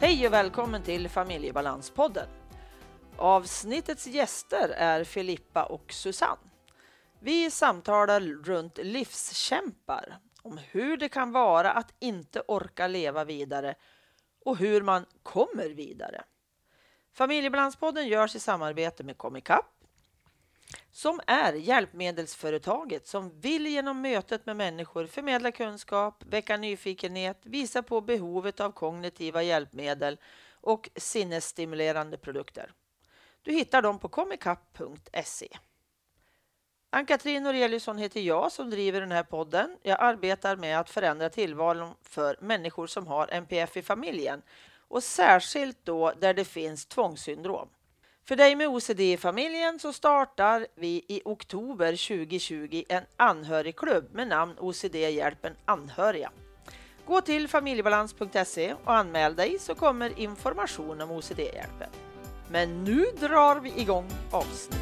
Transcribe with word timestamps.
Hej 0.00 0.26
och 0.26 0.32
välkommen 0.32 0.82
till 0.82 1.08
Familjebalanspodden. 1.08 2.28
Avsnittets 3.16 4.06
gäster 4.06 4.68
är 4.68 5.04
Filippa 5.04 5.64
och 5.64 5.92
Susanne. 5.92 6.50
Vi 7.20 7.50
samtalar 7.50 8.20
runt 8.20 8.78
livskämpar, 8.82 10.18
om 10.42 10.58
hur 10.70 10.96
det 10.96 11.08
kan 11.08 11.32
vara 11.32 11.72
att 11.72 11.94
inte 11.98 12.40
orka 12.40 12.86
leva 12.86 13.24
vidare 13.24 13.74
och 14.44 14.56
hur 14.56 14.82
man 14.82 15.06
kommer 15.22 15.68
vidare. 15.68 16.24
Familjebalanspodden 17.12 18.08
görs 18.08 18.36
i 18.36 18.40
samarbete 18.40 19.04
med 19.04 19.18
Comicap 19.18 19.77
som 20.92 21.20
är 21.26 21.52
hjälpmedelsföretaget 21.52 23.06
som 23.06 23.40
vill 23.40 23.66
genom 23.66 24.00
mötet 24.00 24.46
med 24.46 24.56
människor 24.56 25.06
förmedla 25.06 25.52
kunskap, 25.52 26.24
väcka 26.26 26.56
nyfikenhet, 26.56 27.38
visa 27.42 27.82
på 27.82 28.00
behovet 28.00 28.60
av 28.60 28.72
kognitiva 28.72 29.42
hjälpmedel 29.42 30.18
och 30.50 30.90
sinnesstimulerande 30.96 32.18
produkter. 32.18 32.72
Du 33.42 33.52
hittar 33.52 33.82
dem 33.82 33.98
på 33.98 34.08
comicap.se. 34.08 35.48
Ann-Katrin 36.90 37.42
Noreliusson 37.42 37.98
heter 37.98 38.20
jag 38.20 38.52
som 38.52 38.70
driver 38.70 39.00
den 39.00 39.12
här 39.12 39.22
podden. 39.22 39.76
Jag 39.82 40.00
arbetar 40.00 40.56
med 40.56 40.80
att 40.80 40.90
förändra 40.90 41.30
tillvaron 41.30 41.94
för 42.02 42.36
människor 42.40 42.86
som 42.86 43.06
har 43.06 43.28
NPF 43.28 43.76
i 43.76 43.82
familjen 43.82 44.42
och 44.88 45.02
särskilt 45.02 45.84
då 45.84 46.12
där 46.20 46.34
det 46.34 46.44
finns 46.44 46.86
tvångssyndrom. 46.86 47.68
För 48.28 48.36
dig 48.36 48.56
med 48.56 48.68
OCD 48.68 49.00
i 49.00 49.16
familjen 49.16 49.78
så 49.78 49.92
startar 49.92 50.66
vi 50.74 51.04
i 51.08 51.22
oktober 51.24 51.90
2020 51.90 52.82
en 52.88 53.02
anhörigklubb 53.16 54.14
med 54.14 54.28
namn 54.28 54.54
OCD 54.58 54.94
hjälpen 54.94 55.52
anhöriga. 55.64 56.30
Gå 57.06 57.20
till 57.20 57.48
familjebalans.se 57.48 58.74
och 58.84 58.94
anmäl 58.94 59.36
dig 59.36 59.58
så 59.58 59.74
kommer 59.74 60.18
information 60.18 61.00
om 61.00 61.10
OCD-hjälpen. 61.10 61.90
Men 62.50 62.84
nu 62.84 63.04
drar 63.20 63.60
vi 63.60 63.80
igång 63.80 64.10
avsnittet. 64.30 64.80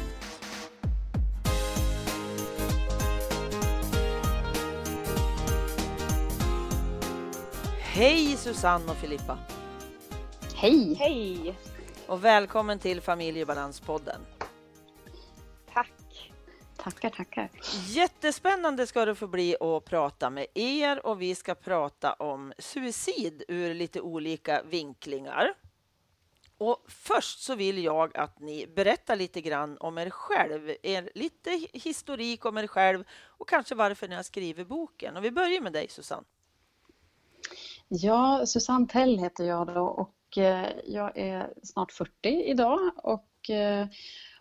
Hej 7.79 8.37
Susanne 8.37 8.91
och 8.91 8.97
Filippa! 8.97 9.37
Hej! 10.55 10.95
Hej! 10.99 11.55
Och 12.07 12.23
välkommen 12.23 12.79
till 12.79 13.01
Familjebalanspodden. 13.01 14.21
Tack! 15.73 16.31
Tackar, 16.77 17.09
tackar. 17.09 17.49
Jättespännande 17.87 18.87
ska 18.87 19.05
det 19.05 19.15
få 19.15 19.27
bli 19.27 19.55
att 19.59 19.85
prata 19.85 20.29
med 20.29 20.45
er 20.53 21.05
och 21.05 21.21
vi 21.21 21.35
ska 21.35 21.55
prata 21.55 22.13
om 22.13 22.53
suicid 22.57 23.43
ur 23.47 23.73
lite 23.73 24.01
olika 24.01 24.63
vinklingar. 24.63 25.53
Och 26.57 26.85
först 26.87 27.39
så 27.39 27.55
vill 27.55 27.83
jag 27.83 28.17
att 28.17 28.39
ni 28.39 28.67
berättar 28.67 29.15
lite 29.15 29.41
grann 29.41 29.77
om 29.77 29.97
er 29.97 30.09
själv, 30.09 30.75
er 30.83 31.09
lite 31.15 31.67
historik 31.73 32.45
om 32.45 32.57
er 32.57 32.67
själv 32.67 33.03
och 33.25 33.49
kanske 33.49 33.75
varför 33.75 34.07
ni 34.07 34.15
har 34.15 34.23
skrivit 34.23 34.67
boken. 34.67 35.17
Och 35.17 35.23
vi 35.23 35.31
börjar 35.31 35.61
med 35.61 35.73
dig 35.73 35.87
Susanne. 35.89 36.27
Ja, 37.87 38.45
Susanne 38.45 38.87
Tell 38.87 39.19
heter 39.19 39.43
jag 39.43 39.67
då 39.67 39.85
och 39.85 40.16
jag 40.85 41.17
är 41.17 41.53
snart 41.63 41.91
40 41.91 42.11
idag 42.29 42.79
och 42.95 43.49
eh, 43.49 43.87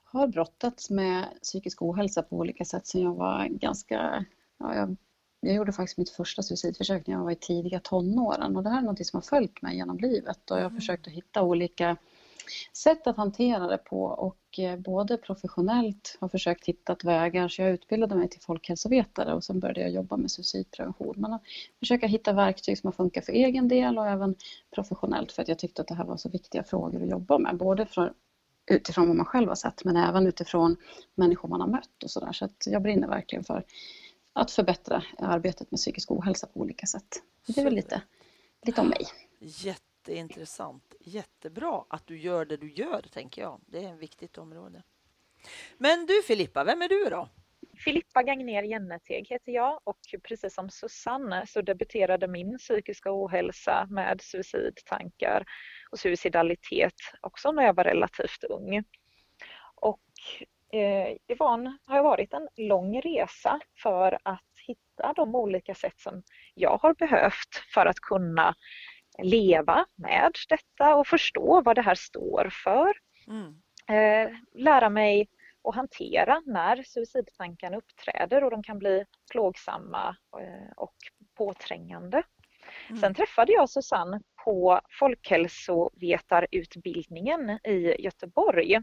har 0.05 0.27
brottats 0.27 0.91
med 0.91 1.25
psykisk 1.42 1.83
ohälsa 1.83 2.22
på 2.22 2.36
olika 2.36 2.64
sätt 2.64 2.86
sen 2.86 3.03
jag 3.03 3.14
var 3.14 3.47
ganska, 3.47 4.25
ja, 4.58 4.75
jag, 4.75 4.97
jag 5.41 5.55
gjorde 5.55 5.72
faktiskt 5.72 5.98
mitt 5.98 6.11
första 6.11 6.42
suicidförsök 6.42 7.06
när 7.06 7.14
jag 7.14 7.22
var 7.25 7.30
i 7.30 7.36
tidiga 7.36 7.80
tonåren 7.80 8.56
och 8.56 8.62
det 8.62 8.70
här 8.70 8.78
är 8.78 8.83
något 8.83 9.06
som 9.06 9.16
har 9.16 9.22
följt 9.22 9.62
mig 9.62 9.77
genom 9.77 9.98
livet 9.98 10.50
och 10.50 10.56
jag 10.56 10.62
har 10.62 10.70
Mm. 10.70 10.80
försökt 10.80 11.06
att 11.06 11.12
hitta 11.12 11.42
olika 11.42 11.97
sätt 12.72 13.06
att 13.06 13.16
hantera 13.16 13.66
det 13.66 13.78
på 13.78 14.05
och 14.05 14.58
eh, 14.58 14.78
både 14.78 15.16
professionellt 15.16 16.16
har 16.20 16.28
försökt 16.28 16.65
hitta 16.65 16.97
vägar 17.04 17.48
så 17.48 17.62
jag 17.62 17.70
utbildade 17.70 18.15
mig 18.15 18.28
till 18.28 18.41
folkhälsovetare 18.41 19.34
och 19.34 19.44
sen 19.44 19.60
började 19.60 19.81
jag 19.81 19.91
jobba 19.91 20.16
med 20.16 20.31
suicidprevention. 20.31 21.15
Men 21.16 21.32
att 21.32 21.43
försöka 21.78 22.06
hitta 22.06 22.32
verktyg 22.32 22.78
som 22.78 22.88
har 22.88 22.93
funkat 22.93 23.25
för 23.25 23.32
egen 23.32 23.69
del 23.69 23.98
och 23.98 24.06
även 24.06 24.34
professionellt 24.75 25.32
för 25.32 25.43
att 25.43 25.48
jag 25.48 25.59
tyckte 25.59 25.82
att 25.82 25.88
det 25.88 25.94
här 25.94 26.04
var 26.04 26.16
så 26.16 26.28
viktiga 26.28 26.62
frågor 26.62 27.03
att 27.03 27.10
jobba 27.10 27.38
med. 27.38 27.56
Både 27.56 27.87
för, 27.87 28.12
utifrån 28.70 29.09
vad 29.09 29.16
man 29.16 29.26
själv 29.26 29.49
har 29.49 29.54
sett 29.54 29.84
men 29.84 29.97
även 29.97 30.26
utifrån 30.26 30.76
människor 31.15 31.49
man 31.49 31.60
har 31.60 31.69
mött 31.69 32.03
och 32.04 32.10
sådär. 32.10 32.32
Så 32.32 32.44
att 32.44 32.66
jag 32.66 32.82
brinner 32.82 33.09
verkligen 33.09 33.44
för 33.44 33.65
att 34.32 34.50
förbättra 34.50 35.03
arbetet 35.19 35.70
med 35.70 35.78
psykisk 35.78 36.10
ohälsa 36.10 36.47
på 36.47 36.60
olika 36.60 36.87
sätt. 36.87 37.22
Det 37.47 37.60
är 37.60 37.65
väl 37.65 37.75
lite, 37.75 38.03
lite 38.66 38.81
om 38.81 38.88
mig. 38.88 39.06
Jätteintressant. 40.09 40.94
Jättebra 41.00 41.84
att 41.89 42.06
du 42.06 42.19
gör 42.19 42.44
det 42.44 42.56
du 42.56 42.71
gör, 42.71 43.03
tänker 43.03 43.43
jag. 43.43 43.61
Det 43.67 43.84
är 43.84 43.94
ett 43.94 44.03
viktigt 44.03 44.39
område. 44.39 44.83
Men 45.78 46.06
du 46.06 46.22
Filippa, 46.22 46.65
vem 46.65 46.83
är 46.83 46.89
du 46.89 47.05
då? 47.11 47.28
Filippa 47.84 48.22
Gagner 48.22 48.62
Jenneteg 48.62 49.28
heter 49.28 49.53
jag 49.53 49.81
och 49.84 49.99
precis 50.22 50.55
som 50.55 50.71
Susanne 50.71 51.47
så 51.47 51.62
debuterade 51.62 52.28
min 52.28 52.59
psykiska 52.59 53.09
ohälsa 53.12 53.87
med 53.91 54.21
suicidtankar 54.21 55.44
och 55.91 55.99
suicidalitet 55.99 56.94
också 57.21 57.53
när 57.53 57.62
jag 57.62 57.75
var 57.75 57.84
relativt 57.84 58.44
ung. 58.49 58.84
Och 59.75 60.00
eh, 60.78 61.17
det 61.27 61.34
var 61.38 61.55
en, 61.55 61.78
har 61.87 62.03
varit 62.03 62.33
en 62.33 62.49
lång 62.56 63.00
resa 63.00 63.61
för 63.83 64.19
att 64.23 64.43
hitta 64.67 65.12
de 65.12 65.34
olika 65.34 65.75
sätt 65.75 66.00
som 66.00 66.23
jag 66.55 66.78
har 66.78 66.94
behövt 66.94 67.65
för 67.75 67.87
att 67.87 68.00
kunna 68.00 68.55
leva 69.22 69.87
med 69.94 70.32
detta 70.49 70.94
och 70.94 71.06
förstå 71.06 71.62
vad 71.62 71.77
det 71.77 71.82
här 71.82 71.94
står 71.94 72.49
för. 72.65 72.93
Mm. 73.27 73.62
eh, 73.88 74.31
lära 74.54 74.88
mig 74.88 75.28
att 75.69 75.75
hantera 75.75 76.43
när 76.47 76.82
suicidtankarna 76.82 77.76
uppträder 77.76 78.44
och 78.44 78.50
de 78.50 78.62
kan 78.62 78.78
bli 78.78 79.05
plågsamma 79.31 80.16
eh, 80.41 80.72
och 80.76 80.94
påträngande. 81.37 82.22
Mm. 82.88 83.00
Sen 83.00 83.15
träffade 83.15 83.53
jag 83.53 83.71
Susanne 83.71 84.21
på 84.44 84.81
folkhälsovetarutbildningen 84.91 87.50
i 87.50 88.03
Göteborg. 88.03 88.82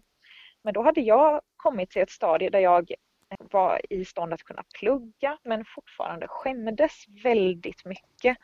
Men 0.61 0.73
då 0.73 0.83
hade 0.83 1.01
jag 1.01 1.41
kommit 1.57 1.89
till 1.89 2.01
ett 2.01 2.09
stadie 2.09 2.49
där 2.49 2.59
jag 2.59 2.93
var 3.51 3.81
i 3.89 4.05
stånd 4.05 4.33
att 4.33 4.43
kunna 4.43 4.63
plugga 4.79 5.37
men 5.43 5.65
fortfarande 5.65 6.27
skämdes 6.27 7.05
väldigt 7.23 7.85
mycket 7.85 8.37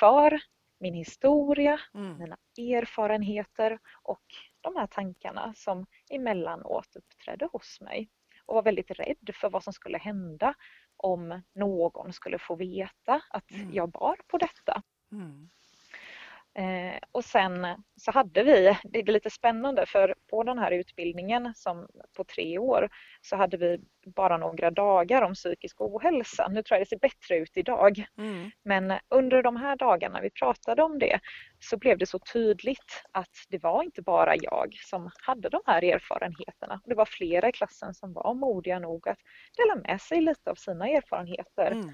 för 0.00 0.40
min 0.80 0.94
historia, 0.94 1.80
Mm. 1.94 2.18
mina 2.18 2.36
erfarenheter 2.58 3.78
och 4.02 4.22
de 4.60 4.76
här 4.76 4.86
tankarna 4.86 5.54
som 5.56 5.86
emellanåt 6.10 6.96
uppträdde 6.96 7.48
hos 7.52 7.80
mig 7.80 8.10
och 8.46 8.54
var 8.54 8.62
väldigt 8.62 8.90
rädd 8.90 9.30
för 9.34 9.50
vad 9.50 9.64
som 9.64 9.72
skulle 9.72 9.98
hända 9.98 10.54
om 10.96 11.42
någon 11.54 12.12
skulle 12.12 12.38
få 12.38 12.56
veta 12.56 13.22
att 13.30 13.50
Mm. 13.50 13.74
jag 13.74 13.90
bar 13.90 14.16
på 14.28 14.38
detta. 14.38 14.82
Mm. 15.12 15.50
Eh, 16.60 16.98
och 17.12 17.24
sen 17.24 17.66
så 17.96 18.10
hade 18.10 18.42
vi, 18.42 18.78
det 18.84 18.98
är 18.98 19.12
lite 19.12 19.30
spännande 19.30 19.86
för 19.86 20.14
på 20.30 20.42
den 20.42 20.58
här 20.58 20.70
utbildningen 20.70 21.52
som 21.56 21.88
på 22.16 22.24
tre 22.24 22.58
år 22.58 22.88
så 23.20 23.36
hade 23.36 23.56
vi 23.56 23.80
bara 24.06 24.36
några 24.36 24.70
dagar 24.70 25.22
om 25.22 25.34
psykisk 25.34 25.80
ohälsa. 25.80 26.48
Nu 26.48 26.62
tror 26.62 26.76
jag 26.76 26.80
det 26.80 26.88
ser 26.88 26.98
bättre 26.98 27.36
ut 27.36 27.50
idag. 27.54 28.04
Mm. 28.18 28.50
Men 28.62 28.98
under 29.08 29.42
de 29.42 29.56
här 29.56 29.76
dagarna 29.76 30.20
vi 30.20 30.30
pratade 30.30 30.82
om 30.82 30.98
det 30.98 31.20
så 31.58 31.76
blev 31.76 31.98
det 31.98 32.06
så 32.06 32.18
tydligt 32.18 33.02
att 33.12 33.34
det 33.48 33.62
var 33.62 33.82
inte 33.82 34.02
bara 34.02 34.36
jag 34.36 34.74
som 34.74 35.10
hade 35.26 35.48
de 35.48 35.62
här 35.66 35.84
erfarenheterna. 35.84 36.80
Det 36.84 36.94
var 36.94 37.04
flera 37.04 37.48
i 37.48 37.52
klassen 37.52 37.94
som 37.94 38.12
var 38.12 38.34
modiga 38.34 38.78
nog 38.78 39.08
att 39.08 39.18
dela 39.56 39.76
med 39.76 40.00
sig 40.00 40.20
lite 40.20 40.50
av 40.50 40.54
sina 40.54 40.88
erfarenheter. 40.88 41.70
Mm. 41.70 41.90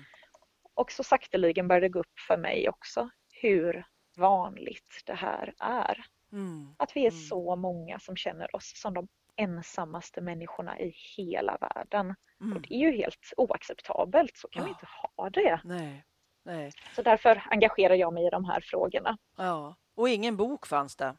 Och 0.75 0.93
så 0.93 1.03
sakteligen 1.03 1.69
började 1.69 1.87
det 1.87 1.93
gå 1.93 1.99
upp 1.99 2.19
för 2.29 2.37
mig 2.37 2.69
också 2.69 3.11
hur 3.43 3.85
vanligt 4.17 5.03
det 5.07 5.15
här 5.15 5.55
är. 5.59 6.05
Mm. 6.33 6.75
Att 6.79 6.97
vi 6.97 7.07
är 7.07 7.11
Mm. 7.11 7.23
så 7.23 7.57
många 7.57 7.99
som 7.99 8.17
känner 8.17 8.57
oss 8.57 8.73
som 8.81 8.95
de 8.95 9.09
ensammaste 9.37 10.21
människorna 10.21 10.81
i 10.81 10.95
hela 11.17 11.57
världen. 11.61 12.15
Och 12.41 12.45
Mm. 12.47 12.63
det 12.63 12.75
är 12.75 12.79
ju 12.79 12.97
helt 12.97 13.33
oacceptabelt, 13.37 14.37
så 14.37 14.49
kan 14.49 14.65
vi 14.65 14.71
Ja. 14.71 14.75
inte 14.75 14.87
ha 15.17 15.31
det. 15.31 15.61
Nej. 15.65 16.05
Nej. 16.45 16.73
Så 16.95 17.03
därför 17.03 17.43
engagerar 17.51 17.95
jag 17.95 18.13
mig 18.13 18.27
i 18.27 18.31
de 18.31 18.45
här 18.45 18.61
frågorna. 18.61 19.19
Ja. 19.37 19.77
Och 19.97 20.09
ingen 20.09 20.37
bok 20.37 20.67
fanns 20.67 20.97
det. 20.97 21.17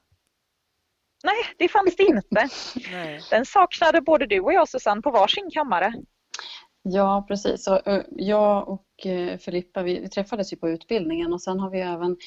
Nej, 1.23 1.35
det 1.57 1.67
fanns 1.69 1.95
det 1.95 2.03
inte. 2.03 2.47
Den 3.29 3.45
saknade 3.45 4.01
både 4.01 4.25
du 4.25 4.39
och 4.39 4.53
jag 4.53 4.69
Susanne 4.69 5.01
på 5.01 5.11
varsin 5.11 5.49
kammare. 5.51 5.93
Ja, 6.89 7.25
precis. 7.27 7.63
Så, 7.63 7.79
jag 8.15 8.69
och 8.69 9.05
eh, 9.05 9.37
Filippa, 9.37 9.83
vi, 9.83 10.09
träffades 10.09 10.53
ju 10.53 10.57
på 10.57 10.69
utbildningen 10.69 11.33
och 11.33 11.41
sen 11.41 11.59
har 11.59 11.69
vi 11.69 11.79
även 11.79 12.17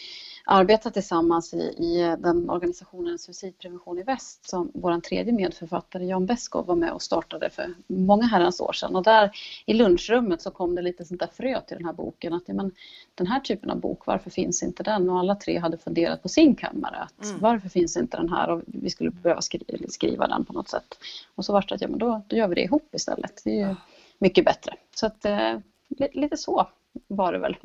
arbetat 0.44 0.94
tillsammans 0.94 1.54
i, 1.54 1.56
i 1.58 2.16
den 2.18 2.50
organisationen 2.50 3.18
Suicidprevention 3.18 3.98
i 3.98 4.02
Väst 4.02 4.48
som 4.48 4.70
vår 4.74 5.00
tredje 5.00 5.32
medförfattare 5.32 6.04
Jan 6.04 6.26
Beskow 6.26 6.66
var 6.66 6.74
med 6.74 6.92
och 6.92 7.02
startade 7.02 7.50
för 7.50 7.74
många 7.86 8.26
herrans 8.26 8.60
år 8.60 8.72
sedan. 8.72 8.96
Och 8.96 9.02
där 9.02 9.30
i 9.66 9.74
lunchrummet 9.74 10.42
så 10.42 10.50
kom 10.50 10.74
det 10.74 10.82
lite 10.82 11.04
sånt 11.04 11.20
där 11.20 11.30
frö 11.32 11.60
till 11.60 11.76
den 11.76 11.86
här 11.86 11.92
boken 11.92 12.32
att 12.32 12.42
ja, 12.46 12.54
men, 12.54 12.72
den 13.14 13.26
här 13.26 13.40
typen 13.40 13.70
av 13.70 13.80
bok, 13.80 14.06
varför 14.06 14.30
finns 14.30 14.62
inte 14.62 14.82
den? 14.82 15.10
Och 15.10 15.18
alla 15.18 15.34
tre 15.34 15.58
hade 15.58 15.78
funderat 15.78 16.22
på 16.22 16.28
sin 16.28 16.54
kammare 16.54 16.96
att 16.96 17.24
mm. 17.24 17.40
varför 17.40 17.68
finns 17.68 17.96
inte 17.96 18.16
den 18.16 18.28
här? 18.28 18.50
Och 18.50 18.62
vi 18.66 18.90
skulle 18.90 19.10
behöva 19.10 19.40
skriva, 19.40 19.64
skriva 19.88 20.26
den 20.26 20.44
på 20.44 20.52
något 20.52 20.68
sätt. 20.68 20.98
Och 21.34 21.44
så 21.44 21.52
var 21.52 21.64
det 21.68 21.74
att 21.74 21.80
ja, 21.80 21.88
men 21.88 21.98
då, 21.98 22.22
då 22.26 22.36
gör 22.36 22.48
vi 22.48 22.54
det 22.54 22.62
ihop 22.62 22.94
istället. 22.94 23.42
Det 23.44 23.76
mycket 24.20 24.44
bättre. 24.44 24.76
Så 24.94 25.06
att, 25.06 25.24
eh, 25.24 25.58
lite 26.12 26.36
så 26.36 26.68
var 27.08 27.32
det 27.32 27.38
väl, 27.38 27.56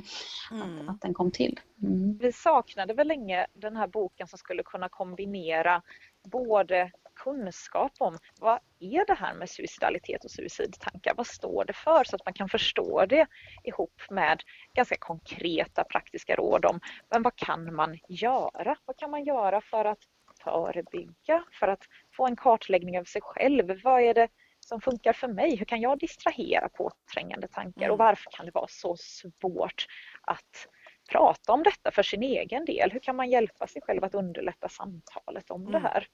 mm. 0.50 0.80
att, 0.80 0.94
att, 0.94 1.00
den 1.00 1.14
kom 1.14 1.30
till. 1.30 1.60
Mm. 1.82 2.18
Vi 2.18 2.32
saknade 2.32 2.94
väl 2.94 3.08
länge 3.08 3.46
den 3.54 3.76
här 3.76 3.86
boken 3.86 4.26
som 4.26 4.38
skulle 4.38 4.62
kunna 4.62 4.88
kombinera 4.88 5.82
både 6.24 6.90
kunskap 7.14 7.92
om 7.98 8.18
vad 8.40 8.58
är 8.80 9.06
det 9.06 9.14
här 9.14 9.34
med 9.34 9.50
suicidalitet 9.50 10.24
och 10.24 10.30
suicidtankar? 10.30 11.14
Vad 11.16 11.26
står 11.26 11.64
det 11.64 11.72
för? 11.72 12.04
Så 12.04 12.16
att 12.16 12.24
man 12.24 12.34
kan 12.34 12.48
förstå 12.48 13.06
det 13.06 13.26
ihop 13.64 14.02
med 14.10 14.42
ganska 14.74 14.96
konkreta 14.98 15.84
praktiska 15.84 16.36
råd 16.36 16.64
om 16.64 16.80
men 17.10 17.22
vad 17.22 17.36
kan 17.36 17.74
man 17.74 17.98
göra? 18.08 18.76
Vad 18.84 18.96
kan 18.96 19.10
man 19.10 19.24
göra 19.24 19.60
för 19.60 19.84
att 19.84 19.98
förebygga, 20.44 21.44
för 21.60 21.68
att 21.68 21.82
få 22.16 22.26
en 22.26 22.36
kartläggning 22.36 22.98
av 22.98 23.04
sig 23.04 23.22
själv? 23.22 23.80
Vad 23.84 24.02
är 24.02 24.14
det 24.14 24.28
som 24.72 24.80
funkar 24.80 25.12
för 25.12 25.28
mig? 25.28 25.56
Hur 25.56 25.64
kan 25.64 25.80
jag 25.80 25.98
distrahera 25.98 26.68
påträngande 26.68 27.48
tankar 27.48 27.88
och 27.88 27.94
mm. 27.94 28.06
varför 28.06 28.30
kan 28.30 28.46
det 28.46 28.52
vara 28.54 28.68
så 28.68 28.96
svårt 28.96 29.86
att 30.22 30.66
prata 31.10 31.52
om 31.52 31.62
detta 31.62 31.90
för 31.90 32.02
sin 32.02 32.22
egen 32.22 32.64
del? 32.64 32.90
Hur 32.90 33.00
kan 33.00 33.16
man 33.16 33.30
hjälpa 33.30 33.66
sig 33.66 33.82
själv 33.82 34.04
att 34.04 34.14
underlätta 34.14 34.68
samtalet 34.68 35.50
om 35.50 35.60
mm. 35.60 35.72
det 35.72 35.78
här? 35.78 36.06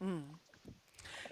Mm. 0.00 0.38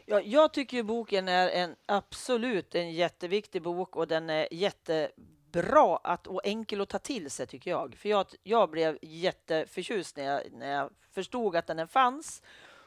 Ja, 0.07 0.21
jag 0.21 0.53
tycker 0.53 0.83
boken 0.83 1.29
är 1.29 1.49
en 1.49 1.77
absolut 1.87 2.75
en 2.75 2.93
jätteviktig 2.93 3.63
bok 3.63 3.97
och 3.97 4.09
den 4.09 4.31
är 4.31 4.49
jättebra 4.51 5.97
att, 5.97 6.27
och 6.27 6.41
enkel 6.45 6.81
att 6.81 6.89
ta 6.89 6.99
till 6.99 7.31
sig 7.31 7.47
tycker 7.47 7.71
jag. 7.71 7.95
För 7.95 8.09
jag, 8.09 8.27
jag 8.43 8.71
blev 8.71 8.99
jätteförtjust 9.03 10.17
när 10.17 10.25
jag, 10.25 10.43
när 10.53 10.73
jag 10.73 10.91
förstod 11.15 11.57
att 11.57 11.67
den 11.67 11.89
fanns 11.89 12.43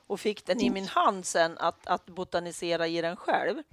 och 0.09 0.19
fick 0.19 0.45
den 0.45 0.61
i 0.61 0.69
min 0.69 0.87
hand 0.87 1.25
sen 1.25 1.57
att, 1.57 1.87
att 1.87 2.05
botanisera 2.05 2.87
i 2.87 3.01
den 3.01 3.15
själv. 3.15 3.63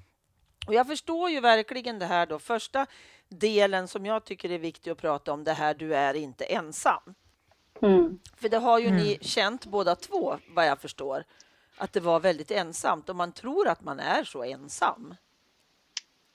Och 0.66 0.74
jag 0.74 0.86
förstår 0.86 1.30
ju 1.30 1.40
verkligen 1.40 1.98
det 1.98 2.06
här 2.06 2.26
då. 2.26 2.38
Första 2.38 2.86
delen 3.28 3.88
som 3.88 4.06
jag 4.06 4.24
tycker 4.24 4.50
är 4.50 4.58
viktig 4.58 4.90
att 4.90 4.98
prata 4.98 5.32
om, 5.32 5.44
det 5.44 5.52
här 5.52 5.74
du 5.74 5.94
är 5.94 6.14
inte 6.14 6.44
ensam. 6.44 7.14
Mm. 7.82 8.18
För 8.36 8.48
det 8.48 8.58
har 8.58 8.78
ju 8.78 8.86
mm. 8.86 8.98
ni 8.98 9.18
känt 9.20 9.66
båda 9.66 9.96
två, 9.96 10.38
vad 10.48 10.66
jag 10.66 10.80
förstår, 10.80 11.24
att 11.76 11.92
det 11.92 12.00
var 12.00 12.20
väldigt 12.20 12.50
ensamt 12.50 13.08
och 13.08 13.16
man 13.16 13.32
tror 13.32 13.68
att 13.68 13.84
man 13.84 14.00
är 14.00 14.24
så 14.24 14.42
ensam. 14.42 15.14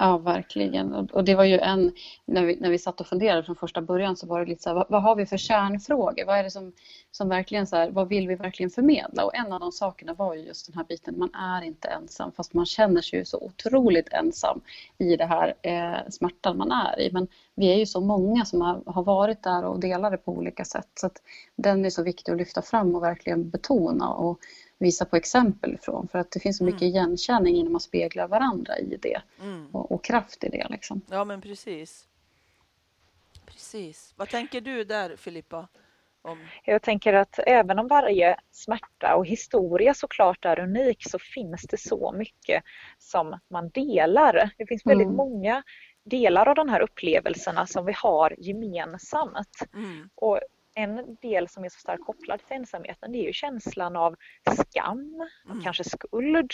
Ja, 0.01 0.17
verkligen. 0.17 0.93
Och 0.93 1.23
det 1.23 1.35
var 1.35 1.43
ju 1.43 1.59
en, 1.59 1.91
när 2.25 2.45
vi, 2.45 2.55
när 2.55 2.69
vi 2.69 2.79
satt 2.79 3.01
och 3.01 3.07
funderade 3.07 3.43
från 3.43 3.55
första 3.55 3.81
början 3.81 4.15
så 4.15 4.27
var 4.27 4.39
det 4.39 4.45
lite 4.45 4.63
så 4.63 4.69
här, 4.69 4.75
vad, 4.75 4.85
vad 4.89 5.03
har 5.03 5.15
vi 5.15 5.25
för 5.25 5.37
kärnfrågor? 5.37 6.25
Vad 6.25 6.37
är 6.37 6.43
det 6.43 6.51
som, 6.51 6.73
som 7.11 7.29
verkligen 7.29 7.67
så 7.67 7.75
här, 7.75 7.89
vad 7.89 8.07
vill 8.07 8.27
vi 8.27 8.35
verkligen 8.35 8.69
förmedla? 8.69 9.25
Och 9.25 9.35
en 9.35 9.53
av 9.53 9.59
de 9.59 9.71
sakerna 9.71 10.13
var 10.13 10.35
ju 10.35 10.41
just 10.41 10.67
den 10.67 10.77
här 10.77 10.83
biten, 10.83 11.19
man 11.19 11.33
är 11.33 11.61
inte 11.61 11.87
ensam 11.87 12.31
fast 12.31 12.53
man 12.53 12.65
känner 12.65 13.01
sig 13.01 13.19
ju 13.19 13.25
så 13.25 13.37
otroligt 13.37 14.13
ensam 14.13 14.61
i 14.97 15.15
det 15.15 15.25
här 15.25 15.53
eh, 15.61 16.09
smärtan 16.09 16.57
man 16.57 16.71
är 16.71 16.99
i. 16.99 17.11
Men 17.11 17.27
vi 17.55 17.73
är 17.73 17.77
ju 17.77 17.85
så 17.85 18.01
många 18.01 18.45
som 18.45 18.61
har, 18.61 18.81
har 18.85 19.03
varit 19.03 19.43
där 19.43 19.65
och 19.65 19.79
delar 19.79 20.11
det 20.11 20.17
på 20.17 20.31
olika 20.31 20.65
sätt 20.65 20.89
så 20.95 21.07
att 21.07 21.17
den 21.55 21.85
är 21.85 21.89
så 21.89 22.03
viktig 22.03 22.31
att 22.31 22.37
lyfta 22.37 22.61
fram 22.61 22.95
och 22.95 23.03
verkligen 23.03 23.49
betona. 23.49 24.09
Och, 24.09 24.39
visa 24.81 25.05
på 25.05 25.15
exempel 25.15 25.77
från. 25.81 26.07
För 26.07 26.19
att 26.19 26.31
det 26.31 26.39
finns 26.39 26.57
så 26.57 26.63
mycket 26.63 26.81
mm. 26.81 26.93
igenkänning 26.93 27.55
innan 27.55 27.71
man 27.71 27.81
speglar 27.81 28.27
varandra 28.27 28.77
i 28.77 28.97
det. 29.01 29.21
Mm. 29.41 29.67
Och, 29.71 29.91
och, 29.91 30.03
kraft 30.03 30.43
i 30.43 30.49
det. 30.49 30.67
Liksom. 30.69 31.01
Ja, 31.09 31.23
men 31.23 31.41
precis. 31.41 32.07
Precis. 33.45 34.13
Vad 34.17 34.29
tänker 34.29 34.61
du 34.61 34.83
där, 34.83 35.15
Filippa? 35.15 35.67
Om... 36.21 36.47
Jag 36.65 36.81
tänker 36.81 37.13
att 37.13 37.39
även 37.45 37.79
om 37.79 37.87
varje 37.87 38.35
smärta 38.51 39.15
och 39.15 39.25
historia 39.25 39.93
såklart 39.93 40.45
är 40.45 40.59
unik 40.59 41.09
så 41.09 41.19
finns 41.19 41.61
det 41.61 41.77
så 41.77 42.11
mycket 42.11 42.63
som 42.97 43.39
man 43.47 43.69
delar. 43.69 44.51
Det 44.57 44.65
finns 44.67 44.85
väldigt 44.85 45.05
mm. 45.05 45.17
många 45.17 45.63
delar 46.03 46.47
av 46.47 46.55
de 46.55 46.69
här 46.69 46.81
upplevelserna 46.81 47.67
som 47.67 47.85
vi 47.85 47.93
har 47.95 48.35
gemensamt. 48.37 49.63
Mm. 49.73 50.09
Och 50.15 50.39
en 50.75 51.17
del 51.21 51.47
som 51.47 51.63
är 51.63 51.69
så 51.69 51.79
starkt 51.79 52.05
kopplad 52.05 52.39
till 52.39 52.57
ensamheten 52.57 53.11
det 53.11 53.17
är 53.17 53.23
ju 53.23 53.33
känslan 53.33 53.95
av 53.95 54.15
skam, 54.57 55.27
mm. 55.45 55.61
kanske 55.63 55.83
skuld, 55.83 56.51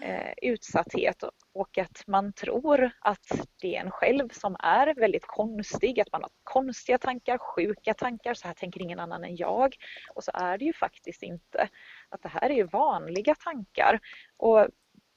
eh, 0.00 0.32
utsatthet 0.42 1.22
och 1.52 1.78
att 1.78 2.06
man 2.06 2.32
tror 2.32 2.90
att 3.00 3.26
det 3.60 3.76
är 3.76 3.80
en 3.80 3.90
själv 3.90 4.28
som 4.28 4.56
är 4.58 4.94
väldigt 4.94 5.26
konstig, 5.26 6.00
att 6.00 6.12
man 6.12 6.22
har 6.22 6.30
konstiga 6.44 6.98
tankar, 6.98 7.38
sjuka 7.38 7.94
tankar, 7.94 8.34
så 8.34 8.46
här 8.46 8.54
tänker 8.54 8.82
ingen 8.82 9.00
annan 9.00 9.24
än 9.24 9.36
jag. 9.36 9.76
Och 10.14 10.24
så 10.24 10.30
är 10.34 10.58
det 10.58 10.64
ju 10.64 10.72
faktiskt 10.72 11.22
inte. 11.22 11.68
Att 12.08 12.22
det 12.22 12.28
här 12.28 12.50
är 12.50 12.54
ju 12.54 12.64
vanliga 12.64 13.34
tankar. 13.34 14.00
Och 14.36 14.68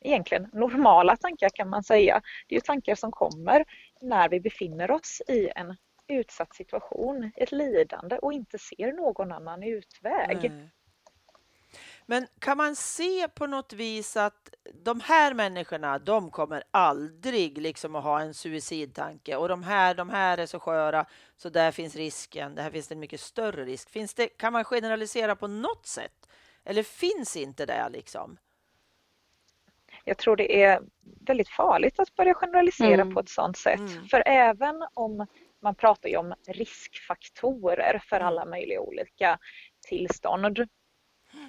egentligen 0.01 0.49
normala 0.53 1.17
tankar 1.17 1.49
kan 1.49 1.69
man 1.69 1.83
säga. 1.83 2.21
Det 2.47 2.55
är 2.55 2.57
ju 2.57 2.61
tankar 2.61 2.95
som 2.95 3.11
kommer 3.11 3.65
när 4.01 4.29
vi 4.29 4.39
befinner 4.39 4.91
oss 4.91 5.21
i 5.27 5.49
en 5.55 5.75
utsatt 6.13 6.55
situation, 6.55 7.31
ett 7.35 7.51
lidande 7.51 8.17
och 8.17 8.33
inte 8.33 8.57
ser 8.57 8.93
någon 8.93 9.31
annan 9.31 9.63
utväg. 9.63 10.37
Nej. 10.51 10.69
Men 12.05 12.27
kan 12.39 12.57
man 12.57 12.75
se 12.75 13.27
på 13.27 13.47
något 13.47 13.73
vis 13.73 14.17
att 14.17 14.53
de 14.83 14.99
här 14.99 15.33
människorna, 15.33 15.99
de 15.99 16.31
kommer 16.31 16.63
aldrig 16.71 17.57
liksom 17.57 17.95
att 17.95 18.03
ha 18.03 18.21
en 18.21 18.33
suicidtanke 18.33 19.35
och 19.35 19.47
de 19.47 19.63
här, 19.63 19.95
de 19.95 20.09
här 20.09 20.37
är 20.37 20.45
så 20.45 20.59
sköra 20.59 21.05
så 21.37 21.49
där 21.49 21.71
finns 21.71 21.95
risken, 21.95 22.55
där 22.55 22.71
finns 22.71 22.87
det 22.87 22.95
en 22.95 22.99
mycket 22.99 23.19
större 23.19 23.65
risk. 23.65 23.89
Finns 23.89 24.13
det, 24.13 24.27
kan 24.27 24.53
man 24.53 24.63
generalisera 24.63 25.35
på 25.35 25.47
något 25.47 25.85
sätt? 25.85 26.29
Eller 26.63 26.83
finns 26.83 27.37
inte 27.37 27.65
det 27.65 27.89
liksom? 27.89 28.37
Jag 30.03 30.17
tror 30.17 30.35
det 30.35 30.63
är 30.63 30.81
väldigt 31.03 31.49
farligt 31.49 31.99
att 31.99 32.15
börja 32.15 32.33
generalisera 32.33 33.01
mm. 33.01 33.13
på 33.13 33.19
ett 33.19 33.29
sådant 33.29 33.57
sätt. 33.57 33.79
Mm. 33.79 34.07
För 34.07 34.23
även 34.25 34.87
om 34.93 35.27
man 35.63 35.75
pratar 35.75 36.09
ju 36.09 36.17
om 36.17 36.33
riskfaktorer 36.47 38.01
för 38.09 38.15
mm. 38.15 38.27
alla 38.27 38.45
möjliga 38.45 38.81
olika 38.81 39.39
tillstånd. 39.87 40.67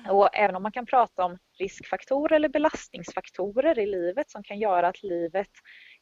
Och 0.09 0.37
även 0.37 0.57
om 0.57 0.63
man 0.63 0.73
kan 0.73 0.87
prata 0.87 1.25
om 1.25 1.39
riskfaktorer 1.59 2.37
eller 2.37 2.49
belastningsfaktorer 2.49 3.79
i 3.79 3.87
livet 3.87 4.31
som 4.31 4.43
kan 4.43 4.59
göra 4.59 4.89
att 4.89 5.03
livet 5.03 5.51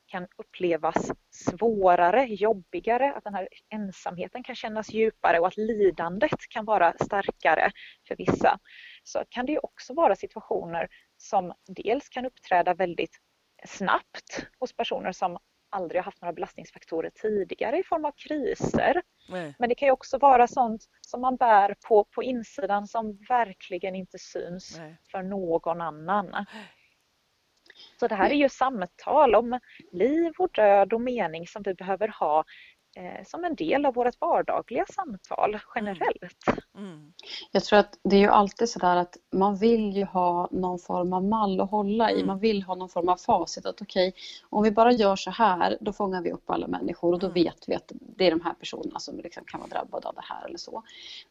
kan 0.06 0.26
upplevas 0.36 1.12
svårare, 1.30 2.24
jobbigare, 2.24 3.12
att 3.12 3.24
den 3.24 3.34
här 3.34 3.48
ensamheten 3.68 4.42
kan 4.42 4.54
kännas 4.54 4.90
djupare 4.90 5.40
och 5.40 5.46
att 5.46 5.56
lidandet 5.56 6.48
kan 6.48 6.64
vara 6.64 6.94
starkare 7.04 7.70
för 8.08 8.16
vissa. 8.16 8.58
Så 9.02 9.24
kan 9.28 9.46
det 9.46 9.58
också 9.58 9.94
vara 9.94 10.16
situationer 10.16 10.88
som 11.16 11.52
dels 11.66 12.08
kan 12.08 12.26
uppträda 12.26 12.74
väldigt 12.74 13.18
snabbt 13.64 14.46
hos 14.58 14.76
personer 14.76 15.12
som 15.12 15.38
aldrig 15.72 16.00
har 16.00 16.04
haft 16.04 16.22
några 16.22 16.32
belastningsfaktorer 16.32 17.10
tidigare 17.10 17.78
i 17.78 17.82
form 17.82 18.04
av 18.04 18.12
kriser. 18.16 19.02
Nej. 19.28 19.54
Men 19.58 19.68
det 19.68 19.74
kan 19.74 19.86
ju 19.86 19.92
också 19.92 20.18
vara 20.18 20.46
sånt 20.46 20.84
som 21.00 21.20
man 21.20 21.36
bär 21.36 21.76
på, 21.88 22.04
på 22.04 22.22
insidan 22.22 22.86
som 22.86 23.18
verkligen 23.28 23.94
inte 23.94 24.18
syns 24.18 24.78
Nej. 24.78 24.96
för 25.10 25.22
någon 25.22 25.80
annan. 25.80 26.46
Så 28.00 28.08
det 28.08 28.14
här 28.14 28.30
är 28.30 28.34
ju 28.34 28.48
samtal 28.48 29.34
om 29.34 29.60
liv 29.92 30.32
och 30.38 30.50
död 30.52 30.92
och 30.92 31.00
mening 31.00 31.46
som 31.46 31.62
vi 31.62 31.74
behöver 31.74 32.08
ha 32.08 32.44
eh, 32.96 33.24
som 33.26 33.44
en 33.44 33.54
del 33.54 33.86
av 33.86 33.94
vårt 33.94 34.20
vardagliga 34.20 34.86
samtal 34.86 35.58
generellt. 35.74 36.44
Mm. 36.78 37.12
Jag 37.52 37.64
tror 37.64 37.78
att 37.78 37.98
det 38.02 38.16
är 38.16 38.20
ju 38.20 38.28
alltid 38.28 38.68
sådär 38.68 38.96
att 38.96 39.16
man 39.32 39.56
vill 39.56 39.96
ju 39.96 40.04
ha 40.04 40.48
någon 40.50 40.78
form 40.78 41.12
av 41.12 41.24
mall 41.24 41.60
att 41.60 41.70
hålla 41.70 42.10
i. 42.10 42.14
Mm. 42.14 42.26
Man 42.26 42.38
vill 42.38 42.62
ha 42.62 42.74
någon 42.74 42.88
form 42.88 43.08
av 43.08 43.16
facit 43.16 43.66
att 43.66 43.82
okej, 43.82 44.08
okay, 44.08 44.20
om 44.50 44.62
vi 44.62 44.70
bara 44.70 44.92
gör 44.92 45.16
så 45.16 45.30
här 45.30 45.78
då 45.80 45.92
fångar 45.92 46.22
vi 46.22 46.32
upp 46.32 46.50
alla 46.50 46.66
människor 46.66 47.12
och 47.12 47.18
då 47.18 47.26
mm. 47.26 47.34
vet 47.34 47.64
vi 47.68 47.74
att 47.74 47.92
det 48.16 48.26
är 48.26 48.30
de 48.30 48.40
här 48.40 48.54
personerna 48.54 48.98
som 48.98 49.16
liksom 49.16 49.44
kan 49.46 49.60
vara 49.60 49.70
drabbade 49.70 50.08
av 50.08 50.14
det 50.14 50.24
här 50.24 50.46
eller 50.46 50.58
så. 50.58 50.82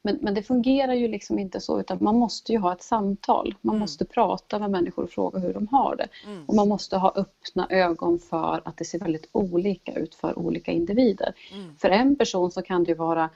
Men, 0.02 0.18
men 0.22 0.34
det 0.34 0.44
fungerar 0.44 0.94
ju 0.94 1.08
liksom 1.08 1.40
inte 1.40 1.60
så 1.60 1.80
utan 1.80 1.98
man 2.02 2.16
måste 2.16 2.52
ju 2.52 2.58
ha 2.58 2.74
ett 2.74 2.84
samtal. 2.84 3.56
Man 3.62 3.76
mm. 3.76 3.80
måste 3.80 4.06
prata 4.06 4.60
med 4.60 4.72
människor 4.72 5.04
och 5.04 5.10
fråga 5.10 5.40
hur 5.40 5.54
de 5.54 5.68
har 5.68 5.96
det. 5.96 6.08
Mm. 6.26 6.46
Och 6.46 6.56
man 6.56 6.68
måste 6.68 6.98
ha 6.98 7.14
öppna 7.16 7.68
ögon 7.70 8.20
för 8.20 8.62
att 8.66 8.78
det 8.78 8.86
ser 8.86 9.00
väldigt 9.00 9.30
olika 9.32 9.94
ut 9.94 10.16
för 10.16 10.40
olika 10.40 10.72
individer. 10.72 11.34
Mm. 11.52 11.76
För 11.78 11.90
en 11.90 12.16
person 12.16 12.52
så 12.52 12.62
kan 12.62 12.84
det 12.84 12.90
ju 12.90 12.98
vara 12.98 13.30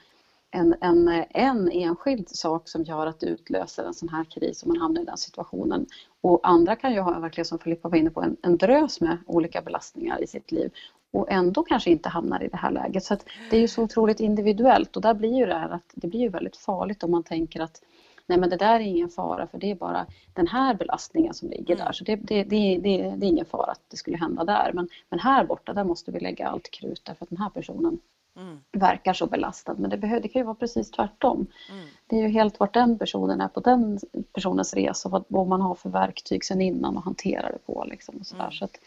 en, 0.50 0.74
en, 0.80 1.24
en 1.30 1.70
enskild 1.70 2.28
sak 2.28 2.68
som 2.68 2.82
gör 2.82 3.06
att 3.06 3.20
det 3.20 3.26
utlöser 3.26 3.84
en 3.84 3.94
sån 3.94 4.08
här 4.08 4.24
kris 4.24 4.62
och 4.62 4.68
man 4.68 4.76
hamnar 4.76 5.02
i 5.02 5.04
den 5.04 5.16
situationen. 5.16 5.86
Och 6.20 6.40
andra 6.42 6.76
kan 6.76 6.92
ju 6.92 7.00
ha, 7.00 7.18
verkligen 7.18 7.44
som 7.44 7.58
Filippa 7.58 7.88
var 7.88 7.98
inne 7.98 8.10
på, 8.10 8.22
en, 8.22 8.36
en 8.42 8.56
drös 8.56 9.00
med 9.00 9.18
olika 9.26 9.62
belastningar 9.62 10.22
i 10.22 10.26
sitt 10.26 10.52
liv 10.52 10.70
och 11.12 11.30
ändå 11.30 11.62
kanske 11.62 11.90
inte 11.90 12.08
hamnar 12.08 12.42
i 12.42 12.48
det 12.48 12.56
här 12.56 12.70
läget. 12.70 13.04
Så 13.04 13.16
det 13.50 13.56
är 13.56 13.60
ju 13.60 13.68
så 13.68 13.82
otroligt 13.82 14.20
individuellt 14.20 14.96
och 14.96 15.02
där 15.02 15.14
blir 15.14 15.34
ju 15.34 15.46
det 15.46 15.58
här 15.58 15.70
att 15.70 15.92
det 15.94 16.08
blir 16.08 16.20
ju 16.20 16.28
väldigt 16.28 16.56
farligt 16.56 17.02
om 17.02 17.10
man 17.10 17.22
tänker 17.22 17.60
att 17.60 17.82
nej 18.26 18.38
men 18.38 18.50
det 18.50 18.56
där 18.56 18.74
är 18.74 18.80
ingen 18.80 19.08
fara 19.08 19.46
för 19.46 19.58
det 19.58 19.70
är 19.70 19.74
bara 19.74 20.06
den 20.32 20.46
här 20.46 20.74
belastningen 20.74 21.34
som 21.34 21.50
ligger 21.50 21.74
mm. 21.74 21.86
där. 21.86 21.92
Så 21.92 22.04
det, 22.04 22.16
det, 22.16 22.44
det, 22.44 22.78
det, 22.78 23.00
är 23.00 23.24
ingen 23.24 23.46
fara 23.46 23.70
att 23.70 23.80
det 23.88 23.96
skulle 23.96 24.16
hända 24.16 24.44
där. 24.44 24.72
Men, 24.72 24.88
men 25.08 25.18
här 25.18 25.44
borta, 25.44 25.72
där 25.72 25.84
måste 25.84 26.10
vi 26.10 26.20
lägga 26.20 26.48
allt 26.48 26.70
krut 26.70 27.02
därför 27.04 27.24
att 27.24 27.30
den 27.30 27.38
här 27.38 27.50
personen 27.50 27.98
mm. 28.36 28.58
verkar 28.72 29.12
så 29.12 29.26
belastad. 29.26 29.74
Men 29.74 29.90
det, 29.90 29.96
behöver, 29.96 30.22
det 30.22 30.28
kan 30.28 30.40
ju 30.40 30.46
vara 30.46 30.54
precis 30.54 30.90
tvärtom. 30.90 31.46
Mm. 31.70 31.86
Det 32.06 32.16
är 32.16 32.20
ju 32.20 32.28
helt 32.28 32.60
vart 32.60 32.74
den 32.74 32.98
personen 32.98 33.40
är 33.40 33.48
på 33.48 33.60
den 33.60 33.98
personens 34.32 34.74
resa, 34.74 35.08
vad, 35.08 35.24
vad 35.28 35.46
man 35.46 35.60
har 35.60 35.74
för 35.74 35.90
verktyg 35.90 36.44
sen 36.44 36.60
innan 36.60 36.96
och 36.96 37.02
hantera 37.02 37.52
det 37.52 37.58
på. 37.66 37.84
Liksom 37.88 38.16
och 38.16 38.26
så, 38.26 38.36
mm. 38.36 38.52
så 38.52 38.64
att 38.64 38.78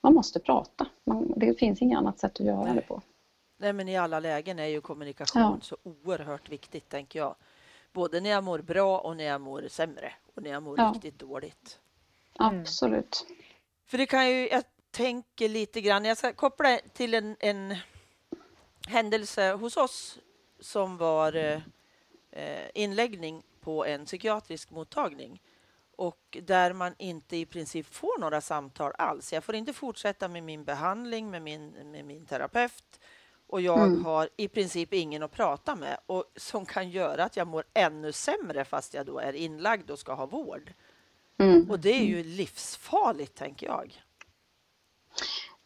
man 0.00 0.14
måste 0.14 0.40
prata. 0.40 0.86
Man, 1.04 1.32
det 1.36 1.58
finns 1.58 1.82
inget 1.82 1.98
annat 1.98 2.18
sätt 2.18 2.40
att 2.40 2.46
göra 2.46 2.64
Nej. 2.64 2.74
det 2.74 2.80
på. 2.80 3.02
Nej, 3.58 3.72
men 3.72 3.88
i 3.88 3.96
alla 3.96 4.20
lägen 4.20 4.58
är 4.58 4.66
ju 4.66 4.80
kommunikation 4.80 5.42
ja. 5.42 5.58
så 5.62 5.76
oerhört 5.82 6.50
viktigt, 6.50 6.88
tänker 6.88 7.18
jag. 7.18 7.34
Både 7.92 8.20
när 8.20 8.30
jag 8.30 8.44
mår 8.44 8.58
bra 8.58 8.98
och 8.98 9.16
när 9.16 9.24
jag 9.24 9.40
mår 9.40 9.68
sämre 9.68 10.12
och 10.34 10.42
när 10.42 10.50
jag 10.50 10.62
mår 10.62 10.78
ja. 10.78 10.92
riktigt 10.94 11.18
dåligt. 11.18 11.78
Mm. 12.40 12.60
Absolut. 12.60 13.26
För 13.86 13.98
det 13.98 14.06
kan 14.06 14.30
ju, 14.30 14.48
jag 14.48 14.64
tänker 14.90 15.48
lite 15.48 15.80
grann, 15.80 16.04
jag 16.04 16.18
ska 16.18 16.32
koppla 16.32 16.78
till 16.92 17.14
en, 17.14 17.36
en 17.40 17.76
händelse 18.88 19.52
hos 19.52 19.76
oss 19.76 20.18
som 20.60 20.96
var 20.96 21.60
eh, 22.30 22.62
inläggning 22.74 23.42
på 23.60 23.84
en 23.86 24.04
psykiatrisk 24.04 24.70
mottagning 24.70 25.42
och 25.96 26.38
där 26.42 26.72
man 26.72 26.94
inte 26.98 27.36
i 27.36 27.46
princip 27.46 27.94
får 27.94 28.20
några 28.20 28.40
samtal 28.40 28.92
alls. 28.98 29.32
Jag 29.32 29.44
får 29.44 29.54
inte 29.54 29.72
fortsätta 29.72 30.28
med 30.28 30.42
min 30.42 30.64
behandling 30.64 31.30
med 31.30 31.42
min, 31.42 31.70
med 31.70 32.04
min 32.04 32.26
terapeut 32.26 33.00
och 33.52 33.60
jag 33.60 33.86
mm. 33.86 34.04
har 34.04 34.28
i 34.36 34.48
princip 34.48 34.94
ingen 34.94 35.22
att 35.22 35.32
prata 35.32 35.74
med 35.76 35.96
och 36.06 36.24
som 36.36 36.66
kan 36.66 36.90
göra 36.90 37.24
att 37.24 37.36
jag 37.36 37.46
mår 37.46 37.64
ännu 37.74 38.12
sämre 38.12 38.64
fast 38.64 38.94
jag 38.94 39.06
då 39.06 39.18
är 39.18 39.32
inlagd 39.32 39.90
och 39.90 39.98
ska 39.98 40.14
ha 40.14 40.26
vård. 40.26 40.72
Mm. 41.38 41.70
Och 41.70 41.80
det 41.80 41.90
är 41.90 42.04
ju 42.04 42.24
livsfarligt, 42.24 43.34
tänker 43.34 43.66
jag. 43.66 44.02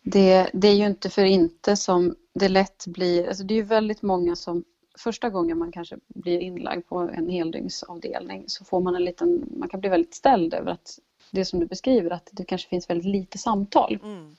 Det, 0.02 0.50
det, 0.52 0.68
är 0.68 0.74
ju 0.74 0.86
inte 0.86 1.10
för 1.10 1.24
inte 1.24 1.76
som 1.76 2.16
det 2.32 2.48
lätt 2.48 2.86
blir, 2.86 3.28
alltså 3.28 3.44
det 3.44 3.54
är 3.54 3.56
ju 3.56 3.62
väldigt 3.62 4.02
många 4.02 4.36
som 4.36 4.64
första 4.98 5.30
gången 5.30 5.58
man 5.58 5.72
kanske 5.72 5.96
blir 6.06 6.40
inlagd 6.40 6.88
på 6.88 6.98
en 6.98 7.28
heldygnsavdelning 7.28 8.44
så 8.46 8.64
får 8.64 8.80
man 8.80 8.96
en 8.96 9.04
liten, 9.04 9.52
man 9.56 9.68
kan 9.68 9.80
bli 9.80 9.88
väldigt 9.88 10.14
ställd 10.14 10.54
över 10.54 10.70
att 10.70 10.98
det 11.30 11.44
som 11.44 11.60
du 11.60 11.66
beskriver 11.66 12.10
att 12.10 12.28
det 12.32 12.44
kanske 12.44 12.68
finns 12.68 12.90
väldigt 12.90 13.12
lite 13.12 13.38
samtal. 13.38 13.98
Mm. 14.02 14.36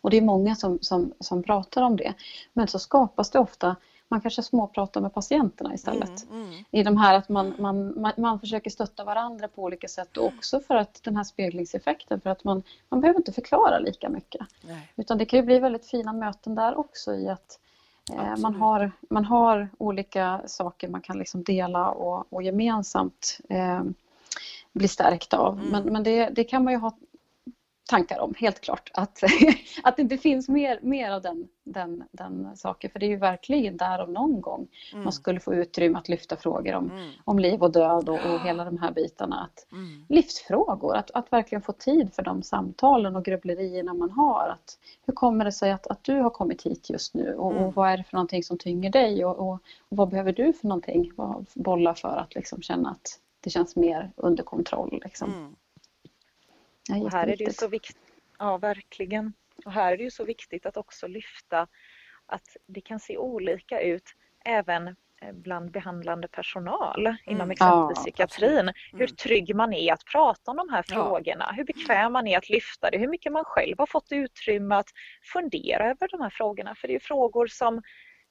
Och 0.00 0.10
det 0.10 0.16
är 0.16 0.22
många 0.22 0.54
som, 0.54 0.78
som, 0.80 1.12
som 1.20 1.42
pratar 1.42 1.82
om 1.82 1.96
det. 1.96 2.14
Men 2.52 2.68
så 2.68 2.78
skapas 2.78 3.30
det 3.30 3.38
ofta 3.38 3.76
man 4.08 4.20
kanske 4.20 4.42
småpratar 4.42 5.00
med 5.00 5.14
patienterna 5.14 5.74
istället. 5.74 6.30
Mm, 6.30 6.42
mm. 6.42 6.64
I 6.70 6.82
de 6.82 6.96
här 6.96 7.14
att 7.14 7.28
man, 7.28 7.54
man, 7.58 8.00
man, 8.00 8.12
man, 8.16 8.40
försöker 8.40 8.70
stötta 8.70 9.04
varandra 9.04 9.48
på 9.48 9.62
olika 9.62 9.88
sätt 9.88 10.16
och 10.16 10.26
också 10.26 10.60
för 10.60 10.74
att 10.74 11.00
den 11.02 11.16
här 11.16 11.24
speglingseffekten 11.24 12.20
för 12.20 12.30
att 12.30 12.44
man, 12.44 12.62
man 12.88 13.00
behöver 13.00 13.20
inte 13.20 13.32
förklara 13.32 13.78
lika 13.78 14.08
mycket. 14.08 14.46
Nej. 14.60 14.92
Utan 14.96 15.18
det 15.18 15.24
kan 15.24 15.38
ju 15.38 15.46
bli 15.46 15.58
väldigt 15.58 15.86
fina 15.86 16.12
möten 16.12 16.54
där 16.54 16.78
också 16.78 17.14
i 17.14 17.28
att 17.28 17.58
eh, 18.12 18.36
man, 18.36 18.54
har, 18.54 18.92
man 19.10 19.24
har 19.24 19.68
olika 19.78 20.40
saker 20.46 20.88
man 20.88 21.00
kan 21.00 21.18
liksom 21.18 21.42
dela 21.42 21.90
och, 21.90 22.32
och 22.32 22.42
gemensamt 22.42 23.38
eh, 23.48 23.82
bli 24.72 24.88
stärkt 24.88 25.34
av. 25.34 25.58
Mm. 25.58 25.68
Men, 25.68 25.92
men 25.92 26.02
det, 26.02 26.30
det 26.30 26.44
kan 26.44 26.64
man 26.64 26.72
ju 26.72 26.78
ha 26.78 26.92
tankar 27.88 28.20
om, 28.20 28.34
helt 28.38 28.60
klart. 28.60 28.90
Att, 28.94 29.22
att 29.82 29.96
det 29.96 30.02
inte 30.02 30.18
finns 30.18 30.48
mer, 30.48 30.78
mer 30.82 31.10
av 31.10 31.22
den, 31.22 31.48
den, 31.64 32.04
den 32.12 32.56
saken. 32.56 32.90
För 32.90 32.98
det 32.98 33.06
är 33.06 33.10
ju 33.10 33.16
verkligen 33.16 33.76
där 33.76 34.02
och 34.02 34.08
någon 34.08 34.40
gång 34.40 34.68
mm. 34.92 35.04
man 35.04 35.12
skulle 35.12 35.40
få 35.40 35.54
utrymme 35.54 35.98
att 35.98 36.08
lyfta 36.08 36.36
frågor 36.36 36.74
om, 36.74 36.90
mm. 36.90 37.12
om 37.24 37.38
liv 37.38 37.62
och 37.62 37.72
död 37.72 38.08
och, 38.08 38.14
och 38.14 38.40
hela 38.40 38.64
de 38.64 38.78
här 38.78 38.92
bitarna. 38.92 39.40
Att, 39.40 39.72
mm. 39.72 40.04
Livsfrågor, 40.08 40.96
att, 40.96 41.10
att 41.10 41.32
verkligen 41.32 41.62
få 41.62 41.72
tid 41.72 42.14
för 42.14 42.22
de 42.22 42.42
samtalen 42.42 43.16
och 43.16 43.24
grubblerierna 43.24 43.94
man 43.94 44.10
har. 44.10 44.48
Att, 44.48 44.78
hur 45.06 45.14
kommer 45.14 45.44
det 45.44 45.52
sig 45.52 45.72
att, 45.72 45.86
att 45.86 46.04
du 46.04 46.20
har 46.20 46.30
kommit 46.30 46.62
hit 46.62 46.90
just 46.90 47.14
nu 47.14 47.34
och, 47.34 47.46
och 47.46 47.60
mm. 47.60 47.72
vad 47.72 47.90
är 47.90 47.96
det 47.96 48.04
för 48.04 48.16
någonting 48.16 48.42
som 48.42 48.58
tynger 48.58 48.90
dig 48.90 49.24
och, 49.24 49.38
och, 49.38 49.52
och, 49.52 49.96
vad 49.96 50.08
behöver 50.08 50.32
du 50.32 50.52
för 50.52 50.68
någonting? 50.68 51.12
Vad, 51.16 51.46
bolla 51.54 51.94
för 51.94 52.16
att 52.16 52.34
liksom 52.34 52.62
känna 52.62 52.90
att 52.90 53.20
det 53.40 53.50
känns 53.50 53.76
mer 53.76 54.12
under 54.16 54.42
kontroll. 54.42 55.00
Liksom. 55.04 55.56
Ja, 56.88 56.96
och 56.96 57.12
här 57.12 57.26
är 57.26 57.36
det 57.36 57.44
ju 57.44 57.52
så 57.52 57.68
viktigt, 57.68 58.14
ja 58.38 58.58
verkligen. 58.58 59.32
Och 59.64 59.72
här 59.72 59.92
är 59.92 59.96
det 59.96 60.02
ju 60.02 60.10
så 60.10 60.24
viktigt 60.24 60.66
att 60.66 60.76
också 60.76 61.06
lyfta 61.06 61.66
att 62.26 62.56
det 62.66 62.80
kan 62.80 63.00
se 63.00 63.18
olika 63.18 63.80
ut 63.80 64.14
även 64.44 64.88
eh, 64.88 65.32
bland 65.32 65.70
behandlande 65.70 66.28
personal 66.28 67.06
mm. 67.06 67.16
inom 67.26 67.50
exempelvis 67.50 67.98
ja, 67.98 68.02
psykiatrin. 68.02 68.58
Mm. 68.58 68.74
Hur 68.92 69.06
trygg 69.06 69.56
man 69.56 69.72
är 69.72 69.92
att 69.92 70.04
prata 70.04 70.50
om 70.50 70.56
de 70.56 70.68
här 70.68 70.82
frågorna, 70.82 71.44
ja. 71.48 71.52
hur 71.56 71.64
bekväm 71.64 72.12
man 72.12 72.26
är 72.26 72.38
att 72.38 72.50
lyfta 72.50 72.90
det, 72.90 72.98
hur 72.98 73.08
mycket 73.08 73.32
man 73.32 73.44
själv 73.44 73.74
har 73.78 73.86
fått 73.86 74.12
utrymme 74.12 74.74
att 74.74 74.90
fundera 75.32 75.90
över 75.90 76.08
de 76.08 76.20
här 76.20 76.30
frågorna. 76.30 76.74
För 76.74 76.88
det 76.88 76.94
är 76.94 77.00
frågor 77.00 77.46
som 77.46 77.82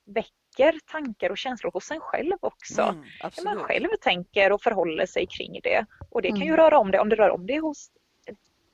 väcker 0.06 0.80
tankar 0.86 1.30
och 1.30 1.38
känslor 1.38 1.72
hos 1.72 1.92
en 1.92 2.00
själv 2.00 2.38
också. 2.40 2.82
Mm, 2.82 3.04
hur 3.38 3.44
man 3.44 3.58
själv 3.58 3.88
tänker 4.02 4.52
och 4.52 4.62
förhåller 4.62 5.06
sig 5.06 5.28
kring 5.28 5.60
det. 5.64 5.86
Och 6.10 6.22
det 6.22 6.30
kan 6.30 6.42
ju 6.42 6.48
mm. 6.48 6.58
röra 6.58 6.80
om 6.80 6.92
det, 6.92 7.00
om 7.00 7.10
det 7.10 7.16
rör 7.16 7.30
om 7.30 7.46
det 7.46 7.60
hos 7.60 7.90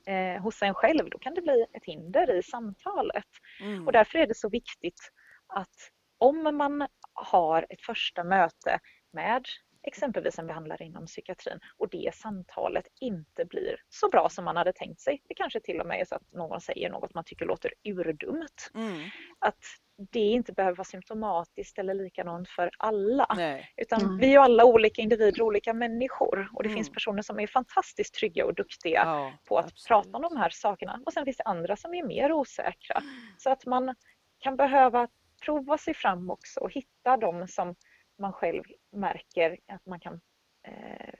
eh, 0.06 0.42
hos 0.42 0.62
en 0.62 0.74
själv, 0.74 1.10
då 1.10 1.18
kan 1.18 1.34
det 1.34 1.42
bli 1.42 1.66
ett 1.72 1.84
hinder 1.84 2.38
i 2.38 2.42
samtalet. 2.42 3.28
Mm. 3.60 3.86
Och 3.86 3.92
därför 3.92 4.18
är 4.18 4.26
det 4.26 4.36
så 4.36 4.48
viktigt 4.48 5.12
att 5.46 5.90
om 6.18 6.56
man 6.56 6.86
har 7.12 7.66
ett 7.68 7.82
första 7.82 8.24
möte 8.24 8.78
med 9.12 9.44
exempelvis 9.82 10.38
en 10.38 10.46
behandlare 10.46 10.84
inom 10.84 11.06
psykiatrin 11.06 11.58
och 11.76 11.88
det 11.88 12.14
samtalet 12.14 12.86
inte 13.00 13.44
blir 13.44 13.76
så 13.88 14.08
bra 14.08 14.28
som 14.28 14.44
man 14.44 14.56
hade 14.56 14.72
tänkt 14.72 15.00
sig. 15.00 15.22
Det 15.28 15.34
kanske 15.34 15.60
till 15.60 15.80
och 15.80 15.86
med 15.86 16.00
är 16.00 16.04
så 16.04 16.14
att 16.14 16.32
någon 16.32 16.60
säger 16.60 16.90
något 16.90 17.14
man 17.14 17.24
tycker 17.24 17.46
låter 17.46 17.72
urdumt. 17.84 18.70
Mm. 18.74 19.10
Att 19.38 19.64
det 20.10 20.20
inte 20.20 20.52
behöver 20.52 20.76
vara 20.76 20.84
symptomatiskt 20.84 21.78
eller 21.78 21.94
likadant 21.94 22.48
för 22.48 22.70
alla. 22.78 23.26
Nej. 23.36 23.72
Utan 23.76 24.00
mm. 24.00 24.18
vi 24.18 24.26
är 24.26 24.30
ju 24.30 24.36
alla 24.36 24.64
olika 24.64 25.02
individer, 25.02 25.42
olika 25.42 25.74
människor 25.74 26.50
och 26.54 26.62
det 26.62 26.68
mm. 26.68 26.76
finns 26.76 26.90
personer 26.90 27.22
som 27.22 27.40
är 27.40 27.46
fantastiskt 27.46 28.14
trygga 28.14 28.46
och 28.46 28.54
duktiga 28.54 29.02
ja, 29.04 29.32
på 29.44 29.58
att 29.58 29.64
absolut. 29.64 29.86
prata 29.88 30.16
om 30.16 30.22
de 30.22 30.36
här 30.36 30.50
sakerna 30.50 31.00
och 31.06 31.12
sen 31.12 31.24
finns 31.24 31.36
det 31.36 31.44
andra 31.44 31.76
som 31.76 31.94
är 31.94 32.06
mer 32.06 32.32
osäkra. 32.32 33.02
Så 33.38 33.50
att 33.50 33.66
man 33.66 33.94
kan 34.38 34.56
behöva 34.56 35.08
prova 35.44 35.78
sig 35.78 35.94
fram 35.94 36.30
också 36.30 36.60
och 36.60 36.72
hitta 36.72 37.16
de 37.16 37.48
som 37.48 37.74
man 38.18 38.32
själv 38.32 38.62
märker 38.92 39.58
att 39.68 39.86
man 39.86 40.00
kan 40.00 40.20
eh, 40.68 41.14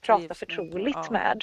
prata 0.00 0.34
förtroligt 0.34 0.98
ja. 1.02 1.10
med. 1.10 1.42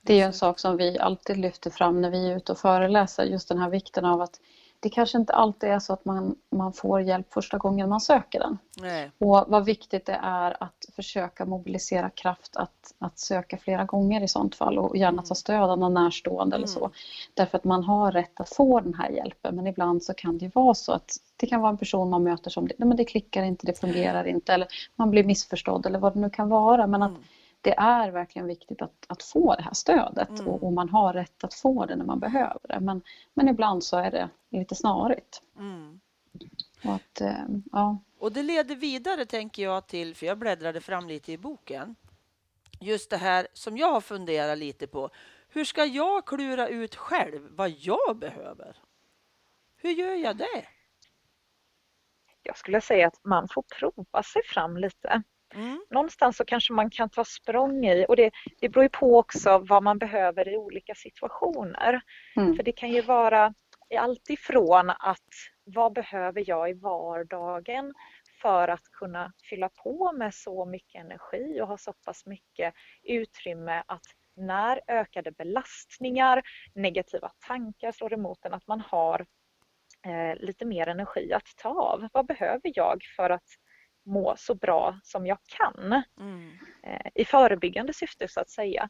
Det 0.00 0.20
är 0.20 0.26
en 0.26 0.32
sak 0.32 0.58
som 0.58 0.76
vi 0.76 0.98
alltid 0.98 1.36
lyfter 1.36 1.70
fram 1.70 2.00
när 2.00 2.10
vi 2.10 2.30
är 2.30 2.36
ute 2.36 2.52
och 2.52 2.58
föreläser, 2.58 3.24
just 3.24 3.48
den 3.48 3.58
här 3.58 3.70
vikten 3.70 4.04
av 4.04 4.20
att 4.20 4.40
det 4.82 4.88
kanske 4.88 5.18
inte 5.18 5.32
alltid 5.32 5.70
är 5.70 5.78
så 5.78 5.92
att 5.92 6.04
man, 6.04 6.36
man 6.50 6.72
får 6.72 7.00
hjälp 7.00 7.32
första 7.32 7.58
gången 7.58 7.88
man 7.88 8.00
söker 8.00 8.40
den. 8.40 8.58
Nej. 8.80 9.10
Och 9.18 9.44
vad 9.48 9.64
viktigt 9.64 10.06
det 10.06 10.20
är 10.22 10.62
att 10.62 10.84
försöka 10.96 11.44
mobilisera 11.44 12.10
kraft 12.10 12.56
att, 12.56 12.94
att 12.98 13.18
söka 13.18 13.56
flera 13.58 13.84
gånger 13.84 14.22
i 14.22 14.28
sånt 14.28 14.54
fall 14.54 14.78
och 14.78 14.96
gärna 14.96 15.08
mm. 15.08 15.24
ta 15.24 15.34
stöd 15.34 15.70
av 15.70 15.78
någon 15.78 15.94
närstående 15.94 16.56
mm. 16.56 16.64
eller 16.64 16.66
så. 16.66 16.90
Därför 17.34 17.58
att 17.58 17.64
man 17.64 17.84
har 17.84 18.12
rätt 18.12 18.40
att 18.40 18.48
få 18.48 18.80
den 18.80 18.94
här 18.94 19.10
hjälpen 19.10 19.56
men 19.56 19.66
ibland 19.66 20.02
så 20.02 20.14
kan 20.14 20.38
det 20.38 20.44
ju 20.44 20.50
vara 20.54 20.74
så 20.74 20.92
att 20.92 21.16
det 21.36 21.46
kan 21.46 21.60
vara 21.60 21.70
en 21.70 21.78
person 21.78 22.10
man 22.10 22.22
möter 22.22 22.50
som 22.50 22.64
nej 22.64 22.88
men 22.88 22.96
det 22.96 23.04
klickar 23.04 23.42
inte, 23.42 23.66
det 23.66 23.80
fungerar 23.80 24.24
inte 24.24 24.52
eller 24.54 24.68
man 24.96 25.10
blir 25.10 25.24
missförstådd 25.24 25.86
eller 25.86 25.98
vad 25.98 26.14
det 26.14 26.20
nu 26.20 26.30
kan 26.30 26.48
vara. 26.48 26.86
Men 26.86 27.02
att 27.02 27.10
mm 27.10 27.22
det 27.62 27.74
är 27.78 28.10
verkligen 28.10 28.46
viktigt 28.46 28.82
att, 28.82 29.06
att 29.06 29.22
få 29.22 29.54
det 29.54 29.62
här 29.62 29.74
stödet 29.74 30.28
mm. 30.28 30.48
och, 30.48 30.62
och, 30.62 30.72
man 30.72 30.88
har 30.88 31.12
rätt 31.12 31.44
att 31.44 31.54
få 31.54 31.86
det 31.86 31.96
när 31.96 32.04
man 32.04 32.20
behöver 32.20 32.60
det. 32.68 32.80
Men, 32.80 33.02
men 33.34 33.48
ibland 33.48 33.84
så 33.84 33.96
är 33.96 34.10
det 34.10 34.28
lite 34.50 34.74
snarigt. 34.74 35.42
Mm. 35.58 36.00
Och, 36.84 36.94
att, 36.94 37.20
eh, 37.20 37.44
ja. 37.72 37.98
och 38.18 38.32
det 38.32 38.42
leder 38.42 38.76
vidare, 38.76 39.26
tänker 39.26 39.62
jag, 39.62 39.86
till, 39.86 40.14
för 40.14 40.26
jag 40.26 40.38
bläddrade 40.38 40.80
fram 40.80 41.08
lite 41.08 41.32
i 41.32 41.38
boken, 41.38 41.94
just 42.80 43.10
det 43.10 43.16
här 43.16 43.46
som 43.52 43.76
jag 43.76 43.92
har 43.92 44.00
funderat 44.00 44.58
lite 44.58 44.86
på. 44.86 45.10
Hur 45.48 45.64
ska 45.64 45.84
jag 45.84 46.26
klura 46.26 46.68
ut 46.68 46.94
själv 46.94 47.48
vad 47.50 47.70
jag 47.70 48.16
behöver? 48.16 48.76
Hur 49.76 49.90
gör 49.90 50.14
jag 50.14 50.36
det? 50.36 50.66
Jag 52.42 52.58
skulle 52.58 52.80
säga 52.80 53.06
att 53.06 53.24
man 53.24 53.48
får 53.48 53.64
prova 53.78 54.22
sig 54.22 54.42
fram 54.44 54.76
lite. 54.76 55.22
Mm. 55.54 55.84
Någonstans 55.90 56.36
så 56.36 56.44
kanske 56.44 56.72
man 56.72 56.90
kan 56.90 57.10
ta 57.10 57.24
språng 57.24 57.86
i 57.86 58.06
och 58.08 58.16
det, 58.16 58.30
det 58.60 58.68
beror 58.68 58.84
ju 58.84 58.88
på 58.88 59.18
också 59.18 59.58
vad 59.58 59.82
man 59.82 59.98
behöver 59.98 60.48
i 60.48 60.56
olika 60.56 60.94
situationer. 60.94 62.00
Mm. 62.36 62.56
För 62.56 62.62
det 62.62 62.72
kan 62.72 62.90
ju 62.90 63.00
vara 63.00 63.54
allt 63.98 64.30
ifrån 64.30 64.90
att 64.90 65.28
vad 65.64 65.92
behöver 65.92 66.44
jag 66.46 66.70
i 66.70 66.72
vardagen 66.72 67.94
för 68.42 68.68
att 68.68 68.84
kunna 68.92 69.32
fylla 69.50 69.68
på 69.68 70.12
med 70.12 70.34
så 70.34 70.64
mycket 70.64 71.00
energi 71.04 71.60
och 71.60 71.68
ha 71.68 71.78
så 71.78 71.92
pass 71.92 72.26
mycket 72.26 72.74
utrymme 73.02 73.82
att 73.86 74.06
när 74.36 74.80
ökade 74.88 75.32
belastningar, 75.32 76.42
negativa 76.74 77.30
tankar 77.46 77.92
slår 77.92 78.12
emot 78.12 78.44
en, 78.44 78.54
att 78.54 78.66
man 78.66 78.80
har 78.80 79.26
eh, 80.06 80.36
lite 80.36 80.64
mer 80.64 80.86
energi 80.88 81.32
att 81.32 81.56
ta 81.56 81.68
av. 81.68 82.08
Vad 82.12 82.26
behöver 82.26 82.72
jag 82.74 83.02
för 83.16 83.30
att 83.30 83.46
må 84.04 84.34
så 84.38 84.54
bra 84.54 85.00
som 85.02 85.26
jag 85.26 85.38
kan? 85.46 86.02
Mm. 86.20 86.50
Eh, 86.82 87.10
I 87.14 87.24
förebyggande 87.24 87.92
syfte 87.92 88.28
så 88.28 88.40
att 88.40 88.50
säga. 88.50 88.88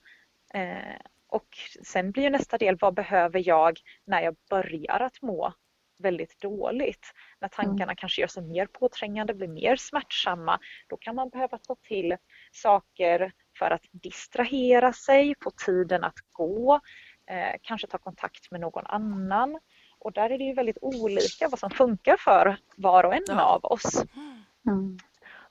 Eh, 0.55 0.97
och 1.29 1.49
sen 1.85 2.13
blir 2.13 2.31
nästa 2.31 2.59
del, 2.59 2.77
vad 2.81 2.95
behöver 2.95 3.49
jag 3.49 3.81
när 4.07 4.23
jag 4.23 4.37
börjar 4.51 5.01
att 5.01 5.23
må 5.23 5.53
väldigt 5.99 6.41
dåligt? 6.41 7.13
När 7.41 7.49
mm. 7.49 7.51
tankarna 7.51 7.93
mm. 7.93 7.97
kanske 7.97 8.21
gör 8.21 8.29
sig 8.29 8.43
mer 8.43 8.67
påträngande, 8.67 9.35
blir 9.35 9.49
mer 9.49 9.77
smärtsamma. 9.77 10.59
Då 10.89 10.97
kan 10.97 11.15
man 11.15 11.29
behöva 11.29 11.59
ta 11.59 11.77
till 11.89 12.17
saker 12.53 13.33
för 13.59 13.71
att 13.71 13.85
distrahera 13.91 14.93
sig, 14.93 15.35
få 15.45 15.51
tiden 15.51 16.05
att 16.05 16.19
gå, 16.33 16.81
eh, 17.27 17.55
kanske 17.63 17.87
ta 17.87 17.99
kontakt 17.99 18.51
med 18.51 18.61
någon 18.61 18.87
annan. 18.87 19.59
Och 19.99 20.13
där 20.13 20.31
är 20.31 20.39
det 20.39 20.45
ju 20.45 20.55
väldigt 20.55 20.79
olika 20.81 21.49
vad 21.49 21.59
som 21.59 21.71
funkar 21.71 22.17
för 22.17 22.57
var 22.77 23.05
och 23.05 23.15
en 23.15 23.25
ja. 23.27 23.43
av 23.43 23.65
oss. 23.65 24.05
Mm. 24.67 24.99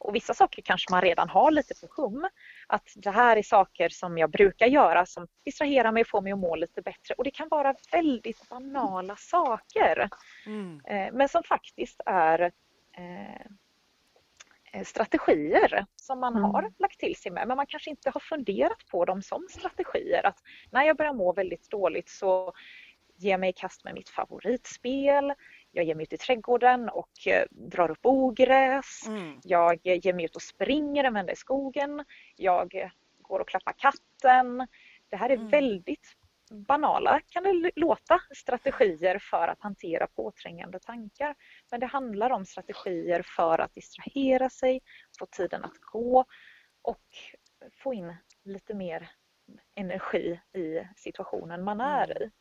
Och 0.03 0.15
vissa 0.15 0.33
saker 0.33 0.61
kanske 0.61 0.91
man 0.91 1.01
redan 1.01 1.29
har 1.29 1.51
lite 1.51 1.73
på 1.87 2.01
hum. 2.01 2.29
Att 2.67 2.93
det 2.95 3.11
här 3.11 3.37
är 3.37 3.43
saker 3.43 3.89
som 3.89 4.17
jag 4.17 4.31
brukar 4.31 4.67
göra 4.67 5.05
som 5.05 5.27
distraherar 5.45 5.91
mig 5.91 6.01
och 6.01 6.07
får 6.07 6.21
mig 6.21 6.31
att 6.31 6.39
må 6.39 6.55
lite 6.55 6.81
bättre. 6.81 7.15
Och 7.17 7.23
det 7.23 7.31
kan 7.31 7.47
vara 7.49 7.75
väldigt 7.91 8.49
banala 8.49 9.15
saker. 9.15 10.09
Mm. 10.45 10.81
Eh, 10.85 11.13
men 11.13 11.29
som 11.29 11.43
faktiskt 11.43 12.01
är 12.05 12.51
eh, 12.97 14.83
strategier 14.83 15.85
som 15.95 16.19
man 16.19 16.37
mm. 16.37 16.43
har 16.43 16.73
lagt 16.79 16.99
till 16.99 17.15
sig 17.15 17.31
med 17.31 17.47
men 17.47 17.57
man 17.57 17.67
kanske 17.67 17.89
inte 17.89 18.09
har 18.09 18.19
funderat 18.19 18.87
på 18.91 19.05
dem 19.05 19.21
som 19.21 19.47
strategier. 19.49 20.25
Att 20.25 20.37
när 20.71 20.83
jag 20.83 20.97
börjar 20.97 21.13
må 21.13 21.33
väldigt 21.33 21.69
dåligt 21.69 22.09
så 22.09 22.53
ger 23.17 23.37
mig 23.37 23.49
i 23.49 23.53
kast 23.53 23.83
med 23.83 23.93
mitt 23.93 24.09
favoritspel 24.09 25.33
jag 25.71 25.85
ger 25.85 25.95
mig 25.95 26.03
ut 26.03 26.13
i 26.13 26.17
trädgården 26.17 26.89
och 26.89 27.27
eh, 27.27 27.45
drar 27.49 27.91
upp 27.91 28.05
ogräs. 28.05 29.07
Mm. 29.07 29.39
Jag 29.43 29.79
ger 29.83 30.13
mig 30.13 30.25
ut 30.25 30.35
och 30.35 30.41
springer 30.41 31.03
en 31.03 31.13
vända 31.13 31.33
i 31.33 31.35
skogen. 31.35 32.05
Jag 32.35 32.91
går 33.21 33.39
och 33.39 33.47
klappar 33.47 33.73
katten. 33.77 34.67
Det 35.09 35.15
här 35.15 35.29
är 35.29 35.35
mm. 35.35 35.49
väldigt 35.49 36.15
banala, 36.51 37.21
kan 37.27 37.43
det 37.43 37.71
låta, 37.75 38.21
strategier 38.35 39.19
för 39.19 39.47
att 39.47 39.61
hantera 39.61 40.07
påträngande 40.07 40.79
tankar. 40.79 41.35
Men 41.71 41.79
det 41.79 41.85
handlar 41.85 42.29
om 42.29 42.45
strategier 42.45 43.21
för 43.21 43.59
att 43.61 43.73
distrahera 43.73 44.49
sig, 44.49 44.81
få 45.19 45.25
tiden 45.25 45.63
att 45.63 45.77
gå 45.77 46.25
och 46.81 47.07
få 47.83 47.93
in 47.93 48.15
lite 48.43 48.73
mer 48.73 49.11
energi 49.75 50.39
i 50.53 50.87
situationen 50.95 51.63
man 51.63 51.81
är 51.81 52.11
mm. 52.11 52.23
i 52.23 52.31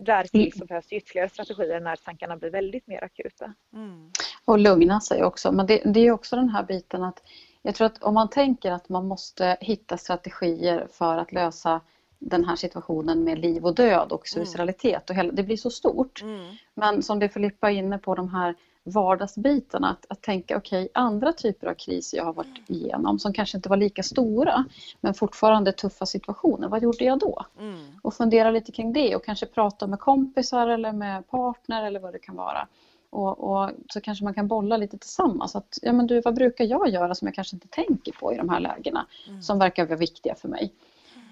därtill 0.00 0.40
mm. 0.40 0.52
så 0.52 0.64
behövs 0.64 0.92
ytterligare 0.92 1.28
strategier 1.28 1.80
när 1.80 1.96
tankarna 1.96 2.36
blir 2.36 2.50
väldigt 2.50 2.86
mer 2.86 3.04
akuta. 3.04 3.54
Mm. 3.72 4.10
Och 4.44 4.58
lugna 4.58 5.00
sig 5.00 5.24
också, 5.24 5.52
men 5.52 5.66
det, 5.66 5.82
det 5.84 6.00
är 6.00 6.10
också 6.10 6.36
den 6.36 6.48
här 6.48 6.62
biten 6.62 7.02
att 7.02 7.22
jag 7.62 7.74
tror 7.74 7.86
att 7.86 8.02
om 8.02 8.14
man 8.14 8.30
tänker 8.30 8.72
att 8.72 8.88
man 8.88 9.06
måste 9.06 9.56
hitta 9.60 9.96
strategier 9.96 10.86
för 10.92 11.16
att 11.16 11.32
lösa 11.32 11.80
den 12.18 12.44
här 12.44 12.56
situationen 12.56 13.24
med 13.24 13.38
liv 13.38 13.64
och 13.64 13.74
död 13.74 14.12
och 14.12 14.34
mm. 14.34 14.44
suicidalitet. 14.44 15.10
Och 15.10 15.16
hela, 15.16 15.32
det 15.32 15.42
blir 15.42 15.56
så 15.56 15.70
stort. 15.70 16.22
Mm. 16.22 16.56
Men 16.74 17.02
som 17.02 17.18
det 17.18 17.28
Filippa 17.28 17.70
är 17.70 17.74
inne 17.74 17.98
på, 17.98 18.14
de 18.14 18.28
här 18.28 18.54
vardagsbitarna. 18.90 19.90
Att, 19.90 20.06
att 20.08 20.22
tänka, 20.22 20.56
okej, 20.56 20.82
okay, 20.82 20.88
andra 20.94 21.32
typer 21.32 21.66
av 21.66 21.74
kriser 21.74 22.18
jag 22.18 22.24
har 22.24 22.32
varit 22.32 22.70
igenom 22.70 23.18
som 23.18 23.32
kanske 23.32 23.58
inte 23.58 23.68
var 23.68 23.76
lika 23.76 24.02
stora 24.02 24.64
men 25.00 25.14
fortfarande 25.14 25.72
tuffa 25.72 26.06
situationer. 26.06 26.68
Vad 26.68 26.82
gjorde 26.82 27.04
jag 27.04 27.18
då? 27.18 27.44
Mm. 27.60 27.78
Och 28.02 28.14
fundera 28.14 28.50
lite 28.50 28.72
kring 28.72 28.92
det 28.92 29.16
och 29.16 29.24
kanske 29.24 29.46
prata 29.46 29.86
med 29.86 30.00
kompisar 30.00 30.66
eller 30.66 30.92
med 30.92 31.30
partner 31.30 31.86
eller 31.86 32.00
vad 32.00 32.12
det 32.12 32.18
kan 32.18 32.36
vara. 32.36 32.68
Och, 33.10 33.50
och, 33.50 33.70
så 33.88 34.00
kanske 34.00 34.24
man 34.24 34.34
kan 34.34 34.48
bolla 34.48 34.76
lite 34.76 34.98
tillsammans. 34.98 35.56
Att, 35.56 35.78
ja, 35.82 35.92
men 35.92 36.06
du, 36.06 36.20
vad 36.20 36.34
brukar 36.34 36.64
jag 36.64 36.88
göra 36.88 37.14
som 37.14 37.28
jag 37.28 37.34
kanske 37.34 37.56
inte 37.56 37.68
tänker 37.68 38.12
på 38.12 38.32
i 38.32 38.36
de 38.36 38.48
här 38.48 38.60
lägena 38.60 39.06
mm. 39.28 39.42
som 39.42 39.58
verkar 39.58 39.86
vara 39.86 39.96
viktiga 39.96 40.34
för 40.34 40.48
mig? 40.48 40.72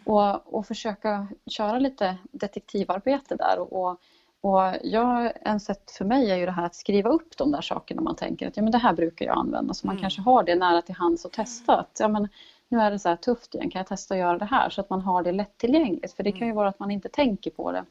Och, 0.04 0.54
och 0.54 0.66
försöka 0.66 1.28
köra 1.46 1.78
lite 1.78 2.16
detektivarbete 2.32 3.36
där 3.36 3.58
och, 3.58 3.72
och 3.72 4.00
och 4.40 4.60
jag, 4.82 5.32
en 5.42 5.60
sätt 5.60 5.90
för 5.90 6.04
mig 6.04 6.30
är 6.30 6.36
ju 6.36 6.46
det 6.46 6.52
här 6.52 6.66
att 6.66 6.74
skriva 6.74 7.10
upp 7.10 7.36
de 7.36 7.52
där 7.52 7.60
sakerna 7.60 8.02
man 8.02 8.16
tänker 8.16 8.48
att 8.48 8.56
ja, 8.56 8.62
men 8.62 8.72
det 8.72 8.78
här 8.78 8.92
brukar 8.92 9.26
jag 9.26 9.38
använda. 9.38 9.74
Så 9.74 9.86
man 9.86 9.94
mm. 9.96 10.02
kanske 10.02 10.20
har 10.20 10.42
det 10.42 10.54
nära 10.54 10.82
till 10.82 10.94
hands 10.94 11.24
och 11.24 11.32
testa 11.32 11.76
att 11.76 11.96
ja, 12.00 12.08
men 12.08 12.28
nu 12.68 12.78
är 12.78 12.90
det 12.90 12.98
så 12.98 13.08
här 13.08 13.16
tufft 13.16 13.54
igen, 13.54 13.70
kan 13.70 13.78
jag 13.78 13.86
testa 13.86 14.14
att 14.14 14.20
göra 14.20 14.38
det 14.38 14.44
här? 14.44 14.70
Så 14.70 14.80
att 14.80 14.90
man 14.90 15.00
har 15.00 15.22
det 15.22 15.32
lättillgängligt. 15.32 16.12
För 16.12 16.22
det 16.22 16.32
kan 16.32 16.40
ju 16.40 16.44
mm. 16.44 16.56
vara 16.56 16.68
att 16.68 16.78
man 16.78 16.90
inte 16.90 17.08
tänker 17.08 17.50
på 17.50 17.72
det 17.72 17.84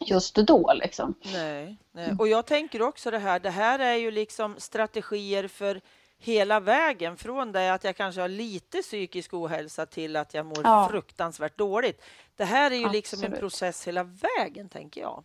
just 0.00 0.34
då. 0.34 0.72
Liksom. 0.74 1.14
Nej, 1.32 1.76
nej. 1.92 2.04
Mm. 2.04 2.20
Och 2.20 2.28
jag 2.28 2.46
tänker 2.46 2.82
också 2.82 3.10
det 3.10 3.18
här, 3.18 3.40
det 3.40 3.50
här 3.50 3.78
är 3.78 3.94
ju 3.94 4.10
liksom 4.10 4.54
strategier 4.58 5.48
för 5.48 5.80
hela 6.18 6.60
vägen 6.60 7.16
från 7.16 7.52
det 7.52 7.74
att 7.74 7.84
jag 7.84 7.96
kanske 7.96 8.20
har 8.20 8.28
lite 8.28 8.82
psykisk 8.82 9.34
ohälsa 9.34 9.86
till 9.86 10.16
att 10.16 10.34
jag 10.34 10.46
mår 10.46 10.60
ja. 10.64 10.88
fruktansvärt 10.90 11.58
dåligt. 11.58 12.02
Det 12.36 12.44
här 12.44 12.70
är 12.70 12.74
ju 12.74 12.84
Absolut. 12.84 12.92
liksom 12.92 13.24
en 13.24 13.38
process 13.38 13.88
hela 13.88 14.02
vägen, 14.04 14.68
tänker 14.68 15.00
jag. 15.00 15.24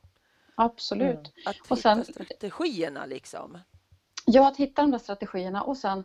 Absolut. 0.60 1.10
Mm. 1.10 1.24
Att 1.46 1.56
hitta 1.56 1.74
och 1.74 1.78
sen, 1.78 2.06
strategierna 2.06 3.06
liksom. 3.06 3.58
Ja, 4.26 4.48
att 4.48 4.58
hitta 4.58 4.82
de 4.82 4.92
där 4.92 5.00
strategierna 5.00 5.64
och 5.64 5.78
sen 5.78 6.04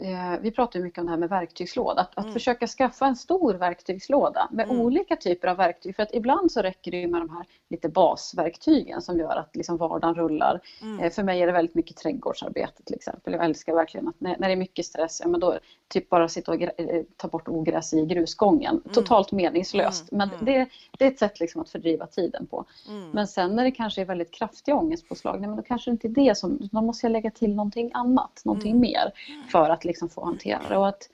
eh, 0.00 0.40
vi 0.40 0.50
pratar 0.50 0.80
mycket 0.80 0.98
om 0.98 1.06
det 1.06 1.10
här 1.10 1.18
med 1.18 1.28
verktygslåda. 1.28 2.00
Att, 2.00 2.18
mm. 2.18 2.28
att 2.28 2.32
försöka 2.32 2.66
skaffa 2.66 3.06
en 3.06 3.16
stor 3.16 3.54
verktygslåda 3.54 4.48
med 4.52 4.64
mm. 4.64 4.80
olika 4.80 5.16
typer 5.16 5.48
av 5.48 5.56
verktyg. 5.56 5.96
För 5.96 6.02
att 6.02 6.14
ibland 6.14 6.52
så 6.52 6.62
räcker 6.62 6.90
det 6.90 7.06
med 7.06 7.20
de 7.20 7.30
här 7.30 7.46
lite 7.70 7.88
basverktygen 7.88 9.02
som 9.02 9.18
gör 9.18 9.36
att 9.36 9.56
liksom 9.56 9.76
vardagen 9.76 10.14
rullar. 10.14 10.60
Mm. 10.82 11.00
Eh, 11.00 11.12
för 11.12 11.22
mig 11.22 11.42
är 11.42 11.46
det 11.46 11.52
väldigt 11.52 11.74
mycket 11.74 11.96
trädgårdsarbete 11.96 12.82
till 12.82 12.94
exempel. 12.94 13.32
Jag 13.32 13.44
älskar 13.44 13.74
verkligen 13.74 14.08
att 14.08 14.20
när, 14.20 14.36
när 14.38 14.48
det 14.48 14.54
är 14.54 14.56
mycket 14.56 14.86
stress, 14.86 15.20
ja, 15.20 15.28
men 15.28 15.40
då 15.40 15.58
typ 15.94 16.10
bara 16.10 16.28
sitta 16.28 16.52
och 16.52 16.62
eh, 16.62 17.02
ta 17.16 17.28
bort 17.28 17.48
ogräs 17.48 17.94
i 17.94 18.06
grusgången. 18.06 18.80
Mm. 18.84 18.94
Totalt 18.94 19.32
meningslöst. 19.32 20.12
Mm. 20.12 20.28
Men 20.28 20.38
mm. 20.38 20.44
det, 20.44 20.68
det, 20.98 21.04
är 21.04 21.08
ett 21.08 21.18
sätt 21.18 21.40
liksom 21.40 21.60
att 21.60 21.68
fördriva 21.68 22.06
tiden 22.06 22.46
på. 22.46 22.64
Men 23.12 23.26
sen 23.26 23.56
när 23.56 23.64
det 23.64 23.70
kanske 23.70 24.00
är 24.00 24.04
väldigt 24.04 24.30
kraftiga 24.30 24.74
ångestpåslag, 24.74 25.40
nej, 25.40 25.48
men 25.48 25.56
då 25.56 25.62
kanske 25.62 25.90
det 25.90 25.92
inte 25.92 26.08
är 26.08 26.24
det 26.24 26.34
som, 26.34 26.68
då 26.72 26.80
måste 26.80 27.06
jag 27.06 27.12
lägga 27.12 27.30
till 27.30 27.54
någonting 27.54 27.90
annat, 27.94 28.42
någonting 28.44 28.80
mer 28.80 29.12
för 29.52 29.70
att 29.70 29.84
liksom 29.84 30.08
få 30.08 30.24
hantera 30.24 30.60
det. 30.68 30.76
Och 30.76 30.88
att, 30.88 31.10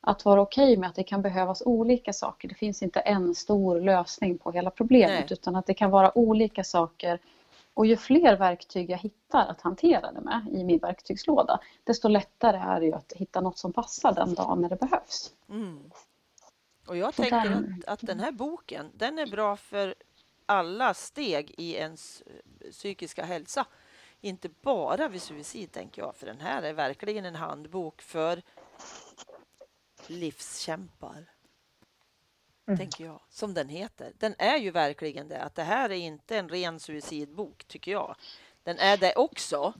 att 0.00 0.24
vara 0.24 0.40
okej 0.40 0.64
okay 0.64 0.76
med 0.76 0.88
att 0.88 0.96
det 0.96 1.04
kan 1.04 1.22
behövas 1.22 1.62
olika 1.66 2.12
saker. 2.12 2.48
Det 2.48 2.54
finns 2.54 2.82
inte 2.82 3.00
en 3.00 3.34
stor 3.34 3.80
lösning 3.80 4.38
på 4.38 4.52
hela 4.52 4.70
problemet 4.70 5.24
Nej. 5.30 5.32
utan 5.38 5.56
att 5.56 5.66
det 5.66 5.74
kan 5.74 5.90
vara 5.90 6.18
olika 6.18 6.64
saker. 6.64 7.20
Och 7.78 7.86
ju 7.86 7.96
fler 7.96 8.36
verktyg 8.36 8.90
jag 8.90 8.98
hittar 8.98 9.46
att 9.46 9.60
hantera 9.60 10.12
det 10.12 10.20
med 10.20 10.48
i 10.52 10.64
min 10.64 10.78
verktygslåda 10.78 11.60
desto 11.84 12.08
lättare 12.08 12.56
är 12.56 12.80
det 12.80 12.92
att 12.92 13.12
hitta 13.12 13.40
något 13.40 13.58
som 13.58 13.72
passar 13.72 14.12
den 14.12 14.34
dagen 14.34 14.60
när 14.60 14.68
det 14.68 14.76
behövs. 14.76 15.32
Mm. 15.48 15.90
Och 16.86 16.96
jag 16.96 17.14
tänker 17.14 17.36
att, 17.36 17.84
att 17.86 18.00
den 18.00 18.20
här 18.20 18.32
boken 18.32 18.90
den 18.94 19.18
är 19.18 19.26
bra 19.26 19.56
för 19.56 19.94
alla 20.46 20.94
steg 20.94 21.54
i 21.58 21.74
ens 21.74 22.22
eh, 22.26 22.70
psykiska 22.70 23.24
hälsa. 23.24 23.66
Inte 24.20 24.48
bara 24.62 25.08
vid 25.08 25.22
suicid, 25.22 25.72
tänker 25.72 26.02
jag, 26.02 26.16
för 26.16 26.26
den 26.26 26.40
här 26.40 26.62
är 26.62 26.72
verkligen 26.72 27.24
en 27.24 27.34
handbok 27.34 28.02
för 28.02 28.42
livskämpar. 30.06 31.37
Mm. 32.68 32.78
Tänker 32.78 33.04
jag, 33.04 33.20
som 33.30 33.54
den 33.54 33.68
heter. 33.68 34.12
Den 34.18 34.34
är 34.38 34.56
ju 34.56 34.70
verkligen 34.70 35.28
det, 35.28 35.42
att 35.42 35.54
det 35.54 35.62
här 35.62 35.90
är 35.90 35.94
inte 35.94 36.38
en 36.38 36.48
ren 36.48 36.80
suicidbok, 36.80 37.64
tycker 37.64 37.92
jag. 37.92 38.16
Den 38.62 38.78
är 38.78 38.96
det 38.96 39.14
också, 39.16 39.74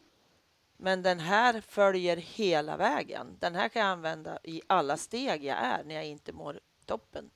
men 0.77 1.03
den 1.03 1.21
här 1.21 1.61
följer 1.61 2.17
hela 2.17 2.77
vägen. 2.77 3.37
Den 3.41 3.55
här 3.55 3.69
kan 3.69 3.83
jag 3.83 3.91
använda 3.91 4.39
i 4.45 4.61
alla 4.67 4.97
steg 4.97 5.45
jag 5.45 5.59
är 5.59 5.85
när 5.85 5.95
jag 5.95 6.07
inte 6.07 6.33
mår 6.33 6.61
toppen. 6.87 7.31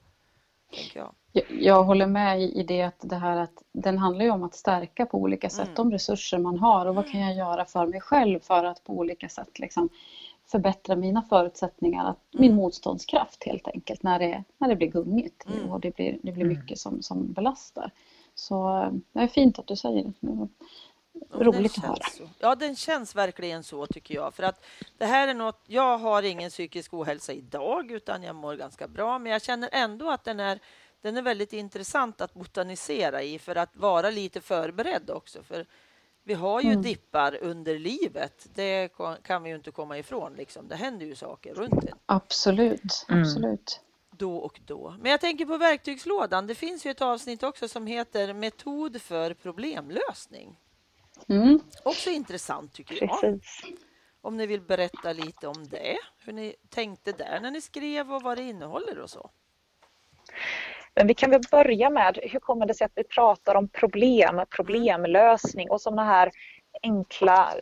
Jag. 0.95 1.15
jag. 1.33 1.45
Jag, 1.51 1.85
håller 1.85 2.07
med 2.07 2.43
i 2.43 2.63
det 2.63 2.83
att 2.83 3.01
det 3.01 3.17
här 3.17 3.37
att 3.37 3.63
den 3.73 3.99
handlar 3.99 4.25
ju 4.25 4.31
om 4.31 4.43
att 4.43 4.55
stärka 4.55 5.07
på 5.07 5.19
olika 5.19 5.51
sätt 5.51 5.65
mm. 5.65 5.75
de 5.75 5.91
resurser 5.91 6.39
man 6.39 6.59
har 6.59 6.87
och 6.87 6.95
vad 6.95 7.11
kan 7.11 7.21
jag 7.21 7.35
göra 7.35 7.65
för 7.65 7.87
mig 7.87 8.01
själv 8.01 8.41
för 8.41 8.65
att 8.65 8.85
på 8.85 8.93
olika 8.93 9.29
sätt 9.29 9.59
liksom 9.59 9.89
förbättra 10.53 10.97
mina 10.97 11.23
förutsättningar, 11.23 12.05
att, 12.05 12.35
mm. 12.35 12.47
min 12.47 12.55
motståndskraft 12.55 13.45
helt 13.45 13.69
enkelt 13.69 14.03
när 14.03 14.19
det, 14.19 14.45
när 14.59 14.69
det 14.69 14.77
blir 14.77 14.89
gungigt 14.89 15.47
mm. 15.47 15.71
och 15.71 15.81
det 15.81 15.97
blir, 15.97 16.19
det 16.23 16.33
blir 16.33 16.45
mm. 16.45 16.59
mycket 16.59 16.79
som, 16.79 17.03
som 17.03 17.33
belastar. 17.33 17.91
Så 18.35 18.87
det 19.13 19.21
är 19.21 19.27
fint 19.27 19.59
att 19.59 19.67
du 19.67 19.77
säger 19.77 20.13
det. 20.21 20.49
Roligt 21.31 21.79
att 21.79 21.85
höra. 21.85 22.05
Så. 22.19 22.23
Ja, 22.39 22.55
den 22.55 22.77
känns 22.77 23.15
verkligen 23.15 23.63
så 23.63 23.87
tycker 23.87 24.15
jag. 24.15 24.35
För 24.35 24.43
att 24.43 24.65
det 24.99 25.07
här 25.07 25.29
är 25.29 25.35
något, 25.35 25.61
jag 25.67 25.99
har 25.99 26.23
ingen 26.23 26.51
psykisk 26.51 26.95
ohälsa 26.95 27.33
idag 27.33 27.91
utan 27.91 28.23
jag 28.23 28.37
mår 28.37 28.55
ganska 28.55 28.89
bra. 28.89 29.19
Men 29.19 29.33
jag 29.33 29.43
känner 29.43 29.69
ändå 29.73 30.11
att 30.11 30.25
den 30.25 30.41
är, 30.41 30.59
den 31.01 31.17
är 31.17 31.23
väldigt 31.23 31.53
intressant 31.53 32.21
att 32.21 32.35
botanisera 32.35 33.23
i 33.23 33.39
för 33.39 33.57
att 33.57 33.77
vara 33.77 34.11
lite 34.11 34.41
förberedd 34.41 35.11
också. 35.11 35.43
För 35.43 35.67
Vi 36.25 36.35
har 36.35 36.61
ju 36.61 36.71
mm. 36.71 36.83
dippar 36.83 37.39
under 37.43 37.79
livet. 37.79 38.47
Det 38.55 38.89
kan 39.23 39.43
vi 39.43 39.51
ju 39.51 39.57
inte 39.57 39.71
komma 39.71 39.99
ifrån. 39.99 40.35
Liksom. 40.35 40.69
Det 40.69 40.77
händer 40.77 41.07
ju 41.07 41.15
saker 41.15 41.55
runt 41.55 41.85
en. 41.85 41.99
Absolut, 42.07 43.07
mm. 43.09 43.23
absolut. 43.23 43.81
Då 44.11 44.37
och 44.37 44.61
då. 44.67 44.95
Men 45.01 45.11
jag 45.11 45.21
tänker 45.21 45.47
på 45.47 45.57
verktygslådan. 45.57 46.47
Det 46.47 46.55
finns 46.55 46.87
ju 46.87 46.91
ett 46.91 47.03
avsnitt 47.03 47.43
också 47.43 47.69
som 47.69 47.87
heter 47.87 48.35
Metod 48.35 49.03
för 49.03 49.35
problemlösning. 49.35 50.59
Mm. 51.29 51.61
Också 51.83 52.11
intressant 52.11 52.73
tycker 52.73 53.05
jag. 53.05 53.21
Precis. 53.21 53.63
Om 54.21 54.37
ni 54.37 54.47
vill 54.47 54.61
berätta 54.61 55.13
lite 55.13 55.49
om 55.49 55.69
det, 55.69 55.99
hur 56.19 56.33
ni 56.33 56.55
tänkte 56.69 57.13
där 57.13 57.41
när 57.41 57.51
ni 57.51 57.61
skrev 57.61 58.13
och 58.13 58.23
vad 58.23 58.39
det 58.39 58.43
innehåller 58.43 58.99
och 58.99 59.11
så. 59.11 59.31
Men 60.95 61.07
vi 61.07 61.15
kan 61.15 61.31
väl 61.31 61.43
börja 61.51 61.91
med 61.91 62.19
hur 62.23 62.41
kommer 62.41 62.67
det 62.67 62.75
sig 62.75 62.85
att 62.85 62.93
vi 62.95 63.05
pratar 63.05 63.55
om 63.55 63.69
problem, 63.69 64.45
problemlösning 64.51 65.71
och 65.71 65.81
sådana 65.81 66.05
här 66.05 66.31
enkla, 66.83 67.55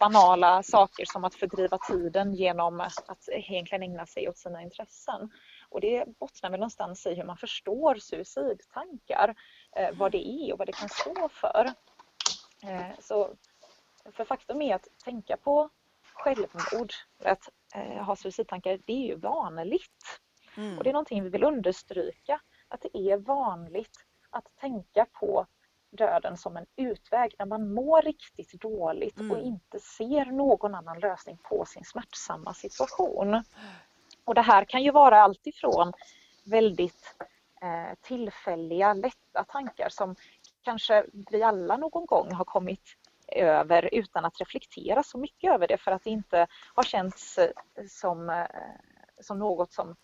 banala 0.00 0.62
saker 0.62 1.04
som 1.04 1.24
att 1.24 1.34
fördriva 1.34 1.78
tiden 1.78 2.34
genom 2.34 2.80
att 2.80 3.28
egentligen 3.28 3.82
ägna 3.82 4.06
sig 4.06 4.28
åt 4.28 4.38
sina 4.38 4.62
intressen. 4.62 5.30
Och 5.68 5.80
det 5.80 6.18
bottnar 6.18 6.50
väl 6.50 6.60
någonstans 6.60 7.06
i 7.06 7.14
hur 7.14 7.24
man 7.24 7.36
förstår 7.36 7.94
suicidtankar, 7.94 9.34
eh, 9.76 9.88
vad 9.92 10.12
det 10.12 10.28
är 10.28 10.52
och 10.52 10.58
vad 10.58 10.68
det 10.68 10.72
kan 10.72 10.88
stå 10.88 11.28
för. 11.28 11.72
Eh, 12.62 12.98
så, 12.98 13.30
för 14.12 14.24
faktum 14.24 14.62
är 14.62 14.74
att 14.74 14.88
tänka 15.04 15.36
på 15.36 15.70
självmord, 16.14 16.92
att 17.24 17.48
eh, 17.74 18.04
ha 18.04 18.16
suicidtankar, 18.16 18.80
det 18.84 18.92
är 18.92 19.06
ju 19.06 19.16
vanligt. 19.16 20.20
Mm. 20.56 20.78
Och 20.78 20.84
det 20.84 20.90
är 20.90 20.92
någonting 20.92 21.22
vi 21.22 21.28
vill 21.28 21.44
understryka, 21.44 22.40
att 22.68 22.80
det 22.80 22.98
är 22.98 23.16
vanligt 23.16 24.04
att 24.30 24.56
tänka 24.60 25.06
på 25.12 25.46
döden 25.90 26.36
som 26.36 26.56
en 26.56 26.66
utväg 26.76 27.34
när 27.38 27.46
man 27.46 27.74
mår 27.74 28.02
riktigt 28.02 28.52
dåligt 28.52 29.20
mm. 29.20 29.32
och 29.32 29.42
inte 29.42 29.78
ser 29.78 30.24
någon 30.24 30.74
annan 30.74 31.00
lösning 31.00 31.38
på 31.42 31.64
sin 31.64 31.84
smärtsamma 31.84 32.54
situation. 32.54 33.44
Och 34.24 34.34
det 34.34 34.42
här 34.42 34.64
kan 34.64 34.82
ju 34.82 34.90
vara 34.90 35.20
alltifrån 35.20 35.92
väldigt 36.44 37.16
eh, 37.62 37.94
tillfälliga, 38.00 38.94
lätta 38.94 39.44
tankar 39.44 39.88
som 39.88 40.16
kanske 40.62 41.06
vi 41.30 41.42
alla 41.42 41.76
någon 41.76 42.06
gång 42.06 42.32
har 42.32 42.44
kommit 42.44 42.96
över 43.28 43.94
utan 43.94 44.24
att 44.24 44.40
reflektera 44.40 45.02
så 45.02 45.18
mycket 45.18 45.52
över 45.52 45.68
det 45.68 45.78
för 45.78 45.90
att 45.90 46.04
det 46.04 46.10
inte 46.10 46.46
har 46.74 46.82
känts 46.82 47.38
eh, 47.38 47.50
som, 47.88 48.30
eh, 48.30 48.46
som 49.20 49.38
något 49.38 49.72
som 49.72 49.96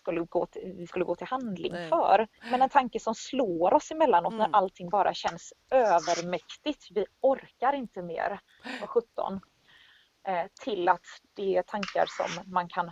skulle 0.00 0.20
gå 0.20 0.46
till, 0.46 0.74
vi 0.76 0.86
skulle 0.86 1.04
gå 1.04 1.14
till 1.14 1.26
handling 1.26 1.72
Nej. 1.72 1.88
för. 1.88 2.28
Men 2.50 2.62
en 2.62 2.68
tanke 2.68 3.00
som 3.00 3.14
slår 3.14 3.74
oss 3.74 3.90
emellanåt 3.90 4.32
mm. 4.32 4.50
när 4.50 4.58
allting 4.58 4.88
bara 4.88 5.14
känns 5.14 5.52
övermäktigt. 5.70 6.88
Vi 6.90 7.06
orkar 7.20 7.72
inte 7.72 8.02
mer, 8.02 8.40
vad 8.80 8.88
17. 8.88 9.40
Eh, 10.28 10.46
till 10.64 10.88
att 10.88 11.06
det 11.34 11.56
är 11.56 11.62
tankar 11.62 12.04
som 12.08 12.52
man 12.52 12.68
kan 12.68 12.90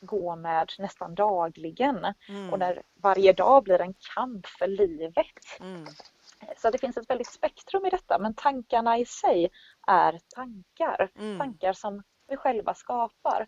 gå 0.00 0.36
med 0.36 0.72
nästan 0.78 1.14
dagligen 1.14 2.14
mm. 2.28 2.52
och 2.52 2.58
när 2.58 2.82
varje 3.02 3.32
dag 3.32 3.64
blir 3.64 3.80
en 3.80 3.94
kamp 4.14 4.46
för 4.46 4.66
livet. 4.66 5.60
Mm. 5.60 5.86
Så 6.56 6.70
det 6.70 6.78
finns 6.78 6.96
ett 6.96 7.10
väldigt 7.10 7.32
spektrum 7.32 7.86
i 7.86 7.90
detta 7.90 8.18
men 8.18 8.34
tankarna 8.34 8.98
i 8.98 9.06
sig 9.06 9.50
är 9.86 10.20
tankar. 10.34 11.10
Mm. 11.18 11.38
Tankar 11.38 11.72
som 11.72 12.02
vi 12.28 12.36
själva 12.36 12.74
skapar. 12.74 13.46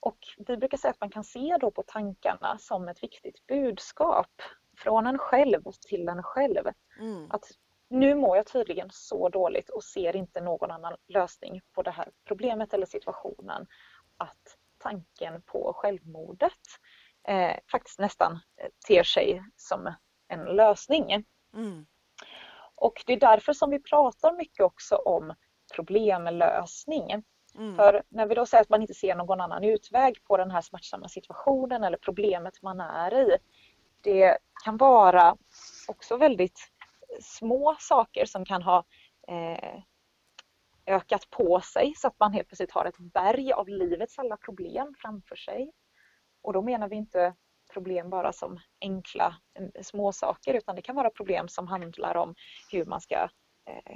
Och 0.00 0.18
vi 0.38 0.56
brukar 0.56 0.78
säga 0.78 0.90
att 0.90 1.00
man 1.00 1.10
kan 1.10 1.24
se 1.24 1.56
då 1.60 1.70
på 1.70 1.82
tankarna 1.82 2.58
som 2.58 2.88
ett 2.88 3.02
viktigt 3.02 3.46
budskap 3.46 4.42
från 4.76 5.06
en 5.06 5.18
själv 5.18 5.62
till 5.88 6.08
en 6.08 6.22
själv. 6.22 6.68
Mm. 6.98 7.30
Att 7.30 7.44
nu 7.88 8.14
mår 8.14 8.36
jag 8.36 8.46
tydligen 8.46 8.88
så 8.92 9.28
dåligt 9.28 9.70
och 9.70 9.84
ser 9.84 10.16
inte 10.16 10.40
någon 10.40 10.70
annan 10.70 10.96
lösning 11.08 11.60
på 11.72 11.82
det 11.82 11.90
här 11.90 12.10
problemet 12.24 12.74
eller 12.74 12.86
situationen. 12.86 13.66
Att 14.16 14.56
tanken 14.78 15.42
på 15.42 15.72
självmordet 15.76 16.52
eh, 17.28 17.56
faktiskt 17.70 17.98
nästan 17.98 18.32
eh, 18.32 18.68
ter 18.88 19.02
sig 19.02 19.42
som 19.56 19.94
en 20.28 20.44
lösning. 20.44 21.24
Mm. 21.54 21.86
Och 22.74 23.02
det 23.06 23.12
är 23.12 23.20
därför 23.20 23.52
som 23.52 23.70
vi 23.70 23.78
pratar 23.78 24.32
mycket 24.32 24.64
också 24.64 24.96
om 24.96 25.34
problemlösning. 25.74 27.24
Mm. 27.56 27.76
För 27.76 28.02
när 28.08 28.26
vi 28.26 28.34
då 28.34 28.46
säger 28.46 28.62
att 28.62 28.68
man 28.68 28.80
inte 28.80 28.94
ser 28.94 29.14
någon 29.14 29.40
annan 29.40 29.64
utväg 29.64 30.24
på 30.24 30.36
den 30.36 30.50
här 30.50 30.60
smärtsamma 30.60 31.08
situationen 31.08 31.84
eller 31.84 31.98
problemet 31.98 32.62
man 32.62 32.80
är 32.80 33.14
i. 33.14 33.36
Det 34.00 34.38
kan 34.64 34.76
vara 34.76 35.36
också 35.88 36.16
väldigt 36.16 36.72
små 37.20 37.76
saker 37.78 38.26
som 38.26 38.44
kan 38.44 38.62
ha 38.62 38.84
eh, 39.28 39.82
ökat 40.86 41.30
på 41.30 41.60
sig 41.60 41.94
så 41.96 42.08
att 42.08 42.18
man 42.18 42.32
helt 42.32 42.48
plötsligt 42.48 42.72
har 42.72 42.84
ett 42.84 42.98
berg 42.98 43.52
av 43.52 43.68
livets 43.68 44.18
alla 44.18 44.36
problem 44.36 44.94
framför 44.98 45.36
sig. 45.36 45.72
Och 46.42 46.52
då 46.52 46.62
menar 46.62 46.88
vi 46.88 46.96
inte 46.96 47.34
problem 47.72 48.10
bara 48.10 48.32
som 48.32 48.60
enkla 48.80 49.36
småsaker 49.54 49.82
små 49.82 50.12
saker 50.12 50.54
utan 50.54 50.76
det 50.76 50.82
kan 50.82 50.96
vara 50.96 51.10
problem 51.10 51.48
som 51.48 51.68
handlar 51.68 52.14
om 52.16 52.34
hur 52.72 52.84
man 52.84 53.00
ska 53.00 53.28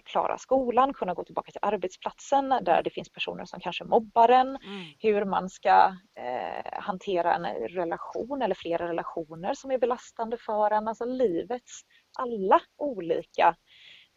klara 0.05 0.39
skolan, 0.39 0.95
kunna 0.95 1.15
gå 1.15 1.25
tillbaka 1.25 1.53
till 1.53 1.61
arbetsplatsen 1.63 2.49
där 2.49 2.83
det 2.83 2.91
finns 2.91 3.13
personer 3.13 3.45
som 3.45 3.61
kanske 3.61 3.85
mobbar 3.85 4.29
en, 4.29 4.49
mm. 4.49 4.85
hur 4.99 5.25
man 5.25 5.51
ska 5.51 5.97
eh, 6.17 6.81
hantera 6.83 7.35
en 7.35 7.45
relation 7.69 8.43
eller 8.43 8.55
flera 8.55 8.89
relationer 8.89 9.55
som 9.55 9.71
är 9.71 9.79
belastande 9.79 10.37
för 10.37 10.71
en. 10.71 10.89
Alltså 10.89 11.05
livets 11.05 11.83
alla 12.19 12.61
olika 12.79 13.57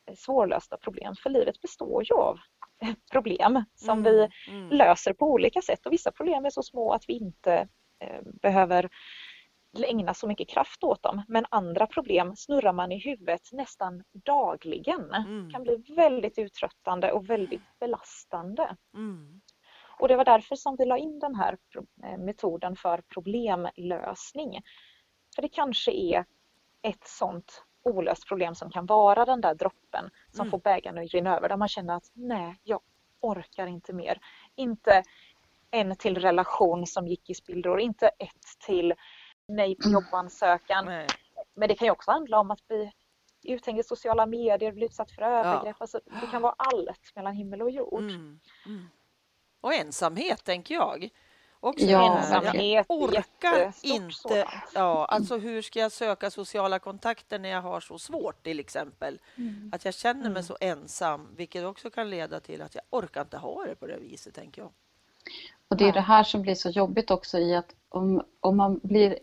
eh, 0.09 0.15
svårlösta 0.15 0.77
problem. 0.77 1.15
För 1.23 1.29
livet 1.29 1.61
består 1.61 2.03
ju 2.03 2.15
av 2.15 2.39
problem 3.11 3.63
som 3.75 3.99
mm. 3.99 4.03
vi 4.03 4.29
mm. 4.49 4.69
löser 4.69 5.13
på 5.13 5.31
olika 5.31 5.61
sätt 5.61 5.85
och 5.85 5.93
vissa 5.93 6.11
problem 6.11 6.45
är 6.45 6.49
så 6.49 6.63
små 6.63 6.93
att 6.93 7.03
vi 7.07 7.13
inte 7.13 7.67
eh, 7.99 8.21
behöver 8.41 8.89
ägna 9.73 10.13
så 10.13 10.27
mycket 10.27 10.49
kraft 10.49 10.83
åt 10.83 11.03
dem. 11.03 11.23
Men 11.27 11.45
andra 11.49 11.87
problem 11.87 12.35
snurrar 12.35 12.73
man 12.73 12.91
i 12.91 12.99
huvudet 12.99 13.41
nästan 13.51 14.03
dagligen. 14.11 15.13
Mm. 15.13 15.51
kan 15.51 15.63
bli 15.63 15.83
väldigt 15.95 16.37
uttröttande 16.37 17.11
och 17.11 17.29
väldigt 17.29 17.79
belastande. 17.79 18.75
Mm. 18.93 19.41
Och 19.99 20.07
det 20.07 20.15
var 20.15 20.25
därför 20.25 20.55
som 20.55 20.75
vi 20.75 20.85
la 20.85 20.97
in 20.97 21.19
den 21.19 21.35
här 21.35 21.57
eh, 22.03 22.17
metoden 22.17 22.75
för 22.75 23.01
problemlösning. 23.13 24.61
För 25.35 25.41
det 25.41 25.49
kanske 25.49 25.91
är 25.91 26.25
ett 26.81 27.07
sånt 27.07 27.63
olöst 27.83 28.27
problem 28.27 28.55
som 28.55 28.71
kan 28.71 28.85
vara 28.85 29.25
den 29.25 29.41
där 29.41 29.55
droppen 29.55 30.09
som 30.31 30.41
mm. 30.41 30.51
får 30.51 30.59
bägaren 30.59 30.97
att 30.97 31.11
rinna 31.11 31.37
över 31.37 31.49
där 31.49 31.57
man 31.57 31.67
känner 31.67 31.95
att 31.95 32.11
nej, 32.13 32.55
jag 32.63 32.79
orkar 33.19 33.67
inte 33.67 33.93
mer. 33.93 34.19
Inte 34.55 35.03
en 35.71 35.95
till 35.95 36.17
relation 36.17 36.87
som 36.87 37.07
gick 37.07 37.29
i 37.29 37.33
spillror, 37.33 37.79
inte 37.79 38.07
ett 38.07 38.65
till 38.65 38.93
nej 39.55 39.75
på 39.75 39.89
jobbansökan. 39.89 40.85
Nej. 40.85 41.07
Men 41.53 41.69
det 41.69 41.75
kan 41.75 41.85
ju 41.85 41.91
också 41.91 42.11
handla 42.11 42.39
om 42.39 42.51
att 42.51 42.67
bli 42.67 42.91
uthängd 43.43 43.79
i 43.79 43.83
sociala 43.83 44.25
medier, 44.25 44.71
bli 44.71 44.85
utsatt 44.85 45.11
för 45.11 45.21
övergrepp. 45.21 45.65
Ja. 45.65 45.75
Alltså, 45.77 45.99
det 46.21 46.27
kan 46.31 46.41
vara 46.41 46.55
allt 46.57 47.15
mellan 47.15 47.33
himmel 47.33 47.61
och 47.61 47.71
jord. 47.71 48.01
Mm. 48.01 48.39
Mm. 48.65 48.89
Och 49.61 49.73
ensamhet, 49.73 50.43
tänker 50.43 50.75
jag. 50.75 51.09
Också 51.59 51.85
ja, 51.85 52.17
ensamhet. 52.17 52.55
Jag 52.55 52.85
orkar 52.87 53.73
inte. 53.81 54.47
Ja, 54.73 55.05
alltså 55.05 55.37
hur 55.37 55.61
ska 55.61 55.79
jag 55.79 55.91
söka 55.91 56.31
sociala 56.31 56.79
kontakter 56.79 57.39
när 57.39 57.49
jag 57.49 57.61
har 57.61 57.79
så 57.79 57.99
svårt 57.99 58.43
till 58.43 58.59
exempel? 58.59 59.19
Mm. 59.35 59.71
Att 59.73 59.85
jag 59.85 59.93
känner 59.93 60.21
mig 60.21 60.29
mm. 60.29 60.43
så 60.43 60.57
ensam, 60.59 61.27
vilket 61.35 61.65
också 61.65 61.89
kan 61.89 62.09
leda 62.09 62.39
till 62.39 62.61
att 62.61 62.75
jag 62.75 62.83
orkar 62.89 63.21
inte 63.21 63.37
ha 63.37 63.65
det 63.65 63.75
på 63.75 63.87
det 63.87 63.97
viset, 63.97 64.35
tänker 64.35 64.61
jag. 64.61 64.71
Och 65.67 65.77
det 65.77 65.87
är 65.87 65.93
det 65.93 66.01
här 66.01 66.23
som 66.23 66.41
blir 66.41 66.55
så 66.55 66.69
jobbigt 66.69 67.11
också 67.11 67.37
i 67.37 67.55
att 67.55 67.75
om, 67.89 68.25
om 68.39 68.57
man 68.57 68.79
blir 68.83 69.19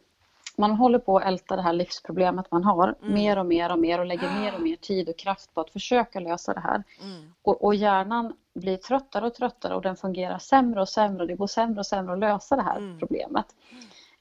man 0.60 0.70
håller 0.70 0.98
på 0.98 1.16
att 1.16 1.24
älta 1.24 1.56
det 1.56 1.62
här 1.62 1.72
livsproblemet 1.72 2.50
man 2.50 2.64
har 2.64 2.94
mm. 3.02 3.14
mer 3.14 3.38
och 3.38 3.46
mer 3.46 3.72
och 3.72 3.78
mer 3.78 3.98
och 3.98 4.06
lägger 4.06 4.40
mer 4.40 4.54
och 4.54 4.60
mer 4.60 4.76
tid 4.76 5.08
och 5.08 5.18
kraft 5.18 5.54
på 5.54 5.60
att 5.60 5.70
försöka 5.70 6.20
lösa 6.20 6.54
det 6.54 6.60
här. 6.60 6.82
Mm. 7.02 7.32
Och, 7.42 7.64
och, 7.64 7.74
hjärnan 7.74 8.32
blir 8.54 8.76
tröttare 8.76 9.26
och 9.26 9.34
tröttare 9.34 9.74
och 9.74 9.82
den 9.82 9.96
fungerar 9.96 10.38
sämre 10.38 10.80
och 10.80 10.88
sämre 10.88 11.22
och 11.22 11.28
det 11.28 11.34
går 11.34 11.46
sämre 11.46 11.80
och 11.80 11.86
sämre 11.86 12.12
att 12.12 12.18
lösa 12.18 12.56
det 12.56 12.62
här 12.62 12.78
mm. 12.78 12.98
problemet. 12.98 13.46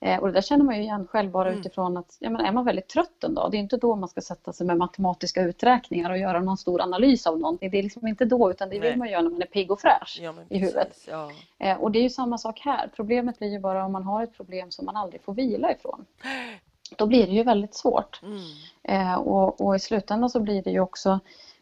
Eh, 0.01 0.19
och 0.19 0.27
det 0.27 0.33
där 0.33 0.41
känner 0.41 0.65
man 0.65 0.75
ju 0.75 0.81
igen 0.81 1.07
själv 1.07 1.31
bara 1.31 1.47
mm. 1.47 1.59
utifrån 1.59 1.97
att 1.97 2.17
ja, 2.19 2.29
men 2.29 2.45
är 2.45 2.51
man 2.51 2.65
väldigt 2.65 2.87
trött 2.87 3.23
en 3.23 3.35
dag, 3.35 3.51
det 3.51 3.57
är 3.57 3.59
inte 3.59 3.77
då 3.77 3.95
man 3.95 4.09
ska 4.09 4.21
sätta 4.21 4.53
sig 4.53 4.67
med 4.67 4.77
matematiska 4.77 5.41
uträkningar 5.41 6.09
och 6.09 6.17
göra 6.17 6.41
någon 6.41 6.57
stor 6.57 6.81
analys 6.81 7.27
av 7.27 7.39
någonting. 7.39 7.71
Det 7.71 7.79
är 7.79 7.83
liksom 7.83 8.07
inte 8.07 8.25
då 8.25 8.51
utan 8.51 8.69
det 8.69 8.79
vill 8.79 8.89
Nej. 8.89 8.97
man 8.97 9.09
göra 9.09 9.21
när 9.21 9.29
man 9.29 9.41
är 9.41 9.45
pigg 9.45 9.71
och 9.71 9.81
fräsch 9.81 10.19
ja, 10.21 10.33
i 10.49 10.57
huvudet. 10.57 11.07
Ja. 11.09 11.31
Eh, 11.57 11.77
och 11.77 11.91
det 11.91 11.99
är 11.99 12.03
ju 12.03 12.09
samma 12.09 12.37
sak 12.37 12.59
här. 12.59 12.89
Problemet 12.95 13.39
blir 13.39 13.49
ju 13.49 13.59
bara 13.59 13.85
om 13.85 13.91
man 13.91 14.03
har 14.03 14.23
ett 14.23 14.37
problem 14.37 14.71
som 14.71 14.85
man 14.85 14.95
aldrig 14.95 15.21
får 15.21 15.33
vila 15.33 15.71
ifrån. 15.71 16.05
Då 16.97 17.05
blir 17.05 17.27
det 17.27 17.33
ju 17.33 17.43
väldigt 17.43 17.75
svårt. 17.75 18.21
Mm. 18.23 18.39
Eh, 18.83 19.15
och, 19.15 19.61
och 19.61 19.75
i 19.75 19.79
slutändan 19.79 20.29
så 20.29 20.39
blir 20.39 20.63
det 20.63 20.71
ju 20.71 20.79
också 20.79 21.19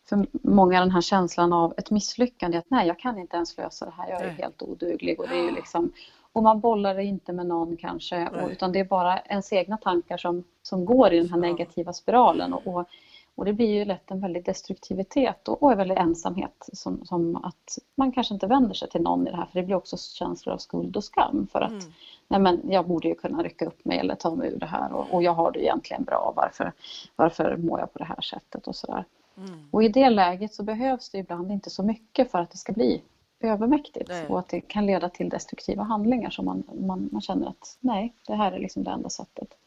för 0.10 0.26
många 0.32 0.80
den 0.80 0.92
här 0.92 1.02
känslan 1.02 1.54
av 1.54 1.74
ett 1.78 1.92
misslyckande. 1.92 2.58
Att 2.58 2.70
nej, 2.70 2.88
jag 2.88 3.00
kan 3.00 3.20
inte 3.20 3.36
ens 3.36 3.58
lösa 3.58 3.86
det 3.86 3.92
här. 3.98 4.10
Jag 4.10 4.22
är 4.22 4.30
helt 4.30 4.62
oduglig. 4.62 5.20
Och 5.20 5.28
det 5.28 5.36
är 5.36 5.44
ju 5.44 5.52
liksom, 5.56 5.92
och 6.38 6.44
man 6.44 6.60
bollar 6.60 6.96
det 6.96 7.04
inte 7.04 7.34
med 7.34 7.46
någon 7.46 7.78
kanske, 7.78 8.28
och, 8.30 8.50
utan 8.50 8.72
det 8.72 8.80
är 8.80 8.86
bara 8.86 9.20
ens 9.20 9.54
egna 9.54 9.78
tankar 9.78 10.18
som, 10.18 10.44
som 10.62 10.86
går 10.86 11.14
i 11.14 11.20
den 11.20 11.30
här 11.30 11.38
negativa 11.38 11.94
spiralen. 11.94 12.54
Och, 12.54 12.68
och, 12.68 12.88
Och 13.36 13.46
det 13.46 13.54
blir 13.54 13.74
ju 13.74 13.86
lätt 13.86 14.12
en 14.12 14.22
väldig 14.22 14.46
destruktivitet 14.46 15.48
och, 15.48 15.64
och 15.64 15.72
en 15.72 15.78
väldig 15.78 15.98
ensamhet 15.98 16.70
som, 16.74 17.06
som, 17.06 17.36
att 17.36 17.78
man 17.96 18.12
kanske 18.12 18.34
inte 18.34 18.48
vänder 18.48 18.74
sig 18.74 18.90
till 18.90 19.02
någon 19.02 19.28
i 19.28 19.32
det 19.32 19.38
här 19.38 19.46
för 19.46 19.60
det 19.60 19.66
blir 19.66 19.76
också 19.76 19.98
känslor 19.98 20.54
av 20.54 20.58
skuld 20.58 20.98
och 20.98 21.04
skam 21.04 21.48
för 21.52 21.62
att 21.62 21.72
mm. 21.72 21.94
nej 22.28 22.40
men 22.40 22.62
jag 22.72 22.88
borde 22.88 23.08
ju 23.08 23.16
kunna 23.16 23.44
rycka 23.44 23.66
upp 23.66 23.86
mig 23.86 24.00
eller 24.00 24.16
ta 24.16 24.36
mig 24.36 24.50
ur 24.54 24.60
det 24.60 24.66
här 24.66 24.94
och, 24.94 25.14
och 25.14 25.24
jag 25.24 25.34
har 25.34 25.52
det 25.52 25.64
egentligen 25.64 26.04
bra, 26.04 26.34
varför, 26.36 26.74
varför 27.16 27.58
mår 27.58 27.80
jag 27.80 27.94
på 27.94 28.00
det 28.00 28.06
här 28.06 28.22
sättet 28.22 28.68
och 28.68 28.76
sådär. 28.76 29.06
Mm. 29.38 29.70
Och 29.72 29.84
i 29.84 29.90
det 29.90 30.10
läget 30.10 30.54
så 30.54 30.64
behövs 30.64 31.10
det 31.10 31.18
ibland 31.18 31.52
inte 31.52 31.70
så 31.70 31.84
mycket 31.84 32.32
för 32.32 32.40
att 32.40 32.52
det 32.52 32.58
ska 32.58 32.74
bli 32.74 33.02
övermäktigt 33.40 34.10
nej. 34.10 34.28
och 34.28 34.40
att 34.40 34.50
det 34.50 34.62
kan 34.62 34.86
leda 34.86 35.10
till 35.10 35.30
destruktiva 35.30 35.84
handlingar 35.84 36.30
som 36.30 36.46
man, 36.46 36.64
man, 36.74 37.10
man 37.12 37.22
känner 37.22 37.48
att 37.48 37.78
nej, 37.80 38.14
det 38.28 38.36
här 38.36 38.52
är 38.52 38.60
liksom 38.60 38.84
det 38.84 38.92
enda 38.92 39.10
sättet. 39.10 39.58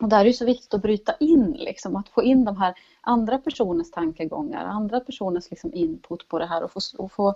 Och 0.00 0.08
där 0.08 0.20
är 0.20 0.24
det 0.24 0.32
så 0.32 0.44
viktigt 0.44 0.74
att 0.74 0.82
bryta 0.82 1.14
in, 1.20 1.52
liksom, 1.52 1.96
att 1.96 2.08
få 2.08 2.22
in 2.22 2.44
de 2.44 2.56
här 2.56 2.74
andra 3.00 3.38
personers 3.38 3.90
tankegångar, 3.90 4.64
andra 4.64 5.00
personers 5.00 5.50
liksom 5.50 5.74
input 5.74 6.28
på 6.28 6.38
det 6.38 6.46
här 6.46 6.62
och 6.62 6.72
få, 6.72 6.80
och 6.98 7.12
få 7.12 7.34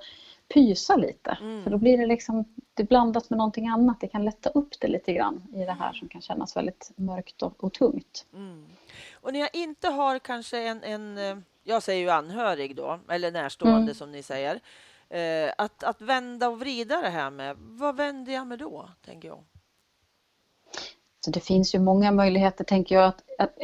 pysa 0.54 0.96
lite. 0.96 1.38
Mm. 1.40 1.62
För 1.62 1.70
då 1.70 1.78
blir 1.78 1.98
det 1.98 2.06
liksom, 2.06 2.44
det 2.74 2.84
blandas 2.84 3.30
med 3.30 3.36
någonting 3.36 3.68
annat, 3.68 4.00
det 4.00 4.08
kan 4.08 4.24
lätta 4.24 4.50
upp 4.50 4.80
det 4.80 4.88
lite 4.88 5.12
grann 5.12 5.42
i 5.54 5.58
det 5.58 5.72
här 5.72 5.92
som 5.92 6.08
kan 6.08 6.20
kännas 6.20 6.56
väldigt 6.56 6.92
mörkt 6.96 7.42
och, 7.42 7.64
och 7.64 7.72
tungt. 7.72 8.26
Mm. 8.34 8.66
Och 9.14 9.32
när 9.32 9.40
jag 9.40 9.50
inte 9.52 9.88
har 9.88 10.18
kanske 10.18 10.58
en, 10.58 10.82
en, 10.82 11.18
eh, 11.18 11.38
jag 11.64 11.82
säger 11.82 12.00
ju 12.00 12.10
anhörig 12.10 12.76
då, 12.76 13.00
eller 13.08 13.30
närstående 13.30 13.78
mm. 13.78 13.94
som 13.94 14.12
ni 14.12 14.22
säger, 14.22 14.60
eh, 15.12 15.52
att, 15.58 15.82
att 15.82 16.02
vända 16.02 16.48
och 16.48 16.60
vrida 16.60 17.00
det 17.00 17.08
här 17.08 17.30
med, 17.30 17.56
vad 17.58 17.96
vänder 17.96 18.32
jag 18.32 18.46
med 18.46 18.58
då, 18.58 18.88
tänker 19.04 19.28
jag? 19.28 19.44
Så 21.24 21.30
det 21.30 21.40
finns 21.40 21.74
ju 21.74 21.78
många 21.78 22.12
möjligheter, 22.12 22.64
tänker 22.64 22.94
jag. 22.94 23.04
Att, 23.04 23.24
att 23.38 23.58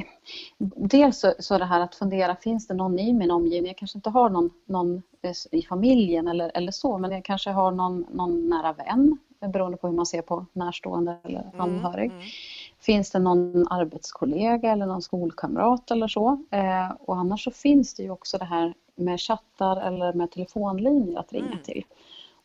dels 0.76 1.18
så, 1.20 1.34
så 1.38 1.58
det 1.58 1.64
här 1.64 1.80
att 1.80 1.94
fundera, 1.94 2.36
finns 2.36 2.66
det 2.66 2.74
någon 2.74 2.98
i 2.98 3.12
min 3.12 3.30
omgivning? 3.30 3.66
Jag 3.66 3.76
kanske 3.76 3.98
inte 3.98 4.10
har 4.10 4.30
någon, 4.30 4.50
någon 4.66 5.02
i 5.50 5.62
familjen 5.62 6.28
eller, 6.28 6.50
eller 6.54 6.72
så, 6.72 6.98
men 6.98 7.10
jag 7.10 7.24
kanske 7.24 7.50
har 7.50 7.70
någon, 7.70 8.06
någon 8.10 8.48
nära 8.48 8.72
vän, 8.72 9.18
beroende 9.52 9.76
på 9.76 9.86
hur 9.86 9.94
man 9.94 10.06
ser 10.06 10.22
på 10.22 10.46
närstående 10.52 11.18
eller 11.24 11.40
mm, 11.40 11.60
anhörig. 11.60 12.06
Mm, 12.06 12.18
mm. 12.18 12.30
Finns 12.78 13.10
det 13.10 13.18
någon 13.18 13.68
arbetskollega 13.68 14.72
eller 14.72 14.86
någon 14.86 15.02
skolkamrat 15.02 15.90
eller 15.90 16.08
så? 16.08 16.44
Eh, 16.50 16.90
och 17.00 17.16
annars 17.16 17.44
så 17.44 17.50
finns 17.50 17.94
det 17.94 18.02
ju 18.02 18.10
också 18.10 18.38
det 18.38 18.44
här 18.44 18.74
med 18.98 19.20
chattar 19.20 19.76
eller 19.80 20.12
med 20.12 20.30
telefonlinjer 20.30 21.18
att 21.18 21.32
ringa 21.32 21.46
mm. 21.46 21.62
till 21.62 21.84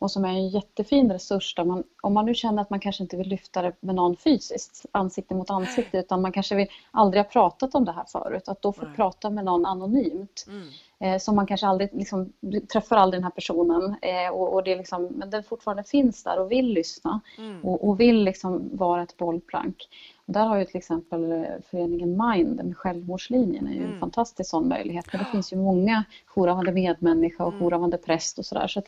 och 0.03 0.11
som 0.11 0.25
är 0.25 0.29
en 0.29 0.49
jättefin 0.49 1.11
resurs 1.11 1.55
där 1.55 1.63
man, 1.65 1.83
om 2.01 2.13
man 2.13 2.25
nu 2.25 2.33
känner 2.33 2.61
att 2.61 2.69
man 2.69 2.79
kanske 2.79 3.03
inte 3.03 3.17
vill 3.17 3.27
lyfta 3.27 3.61
det 3.61 3.73
med 3.79 3.95
någon 3.95 4.17
fysiskt, 4.17 4.85
ansikte 4.91 5.35
mot 5.35 5.49
ansikte, 5.49 5.97
utan 5.97 6.21
man 6.21 6.31
kanske 6.31 6.55
vill, 6.55 6.67
aldrig 6.91 7.23
har 7.23 7.29
pratat 7.29 7.75
om 7.75 7.85
det 7.85 7.91
här 7.91 8.05
förut, 8.07 8.47
att 8.47 8.61
då 8.61 8.73
få 8.73 8.85
Nej. 8.85 8.95
prata 8.95 9.29
med 9.29 9.45
någon 9.45 9.65
anonymt. 9.65 10.45
Mm. 10.47 10.67
Eh, 10.99 11.19
som 11.19 11.35
man 11.35 11.47
kanske 11.47 11.67
aldrig, 11.67 11.89
liksom, 11.93 12.33
träffar 12.73 12.95
aldrig 12.95 13.17
den 13.17 13.23
här 13.23 13.31
personen 13.31 13.95
eh, 14.01 14.33
och, 14.33 14.53
och, 14.53 14.63
det 14.63 14.75
liksom, 14.75 15.03
men 15.03 15.29
den 15.29 15.43
fortfarande 15.43 15.83
finns 15.83 16.23
där 16.23 16.39
och 16.39 16.51
vill 16.51 16.67
lyssna 16.67 17.21
mm. 17.37 17.61
och, 17.61 17.87
och, 17.87 17.99
vill 17.99 18.23
liksom 18.23 18.69
vara 18.77 19.03
ett 19.03 19.17
bollplank. 19.17 19.89
Där 20.25 20.45
har 20.45 20.57
ju 20.57 20.65
till 20.65 20.77
exempel 20.77 21.31
eh, 21.31 21.43
föreningen 21.71 22.09
Mind 22.09 22.63
med 22.63 22.77
självmordslinjen 22.77 23.67
är 23.67 23.71
ju 23.71 23.79
mm. 23.79 23.93
en 23.93 23.99
fantastisk 23.99 24.49
sån 24.49 24.67
möjlighet. 24.67 25.05
Men 25.11 25.19
det 25.19 25.31
finns 25.31 25.53
ju 25.53 25.57
många 25.57 26.03
jourhavande 26.25 26.71
medmänniska 26.71 27.45
och 27.45 27.53
mm. 27.53 27.63
jourhavande 27.63 27.97
präst 27.97 28.39
och 28.39 28.45
sådär. 28.45 28.67
Så 28.67 28.81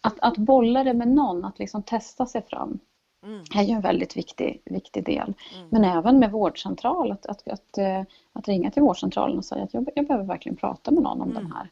att, 0.00 0.20
att 0.20 0.36
bolla 0.36 0.84
det 0.84 0.94
med 0.94 1.08
någon, 1.08 1.44
att 1.44 1.58
liksom 1.58 1.82
testa 1.82 2.26
sig 2.26 2.42
fram 2.42 2.78
mm. 3.22 3.44
är 3.54 3.62
ju 3.62 3.72
en 3.72 3.80
väldigt 3.80 4.16
viktig, 4.16 4.62
viktig 4.64 5.04
del. 5.04 5.34
Mm. 5.54 5.68
Men 5.70 5.84
även 5.84 6.18
med 6.18 6.30
vårdcentral, 6.30 7.12
att, 7.12 7.26
att, 7.26 7.48
att, 7.48 7.78
eh, 7.78 8.02
att, 8.32 8.48
ringa 8.48 8.70
till 8.70 8.82
vårdcentralen 8.82 9.38
och 9.38 9.44
säga 9.44 9.64
att 9.64 9.74
jag, 9.74 9.88
jag 9.94 10.06
behöver 10.06 10.26
verkligen 10.26 10.56
prata 10.56 10.90
med 10.90 11.02
någon 11.02 11.20
om 11.20 11.30
mm. 11.30 11.42
den 11.42 11.52
här. 11.52 11.70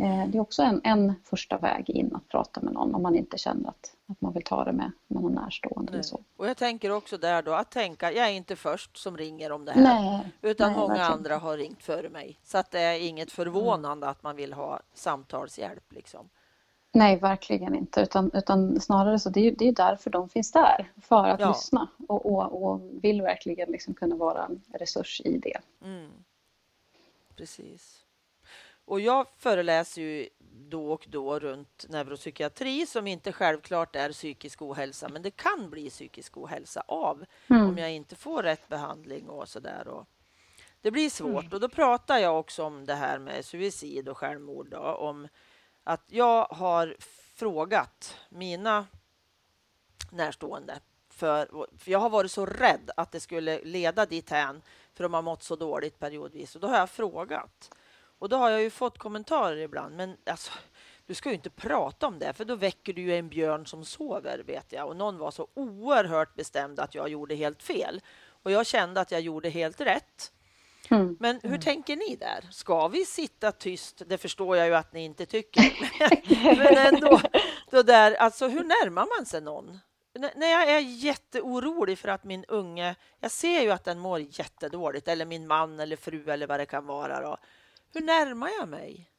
Eh, 0.00 0.28
det 0.28 0.38
är 0.38 0.42
också 0.42 0.62
en, 0.62 0.80
en 0.84 1.14
första 1.24 1.58
väg 1.58 1.90
in 1.90 2.14
att 2.14 2.28
prata 2.28 2.60
med 2.60 2.72
någon 2.72 2.94
om 2.94 3.02
man 3.02 3.16
inte 3.16 3.38
känner 3.38 3.68
att, 3.68 3.94
att 4.06 4.20
man 4.20 4.32
vill 4.32 4.44
ta 4.44 4.64
det 4.64 4.72
med, 4.72 4.92
med 5.06 5.22
någon 5.22 5.32
närstående. 5.32 5.92
Eller 5.92 6.02
så. 6.02 6.20
Och 6.36 6.48
jag 6.48 6.56
tänker 6.56 6.90
också 6.90 7.18
där 7.18 7.42
då 7.42 7.52
att 7.52 7.70
tänka, 7.70 8.12
jag 8.12 8.28
är 8.28 8.32
inte 8.32 8.56
först 8.56 8.96
som 8.96 9.16
ringer 9.16 9.52
om 9.52 9.64
det 9.64 9.72
här. 9.72 9.82
Nej, 9.82 10.28
utan 10.42 10.70
nej, 10.70 10.80
många 10.80 10.94
verkligen. 10.94 11.12
andra 11.12 11.38
har 11.38 11.56
ringt 11.56 11.82
före 11.82 12.08
mig. 12.08 12.38
Så 12.42 12.58
att 12.58 12.70
det 12.70 12.80
är 12.80 13.08
inget 13.08 13.32
förvånande 13.32 14.06
mm. 14.06 14.10
att 14.10 14.22
man 14.22 14.36
vill 14.36 14.52
ha 14.52 14.80
samtalshjälp. 14.94 15.92
Liksom. 15.92 16.28
Nej, 16.92 17.16
verkligen 17.16 17.74
inte. 17.74 18.00
Utan, 18.00 18.30
utan 18.34 18.80
snarare 18.80 19.18
så 19.18 19.30
det 19.30 19.40
är 19.40 19.52
det 19.52 19.68
är 19.68 19.72
därför 19.72 20.10
de 20.10 20.28
finns 20.28 20.52
där. 20.52 20.92
För 21.02 21.28
att 21.28 21.40
ja. 21.40 21.48
lyssna 21.48 21.88
och, 22.08 22.26
och, 22.26 22.62
och 22.62 22.80
vill 23.02 23.22
verkligen 23.22 23.70
liksom 23.70 23.94
kunna 23.94 24.16
vara 24.16 24.44
en 24.44 24.62
resurs 24.78 25.20
i 25.24 25.38
det. 25.38 25.58
Mm. 25.84 26.10
Precis. 27.36 28.04
Och 28.84 29.00
jag 29.00 29.26
föreläser 29.36 30.02
ju 30.02 30.28
då 30.68 30.92
och 30.92 31.06
då 31.08 31.38
runt 31.38 31.86
neuropsykiatri 31.88 32.86
som 32.86 33.06
inte 33.06 33.32
självklart 33.32 33.96
är 33.96 34.12
psykisk 34.12 34.62
ohälsa, 34.62 35.08
men 35.08 35.22
det 35.22 35.30
kan 35.30 35.70
bli 35.70 35.90
psykisk 35.90 36.36
ohälsa 36.36 36.82
av 36.88 37.24
mm. 37.50 37.68
om 37.68 37.78
jag 37.78 37.92
inte 37.92 38.16
får 38.16 38.42
rätt 38.42 38.68
behandling 38.68 39.28
och 39.28 39.48
så 39.48 39.60
där. 39.60 40.04
det 40.80 40.90
blir 40.90 41.10
svårt 41.10 41.44
mm. 41.44 41.52
och 41.52 41.60
då 41.60 41.68
pratar 41.68 42.18
jag 42.18 42.38
också 42.38 42.64
om 42.64 42.86
det 42.86 42.94
här 42.94 43.18
med 43.18 43.44
suicid 43.44 44.08
och 44.08 44.18
självmord. 44.18 44.68
Då, 44.70 44.78
om 44.78 45.28
att 45.88 46.04
jag 46.06 46.44
har 46.44 46.96
frågat 47.34 48.16
mina 48.28 48.86
närstående 50.10 50.80
för, 51.08 51.66
för, 51.78 51.90
jag 51.90 51.98
har 51.98 52.10
varit 52.10 52.30
så 52.30 52.46
rädd 52.46 52.90
att 52.96 53.12
det 53.12 53.20
skulle 53.20 53.64
leda 53.64 54.06
dithän 54.06 54.62
för 54.94 55.04
de 55.04 55.14
har 55.14 55.22
mått 55.22 55.42
så 55.42 55.56
dåligt 55.56 55.98
periodvis. 55.98 56.54
Och 56.54 56.60
då 56.60 56.68
har 56.68 56.78
jag 56.78 56.90
frågat. 56.90 57.74
Och 58.18 58.28
då 58.28 58.36
har 58.36 58.50
jag 58.50 58.62
ju 58.62 58.70
fått 58.70 58.98
kommentarer 58.98 59.56
ibland. 59.56 59.96
Men 59.96 60.16
alltså, 60.26 60.52
du 61.06 61.14
ska 61.14 61.28
ju 61.28 61.34
inte 61.34 61.50
prata 61.50 62.06
om 62.06 62.18
det, 62.18 62.32
för 62.32 62.44
då 62.44 62.56
väcker 62.56 62.92
du 62.92 63.02
ju 63.02 63.16
en 63.16 63.28
björn 63.28 63.66
som 63.66 63.84
sover, 63.84 64.42
vet 64.46 64.72
jag. 64.72 64.88
Och 64.88 64.96
någon 64.96 65.18
var 65.18 65.30
så 65.30 65.48
oerhört 65.54 66.34
bestämd 66.34 66.80
att 66.80 66.94
jag 66.94 67.08
gjorde 67.08 67.34
helt 67.34 67.62
fel. 67.62 68.00
Och 68.26 68.50
jag 68.50 68.66
kände 68.66 69.00
att 69.00 69.10
jag 69.10 69.20
gjorde 69.20 69.48
helt 69.48 69.80
rätt. 69.80 70.32
Mm. 70.90 71.16
Men 71.20 71.40
hur 71.42 71.48
mm. 71.48 71.60
tänker 71.60 71.96
ni 71.96 72.16
där? 72.16 72.44
Ska 72.50 72.88
vi 72.88 73.04
sitta 73.04 73.52
tyst? 73.52 74.02
Det 74.06 74.18
förstår 74.18 74.56
jag 74.56 74.66
ju 74.66 74.74
att 74.74 74.92
ni 74.92 75.04
inte 75.04 75.26
tycker. 75.26 75.62
Men 76.56 76.94
ändå, 76.94 77.20
då 77.70 77.82
där, 77.82 78.14
alltså, 78.14 78.48
hur 78.48 78.64
närmar 78.64 79.18
man 79.18 79.26
sig 79.26 79.40
någon? 79.40 79.78
N 80.14 80.30
när 80.36 80.46
jag 80.46 80.70
är 80.70 80.80
jätteorolig 80.80 81.98
för 81.98 82.08
att 82.08 82.24
min 82.24 82.44
unge... 82.44 82.94
Jag 83.20 83.30
ser 83.30 83.60
ju 83.60 83.70
att 83.70 83.84
den 83.84 83.98
mår 83.98 84.20
jättedåligt, 84.20 85.08
eller 85.08 85.26
min 85.26 85.46
man 85.46 85.80
eller 85.80 85.96
fru 85.96 86.30
eller 86.30 86.46
vad 86.46 86.60
det 86.60 86.66
kan 86.66 86.86
vara. 86.86 87.20
Då. 87.20 87.36
Hur 87.92 88.00
närmar 88.00 88.50
jag 88.58 88.68
mig? 88.68 89.10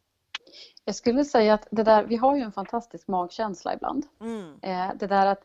Jag 0.89 0.95
skulle 0.95 1.25
säga 1.25 1.53
att 1.53 1.67
det 1.71 1.83
där, 1.83 2.03
vi 2.03 2.15
har 2.15 2.35
ju 2.35 2.41
en 2.41 2.51
fantastisk 2.51 3.07
magkänsla 3.07 3.73
ibland. 3.73 4.05
Mm. 4.21 4.53
Eh, 4.61 4.95
det 4.95 5.07
där 5.07 5.25
att, 5.25 5.43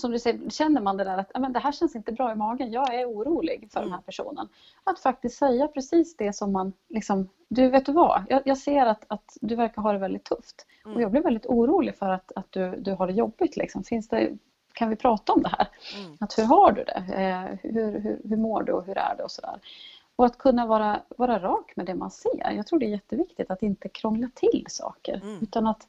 som 0.00 0.10
du 0.10 0.18
säger, 0.18 0.50
känner 0.50 0.80
man 0.80 0.96
det 0.96 1.04
där 1.04 1.18
att 1.18 1.30
men 1.40 1.52
det 1.52 1.58
här 1.58 1.72
känns 1.72 1.96
inte 1.96 2.12
bra 2.12 2.32
i 2.32 2.34
magen, 2.34 2.72
jag 2.72 2.94
är 2.94 3.06
orolig 3.06 3.68
för 3.72 3.80
mm. 3.80 3.90
den 3.90 3.94
här 3.94 4.02
personen. 4.02 4.48
Att 4.84 4.98
faktiskt 4.98 5.38
säga 5.38 5.68
precis 5.68 6.16
det 6.16 6.32
som 6.32 6.52
man 6.52 6.72
liksom, 6.88 7.28
du 7.48 7.70
vet 7.70 7.86
du 7.86 7.92
vad, 7.92 8.24
jag, 8.28 8.42
jag 8.44 8.58
ser 8.58 8.86
att, 8.86 9.04
att 9.08 9.36
du 9.40 9.54
verkar 9.56 9.82
ha 9.82 9.92
det 9.92 9.98
väldigt 9.98 10.24
tufft. 10.24 10.66
Mm. 10.84 10.96
Och 10.96 11.02
jag 11.02 11.10
blir 11.10 11.22
väldigt 11.22 11.46
orolig 11.46 11.96
för 11.96 12.08
att, 12.08 12.32
att 12.36 12.52
du, 12.52 12.76
du 12.78 12.92
har 12.92 13.06
det 13.06 13.12
jobbigt. 13.12 13.56
Liksom. 13.56 13.84
Finns 13.84 14.08
det, 14.08 14.32
kan 14.72 14.90
vi 14.90 14.96
prata 14.96 15.32
om 15.32 15.42
det 15.42 15.48
här? 15.48 15.68
Mm. 16.04 16.16
Att 16.20 16.38
hur 16.38 16.44
har 16.44 16.72
du 16.72 16.84
det? 16.84 17.14
Eh, 17.22 17.70
hur, 17.72 18.00
hur, 18.00 18.20
hur 18.24 18.36
mår 18.36 18.62
du 18.62 18.72
och 18.72 18.86
hur 18.86 18.98
är 18.98 19.14
det 19.16 19.22
och 19.22 19.30
sådär. 19.30 19.58
Och 20.16 20.26
att 20.26 20.38
kunna 20.38 20.66
vara, 20.66 21.02
vara 21.16 21.38
rak 21.38 21.72
med 21.76 21.86
det 21.86 21.94
man 21.94 22.10
ser. 22.10 22.50
Jag 22.50 22.66
tror 22.66 22.78
det 22.78 22.86
är 22.86 22.90
jätteviktigt 22.90 23.50
att 23.50 23.62
inte 23.62 23.88
krångla 23.88 24.30
till 24.34 24.64
saker. 24.68 25.20
Mm. 25.22 25.38
Utan 25.42 25.66
att 25.66 25.88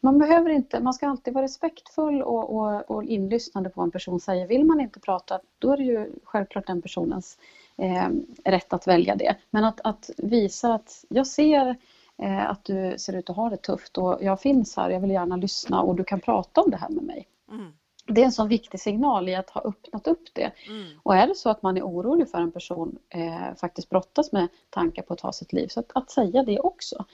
man 0.00 0.18
behöver 0.18 0.50
inte, 0.50 0.80
man 0.80 0.94
ska 0.94 1.08
alltid 1.08 1.34
vara 1.34 1.44
respektfull 1.44 2.22
och, 2.22 2.56
och, 2.56 2.90
och 2.90 3.04
inlyssnande 3.04 3.70
på 3.70 3.80
vad 3.80 3.84
en 3.84 3.90
person 3.90 4.20
säger. 4.20 4.46
Vill 4.46 4.64
man 4.64 4.80
inte 4.80 5.00
prata, 5.00 5.40
då 5.58 5.72
är 5.72 5.76
det 5.76 5.82
ju 5.82 6.12
självklart 6.24 6.66
den 6.66 6.82
personens 6.82 7.38
eh, 7.76 8.08
rätt 8.44 8.72
att 8.72 8.86
välja 8.86 9.16
det. 9.16 9.36
Men 9.50 9.64
att, 9.64 9.80
att 9.84 10.10
visa 10.16 10.74
att 10.74 11.04
jag 11.08 11.26
ser 11.26 11.76
eh, 12.18 12.50
att 12.50 12.64
du 12.64 12.94
ser 12.98 13.12
ut 13.12 13.30
att 13.30 13.36
ha 13.36 13.50
det 13.50 13.56
tufft 13.56 13.98
och 13.98 14.18
jag 14.20 14.40
finns 14.40 14.76
här, 14.76 14.90
jag 14.90 15.00
vill 15.00 15.10
gärna 15.10 15.36
lyssna 15.36 15.82
och 15.82 15.96
du 15.96 16.04
kan 16.04 16.20
prata 16.20 16.60
om 16.60 16.70
det 16.70 16.76
här 16.76 16.88
med 16.88 17.04
mig. 17.04 17.28
Mm 17.50 17.72
det 18.06 18.20
är 18.20 18.24
en 18.24 18.32
sån 18.32 18.48
viktig 18.48 18.80
signal 18.80 19.28
i 19.28 19.34
att 19.34 19.50
ha 19.50 19.60
öppnat 19.60 20.06
upp 20.06 20.28
det. 20.32 20.52
Mm. 20.68 20.86
Och 21.02 21.16
är 21.16 21.26
det 21.26 21.34
så 21.34 21.50
att 21.50 21.62
man 21.62 21.76
är 21.76 21.82
orolig 21.82 22.30
för 22.30 22.38
en 22.38 22.52
person 22.52 22.98
eh, 23.08 23.54
faktiskt 23.60 23.90
brottas 23.90 24.32
med 24.32 24.48
tankar 24.70 25.02
på 25.02 25.12
att 25.12 25.18
ta 25.18 25.32
sitt 25.32 25.52
liv, 25.52 25.68
så 25.68 25.80
att, 25.80 25.90
att, 25.94 26.10
säga 26.10 26.42
det 26.42 26.60
också. 26.60 27.04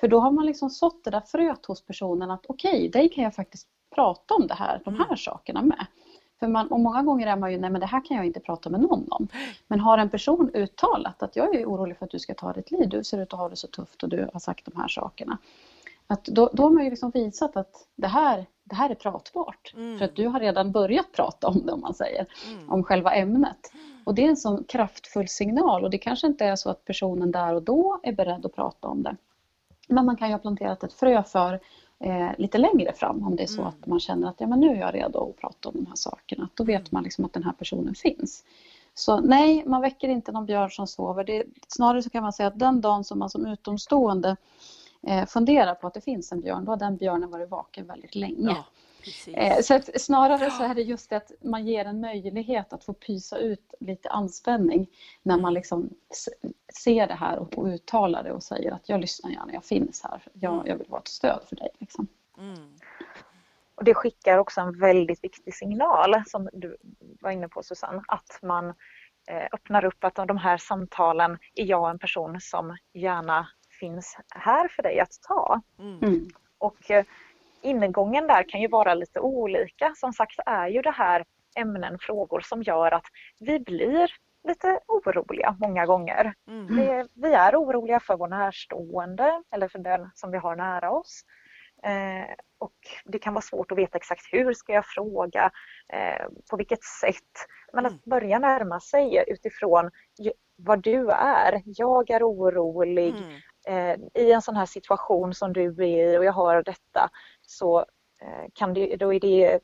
För 0.00 0.08
då 0.08 0.20
har 0.20 0.30
man 0.30 0.46
liksom 0.46 0.70
sått 0.70 1.04
det 1.04 1.10
där 1.10 1.20
fröet 1.20 1.66
hos 1.66 1.82
personen 1.82 2.30
att 2.30 2.46
okej, 2.48 2.70
okay, 2.70 2.88
dig 2.88 3.08
kan 3.08 3.24
jag 3.24 3.34
faktiskt 3.34 3.68
prata 3.94 4.34
om 4.34 4.46
det 4.46 4.54
här, 4.54 4.80
de 4.84 4.94
här 4.94 5.04
mm. 5.04 5.16
sakerna 5.16 5.62
med. 5.62 5.86
För 6.40 6.48
man, 6.48 6.68
och 6.68 6.80
många 6.80 7.02
gånger 7.02 7.26
är 7.26 7.36
man 7.36 7.52
ju, 7.52 7.58
nej 7.58 7.70
men 7.70 7.80
det 7.80 7.86
här 7.86 8.04
kan 8.04 8.16
jag 8.16 8.26
inte 8.26 8.40
prata 8.40 8.70
med 8.70 8.80
någon 8.80 9.06
om. 9.10 9.28
Men 9.68 9.80
har 9.80 9.98
en 9.98 10.10
person 10.10 10.50
uttalat 10.54 11.22
att 11.22 11.36
jag 11.36 11.54
är 11.54 11.66
orolig 11.66 11.96
för 11.96 12.04
att 12.04 12.10
du 12.10 12.18
ska 12.18 12.34
ta 12.34 12.52
ditt 12.52 12.70
liv, 12.70 12.88
du 12.88 13.04
ser 13.04 13.22
ut 13.22 13.32
att 13.32 13.38
ha 13.38 13.48
det 13.48 13.56
så 13.56 13.66
tufft 13.66 14.02
och 14.02 14.08
du 14.08 14.28
har 14.32 14.40
sagt 14.40 14.64
de 14.64 14.80
här 14.80 14.88
sakerna. 14.88 15.38
Att 16.06 16.24
då, 16.24 16.50
då 16.52 16.62
har 16.62 16.70
man 16.70 16.84
ju 16.84 16.90
liksom 16.90 17.10
visat 17.10 17.56
att 17.56 17.88
det 17.96 18.06
här 18.06 18.46
det 18.68 18.74
här 18.74 18.90
är 18.90 18.94
pratbart. 18.94 19.72
Mm. 19.76 19.98
För 19.98 20.04
att 20.04 20.16
du 20.16 20.26
har 20.26 20.40
redan 20.40 20.72
börjat 20.72 21.12
prata 21.12 21.48
om 21.48 21.66
det 21.66 21.72
om 21.72 21.80
man 21.80 21.94
säger, 21.94 22.26
mm. 22.46 22.70
om 22.72 22.84
själva 22.84 23.14
ämnet. 23.14 23.72
Och 24.04 24.14
det 24.14 24.24
är 24.24 24.28
en 24.28 24.36
sån 24.36 24.64
kraftfull 24.64 25.28
signal 25.28 25.84
och 25.84 25.90
det 25.90 25.98
kanske 25.98 26.26
inte 26.26 26.44
är 26.44 26.56
så 26.56 26.70
att 26.70 26.84
personen 26.84 27.30
där 27.30 27.54
och 27.54 27.62
då 27.62 28.00
är 28.02 28.12
beredd 28.12 28.46
att 28.46 28.54
prata 28.54 28.88
om 28.88 29.02
det. 29.02 29.16
Men 29.88 30.04
man 30.04 30.16
kan 30.16 30.28
ju 30.28 30.34
ha 30.34 30.38
planterat 30.38 30.84
ett 30.84 30.92
frö 30.92 31.22
för 31.22 31.60
eh, 32.00 32.30
lite 32.38 32.58
längre 32.58 32.92
fram 32.92 33.26
om 33.26 33.36
det 33.36 33.42
är 33.42 33.46
så 33.46 33.60
mm. 33.60 33.66
att 33.66 33.86
man 33.86 34.00
känner 34.00 34.28
att 34.28 34.36
ja, 34.38 34.46
men 34.46 34.60
nu 34.60 34.68
är 34.70 34.80
jag 34.80 34.94
redo 34.94 35.30
att 35.30 35.40
prata 35.40 35.68
om 35.68 35.74
de 35.74 35.86
här 35.86 35.96
sakerna. 35.96 36.48
Då 36.54 36.64
vet 36.64 36.92
man 36.92 37.02
liksom 37.02 37.24
att 37.24 37.32
den 37.32 37.42
här 37.42 37.52
personen 37.52 37.94
finns. 37.94 38.44
Så 38.94 39.20
nej, 39.20 39.64
man 39.66 39.80
väcker 39.80 40.08
inte 40.08 40.32
någon 40.32 40.46
björn 40.46 40.70
som 40.70 40.86
sover. 40.86 41.24
Det, 41.24 41.44
snarare 41.68 42.02
så 42.02 42.10
kan 42.10 42.22
man 42.22 42.32
säga 42.32 42.46
att 42.46 42.58
den 42.58 42.80
dagen 42.80 43.04
som 43.04 43.18
man 43.18 43.30
som 43.30 43.46
utomstående 43.46 44.36
eh, 45.06 45.26
funderar 45.26 45.74
på 45.74 45.86
att 45.86 45.94
det 45.94 46.00
finns 46.00 46.32
en 46.32 46.40
björn, 46.40 46.64
då 46.64 46.72
har 46.72 46.76
den 46.76 46.96
björnen 46.96 47.30
varit 47.30 47.50
vaken 47.50 47.86
väldigt 47.86 48.14
länge. 48.14 48.36
Ja. 48.48 48.64
Eh, 49.32 49.60
så 49.60 49.74
att 49.74 50.00
snarare 50.00 50.50
så 50.50 50.62
är 50.62 50.74
det 50.74 50.82
just 50.82 51.10
det 51.10 51.16
att 51.16 51.32
man 51.40 51.66
ger 51.66 51.84
en 51.84 52.00
möjlighet 52.00 52.72
att 52.72 52.84
få 52.84 52.92
pysa 52.92 53.38
ut 53.38 53.74
lite 53.80 54.10
anspänning 54.10 54.86
när 55.22 55.34
man 55.34 55.44
mm. 55.44 55.54
liksom 55.54 55.90
ser 56.82 57.06
det 57.06 57.14
här 57.14 57.38
och 57.38 57.66
uttalar 57.66 58.24
det 58.24 58.32
och 58.32 58.42
säger 58.42 58.72
att 58.72 58.88
jag 58.88 59.00
lyssnar 59.00 59.30
gärna, 59.30 59.52
jag 59.52 59.64
finns 59.64 60.02
här, 60.02 60.22
jag, 60.32 60.54
mm. 60.54 60.66
jag 60.66 60.76
vill 60.76 60.88
vara 60.88 61.00
ett 61.00 61.08
stöd 61.08 61.40
för 61.48 61.56
dig. 61.56 61.68
Liksom. 61.78 62.06
Mm. 62.38 62.76
Och 63.74 63.84
det 63.84 63.94
skickar 63.94 64.38
också 64.38 64.60
en 64.60 64.78
väldigt 64.78 65.24
viktig 65.24 65.54
signal 65.54 66.22
som 66.26 66.48
du 66.52 66.76
var 67.20 67.30
inne 67.30 67.48
på 67.48 67.62
Susanne, 67.62 68.02
att 68.08 68.38
man 68.42 68.68
eh, 69.28 69.46
öppnar 69.52 69.84
upp 69.84 70.04
att 70.04 70.14
de 70.14 70.36
här 70.36 70.58
samtalen 70.58 71.38
är 71.54 71.64
jag 71.64 71.90
en 71.90 71.98
person 71.98 72.40
som 72.40 72.76
gärna 72.92 73.48
finns 73.80 74.16
här 74.34 74.68
för 74.68 74.82
dig 74.82 75.00
att 75.00 75.12
ta. 75.28 75.60
Mm. 75.78 76.28
Och 76.58 76.90
eh, 76.90 77.04
ingången 77.62 78.26
där 78.26 78.48
kan 78.48 78.60
ju 78.60 78.68
vara 78.68 78.94
lite 78.94 79.20
olika. 79.20 79.94
Som 79.96 80.12
sagt 80.12 80.38
är 80.46 80.68
ju 80.68 80.82
det 80.82 80.90
här 80.90 81.24
ämnen, 81.56 81.98
frågor 82.00 82.40
som 82.40 82.62
gör 82.62 82.92
att 82.92 83.06
vi 83.38 83.60
blir 83.60 84.10
lite 84.48 84.80
oroliga 84.86 85.56
många 85.60 85.86
gånger. 85.86 86.34
Mm. 86.48 86.66
Vi, 86.66 87.04
vi, 87.14 87.32
är 87.32 87.56
oroliga 87.56 88.00
för 88.00 88.16
vår 88.16 88.28
närstående 88.28 89.42
eller 89.50 89.68
för 89.68 89.78
den 89.78 90.10
som 90.14 90.30
vi 90.30 90.38
har 90.38 90.56
nära 90.56 90.90
oss. 90.90 91.22
Eh, 91.82 92.34
och 92.58 92.74
det 93.04 93.18
kan 93.18 93.34
vara 93.34 93.42
svårt 93.42 93.72
att 93.72 93.78
veta 93.78 93.96
exakt 93.98 94.22
hur 94.32 94.52
ska 94.52 94.72
jag 94.72 94.86
fråga, 94.86 95.50
eh, 95.92 96.26
på 96.50 96.56
vilket 96.56 96.84
sätt. 96.84 97.46
Men 97.72 97.86
att 97.86 97.92
mm. 97.92 98.02
börja 98.04 98.38
närma 98.38 98.80
sig 98.80 99.24
utifrån 99.26 99.90
vad 100.56 100.82
du 100.82 101.10
är. 101.10 101.62
Jag 101.64 102.10
är 102.10 102.22
orolig 102.22 103.16
mm. 103.16 103.40
Eh, 103.68 103.96
i 104.14 104.32
en 104.32 104.42
sån 104.42 104.56
här 104.56 104.66
situation 104.66 105.34
som 105.34 105.52
du 105.52 105.64
är 105.64 106.14
i 106.14 106.18
och 106.18 106.24
jag 106.24 106.32
har 106.32 106.62
detta 106.62 107.10
så 107.42 107.78
eh, 108.20 108.46
kan 108.52 108.74
det, 108.74 108.96
då 108.96 109.14
är 109.14 109.20
det 109.20 109.60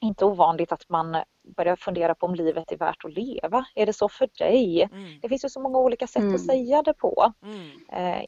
inte 0.00 0.24
ovanligt 0.24 0.72
att 0.72 0.88
man 0.88 1.22
börjar 1.56 1.76
fundera 1.76 2.14
på 2.14 2.26
om 2.26 2.34
livet 2.34 2.72
är 2.72 2.76
värt 2.76 3.04
att 3.04 3.12
leva. 3.12 3.64
Är 3.74 3.86
det 3.86 3.92
så 3.92 4.08
för 4.08 4.28
dig? 4.38 4.82
Mm. 4.82 5.20
Det 5.22 5.28
finns 5.28 5.44
ju 5.44 5.48
så 5.48 5.60
många 5.60 5.78
olika 5.78 6.06
sätt 6.06 6.22
mm. 6.22 6.34
att 6.34 6.46
säga 6.46 6.82
det 6.82 6.94
på. 6.94 7.32
Mm. 7.42 7.70
Eh, 7.92 8.24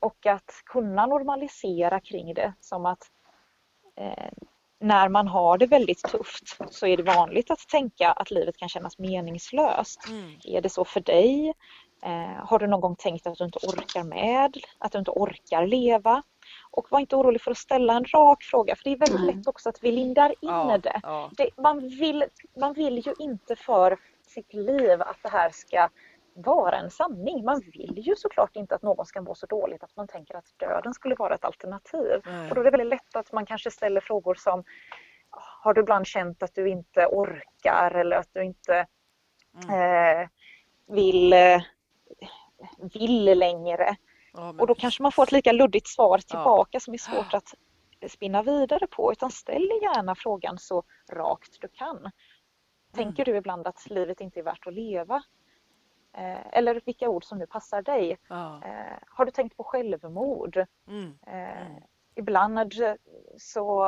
och 0.00 0.26
att 0.26 0.62
kunna 0.64 1.06
normalisera 1.06 2.00
kring 2.00 2.34
det 2.34 2.52
som 2.60 2.86
att 2.86 3.10
eh, 3.96 4.30
när 4.80 5.08
man 5.08 5.28
har 5.28 5.58
det 5.58 5.66
väldigt 5.66 6.02
tufft 6.02 6.58
så 6.70 6.86
är 6.86 6.96
det 6.96 7.02
vanligt 7.02 7.50
att 7.50 7.68
tänka 7.68 8.12
att 8.12 8.30
livet 8.30 8.56
kan 8.56 8.68
kännas 8.68 8.98
meningslöst. 8.98 10.08
Mm. 10.08 10.38
Är 10.44 10.60
det 10.60 10.68
så 10.68 10.84
för 10.84 11.00
dig? 11.00 11.54
Eh, 12.02 12.46
har 12.46 12.58
du 12.58 12.66
någon 12.66 12.80
gång 12.80 12.96
tänkt 12.96 13.26
att 13.26 13.38
du 13.38 13.44
inte 13.44 13.58
orkar 13.58 14.04
med, 14.04 14.56
att 14.78 14.92
du 14.92 14.98
inte 14.98 15.10
orkar 15.10 15.66
leva? 15.66 16.22
Och 16.70 16.86
var 16.90 17.00
inte 17.00 17.16
orolig 17.16 17.40
för 17.40 17.50
att 17.50 17.58
ställa 17.58 17.94
en 17.94 18.04
rak 18.04 18.42
fråga 18.42 18.76
för 18.76 18.84
det 18.84 18.90
är 18.90 18.98
väldigt 18.98 19.20
mm. 19.20 19.36
lätt 19.36 19.46
också 19.46 19.68
att 19.68 19.84
vi 19.84 19.92
lindar 19.92 20.28
in 20.28 20.34
ja, 20.40 20.78
det. 20.82 21.00
Ja. 21.02 21.30
det. 21.36 21.50
man, 21.56 21.88
vill, 21.88 22.24
man 22.56 22.72
vill 22.72 23.06
ju 23.06 23.14
inte 23.18 23.56
för 23.56 23.98
sitt 24.26 24.54
liv 24.54 25.02
att 25.02 25.18
det 25.22 25.28
här 25.28 25.50
ska 25.50 25.88
vara 26.34 26.76
en 26.76 26.90
sanning. 26.90 27.44
Man 27.44 27.60
vill 27.60 27.98
ju 27.98 28.16
såklart 28.16 28.56
inte 28.56 28.74
att 28.74 28.82
någon 28.82 29.06
ska 29.06 29.20
må 29.20 29.34
så 29.34 29.46
dåligt 29.46 29.82
att 29.82 29.96
man 29.96 30.08
tänker 30.08 30.34
att 30.34 30.54
döden 30.56 30.94
skulle 30.94 31.14
vara 31.14 31.34
ett 31.34 31.44
alternativ. 31.44 32.22
Mm. 32.26 32.48
Och 32.48 32.54
då 32.54 32.60
är 32.60 32.64
det 32.64 32.70
väldigt 32.70 32.88
lätt 32.88 33.16
att 33.16 33.32
man 33.32 33.46
kanske 33.46 33.70
ställer 33.70 34.00
frågor 34.00 34.34
som 34.34 34.64
Har 35.62 35.74
du 35.74 35.80
ibland 35.80 36.06
känt 36.06 36.42
att 36.42 36.54
du 36.54 36.68
inte 36.68 37.06
orkar 37.06 37.90
eller 37.94 38.16
att 38.16 38.28
du 38.32 38.44
inte 38.44 38.86
mm. 39.62 40.22
eh, 40.22 40.28
vill, 40.86 41.32
eh, 41.32 41.62
vill 42.94 43.38
längre? 43.38 43.96
Ja, 44.32 44.54
och 44.58 44.66
då 44.66 44.74
kanske 44.74 45.02
man 45.02 45.12
får 45.12 45.22
ett 45.22 45.32
lika 45.32 45.52
luddigt 45.52 45.88
svar 45.88 46.18
tillbaka 46.18 46.70
ja. 46.72 46.80
som 46.80 46.94
är 46.94 46.98
svårt 46.98 47.34
att 47.34 47.54
spinna 48.08 48.42
vidare 48.42 48.86
på. 48.86 49.12
Utan 49.12 49.30
ställ 49.30 49.70
gärna 49.82 50.14
frågan 50.14 50.58
så 50.58 50.82
rakt 51.12 51.60
du 51.60 51.68
kan. 51.68 52.10
Tänker 52.92 53.22
mm. 53.22 53.32
du 53.32 53.38
ibland 53.38 53.66
att 53.66 53.90
livet 53.90 54.20
inte 54.20 54.40
är 54.40 54.44
värt 54.44 54.66
att 54.66 54.74
leva? 54.74 55.22
Eh, 56.12 56.46
eller 56.52 56.80
vilka 56.86 57.08
ord 57.08 57.24
som 57.24 57.38
nu 57.38 57.46
passar 57.46 57.82
dig. 57.82 58.18
Ja. 58.28 58.60
Eh, 58.64 58.98
har 59.06 59.24
du 59.24 59.30
tänkt 59.30 59.56
på 59.56 59.64
självmord? 59.64 60.66
Mm. 60.88 61.18
Eh, 61.26 61.66
mm. 61.66 61.82
Ibland 62.14 62.72
så, 63.38 63.86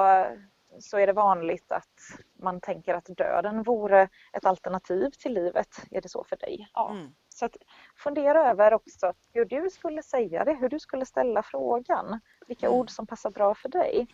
så 0.81 0.99
är 0.99 1.07
det 1.07 1.13
vanligt 1.13 1.73
att 1.73 2.21
man 2.33 2.61
tänker 2.61 2.95
att 2.95 3.07
döden 3.07 3.63
vore 3.63 4.09
ett 4.33 4.45
alternativ 4.45 5.11
till 5.11 5.35
livet. 5.35 5.69
Är 5.91 6.01
det 6.01 6.09
så 6.09 6.25
för 6.25 6.37
dig? 6.37 6.69
Ja. 6.75 6.91
Mm. 6.91 7.15
Så 7.39 7.45
att 7.45 7.57
fundera 7.97 8.51
över 8.51 8.75
också 8.75 9.13
hur 9.33 9.45
du 9.45 9.71
skulle 9.71 10.03
säga 10.03 10.45
det, 10.45 10.55
hur 10.55 10.69
du 10.69 10.81
skulle 10.81 11.07
ställa 11.07 11.43
frågan. 11.43 12.21
Vilka 12.47 12.67
mm. 12.67 12.79
ord 12.79 12.91
som 12.91 13.07
passar 13.07 13.31
bra 13.31 13.55
för 13.55 13.69
dig. 13.69 14.07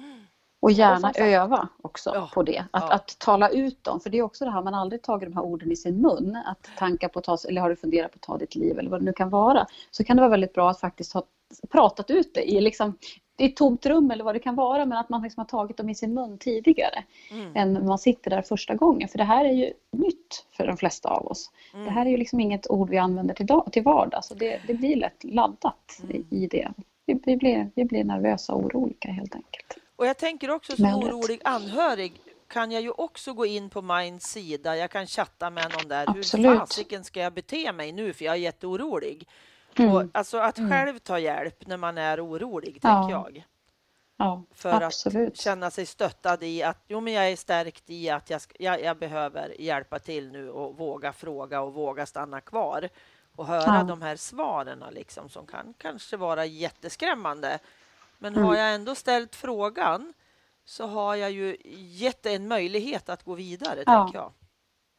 Och 0.61 0.70
gärna 0.72 1.09
och 1.09 1.18
öva 1.18 1.68
också 1.83 2.12
ja, 2.14 2.31
på 2.35 2.42
det. 2.42 2.64
Att, 2.70 2.83
ja. 2.83 2.92
att 2.92 3.18
tala 3.18 3.48
ut 3.48 3.85
dem. 3.85 4.00
För 4.00 4.11
det 4.11 4.18
är 4.18 4.22
också 4.22 4.44
det 4.44 4.50
här, 4.50 4.62
man 4.62 4.74
har 4.74 4.81
aldrig 4.81 5.02
tagit 5.02 5.28
de 5.28 5.35
här 5.35 5.42
orden 5.42 5.72
i 5.72 5.76
sin 5.76 6.02
mun. 6.02 6.37
Att 6.46 6.70
tanka 6.78 7.09
på 7.09 7.18
att 7.18 7.24
ta, 7.24 7.38
eller 7.48 7.61
har 7.61 7.70
du 7.70 7.76
funderat 7.76 8.12
på 8.12 8.16
att 8.16 8.22
ta 8.22 8.38
ditt 8.38 8.54
liv 8.54 8.78
eller 8.78 8.90
vad 8.90 9.00
det 9.00 9.04
nu 9.04 9.12
kan 9.12 9.31
vara. 9.31 9.66
Så 9.90 10.04
kan 10.04 10.16
det 10.16 10.20
vara 10.22 10.31
väldigt 10.31 10.54
bra 10.54 10.70
att 10.70 10.81
faktiskt 10.81 11.12
ha 11.12 11.22
pratat 11.70 12.11
ut 12.11 12.35
det 12.35 12.50
i 12.50 12.61
liksom, 12.61 12.98
i 13.38 13.46
ett 13.46 13.57
tomt 13.57 13.87
rum 13.87 14.11
eller 14.11 14.24
vad 14.24 14.35
det 14.35 14.38
kan 14.38 14.55
vara. 14.55 14.85
Men 14.85 14.98
att 14.98 15.09
man 15.09 15.22
liksom 15.22 15.40
har 15.40 15.46
tagit 15.46 15.77
dem 15.77 15.88
i 15.88 15.94
sin 15.94 16.14
mun 16.14 16.38
tidigare. 16.38 17.05
Mm. 17.31 17.53
Än 17.57 17.87
man 17.87 17.98
sitter 17.98 18.31
där 18.31 18.42
första 18.42 18.74
gången. 18.74 19.09
För 19.09 19.18
det 19.18 19.24
här 19.24 19.44
är 19.44 19.53
ju 19.53 19.72
nytt 19.92 20.46
för 20.57 20.66
de 20.66 20.77
flesta 20.77 21.09
av 21.09 21.27
oss. 21.27 21.51
Mm. 21.74 21.85
Det 21.85 21.90
här 21.90 22.07
är 22.07 22.11
ju 22.11 22.16
liksom 22.16 22.40
inget 22.40 22.70
ord 22.70 22.90
vi 22.90 22.98
använder 22.98 23.35
till, 23.35 23.46
dag, 23.46 23.68
till 23.72 23.83
vardags. 23.83 24.29
Så 24.29 24.35
det, 24.35 24.61
det 24.66 24.74
blir 24.74 24.96
lätt 24.96 25.24
laddat 25.24 26.01
mm. 26.03 26.24
i, 26.31 26.44
i 26.44 26.46
det. 26.46 26.68
Vi, 27.07 27.20
vi, 27.24 27.37
blir, 27.37 27.70
vi 27.74 27.85
blir 27.85 28.05
nervösa 28.05 28.53
och 28.53 28.64
oroliga 28.64 29.12
helt 29.12 29.35
enkelt. 29.35 29.79
Och 29.96 30.07
jag 30.07 30.18
tänker 30.18 30.51
också 30.51 30.77
som 30.77 30.94
orolig 30.94 31.40
anhörig 31.44 32.12
kan 32.48 32.72
jag 32.72 32.83
ju 32.83 32.90
också 32.90 33.33
gå 33.33 33.46
in 33.46 33.70
på 33.70 33.83
Minds 33.83 34.27
sida. 34.27 34.77
Jag 34.77 34.90
kan 34.90 35.07
chatta 35.07 35.51
med 35.51 35.72
någon 35.72 35.88
där. 35.88 36.05
Absolut. 36.09 36.46
Hur 36.46 36.59
fasiken 36.59 37.05
ska 37.05 37.20
jag 37.20 37.33
bete 37.33 37.72
mig 37.72 37.92
nu 37.92 38.12
för 38.12 38.24
jag 38.24 38.35
är 38.35 38.38
jätteorolig? 38.38 39.29
Mm. 39.78 39.94
Och, 39.94 40.04
alltså 40.12 40.38
att 40.38 40.58
mm. 40.58 40.70
själv 40.70 40.98
ta 40.98 41.18
hjälp 41.18 41.66
när 41.66 41.76
man 41.76 41.98
är 41.98 42.26
orolig, 42.26 42.78
ja. 42.82 42.88
tänker 42.88 43.10
jag. 43.12 43.44
Ja, 44.16 44.42
för 44.54 44.80
absolut. 44.80 45.28
att 45.28 45.36
känna 45.36 45.70
sig 45.70 45.86
stöttad 45.86 46.42
i 46.42 46.62
att 46.62 46.84
jo, 46.88 47.00
men 47.00 47.12
jag 47.12 47.30
är 47.30 47.36
stärkt 47.36 47.90
i 47.90 48.10
att 48.10 48.30
jag, 48.30 48.40
jag, 48.58 48.82
jag 48.82 48.98
behöver 48.98 49.60
hjälpa 49.60 49.98
till 49.98 50.32
nu 50.32 50.50
och 50.50 50.76
våga 50.76 51.12
fråga 51.12 51.60
och 51.60 51.74
våga 51.74 52.06
stanna 52.06 52.40
kvar 52.40 52.88
och 53.36 53.46
höra 53.46 53.76
ja. 53.76 53.82
de 53.82 54.02
här 54.02 54.16
svaren 54.16 54.84
liksom, 54.90 55.28
som 55.28 55.46
kan 55.46 55.74
kanske 55.78 56.16
vara 56.16 56.44
jätteskrämmande 56.44 57.58
men 58.18 58.34
mm. 58.34 58.44
har 58.44 58.56
jag 58.56 58.74
ändå 58.74 58.94
ställt 58.94 59.34
frågan 59.34 60.14
så 60.64 60.86
har 60.86 61.14
jag 61.14 61.30
ju 61.30 61.56
gett 61.74 62.26
en 62.26 62.48
möjlighet 62.48 63.08
att 63.08 63.22
gå 63.22 63.34
vidare, 63.34 63.82
ja. 63.86 64.02
tänker 64.04 64.18
jag. 64.18 64.32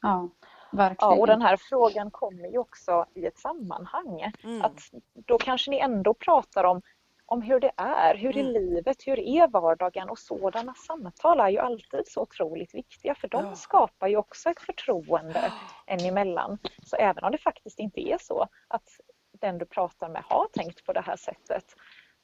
Ja, 0.01 0.29
verkligen. 0.71 1.13
Ja, 1.13 1.19
och 1.19 1.27
den 1.27 1.41
här 1.41 1.57
frågan 1.57 2.11
kommer 2.11 2.47
ju 2.47 2.57
också 2.57 3.05
i 3.15 3.25
ett 3.25 3.37
sammanhang. 3.37 4.33
Mm. 4.43 4.61
Att 4.61 4.79
då 5.13 5.37
kanske 5.37 5.71
ni 5.71 5.79
ändå 5.79 6.13
pratar 6.13 6.63
om, 6.63 6.81
om 7.25 7.41
hur 7.41 7.59
det 7.59 7.71
är, 7.77 8.15
hur 8.15 8.37
mm. 8.37 8.47
är 8.47 8.59
livet, 8.59 8.97
hur 9.07 9.19
är 9.19 9.47
vardagen 9.47 10.09
och 10.09 10.19
sådana 10.19 10.73
samtal 10.73 11.39
är 11.39 11.49
ju 11.49 11.57
alltid 11.57 12.07
så 12.07 12.21
otroligt 12.21 12.75
viktiga 12.75 13.15
för 13.15 13.27
de 13.27 13.45
ja. 13.45 13.55
skapar 13.55 14.07
ju 14.07 14.17
också 14.17 14.49
ett 14.49 14.61
förtroende 14.61 15.51
en 15.85 15.99
emellan. 15.99 16.57
Så 16.83 16.95
även 16.95 17.23
om 17.23 17.31
det 17.31 17.37
faktiskt 17.37 17.79
inte 17.79 18.01
är 18.01 18.17
så 18.17 18.47
att 18.67 18.89
den 19.31 19.57
du 19.57 19.65
pratar 19.65 20.09
med 20.09 20.23
har 20.25 20.47
tänkt 20.53 20.85
på 20.85 20.93
det 20.93 21.01
här 21.01 21.15
sättet 21.15 21.75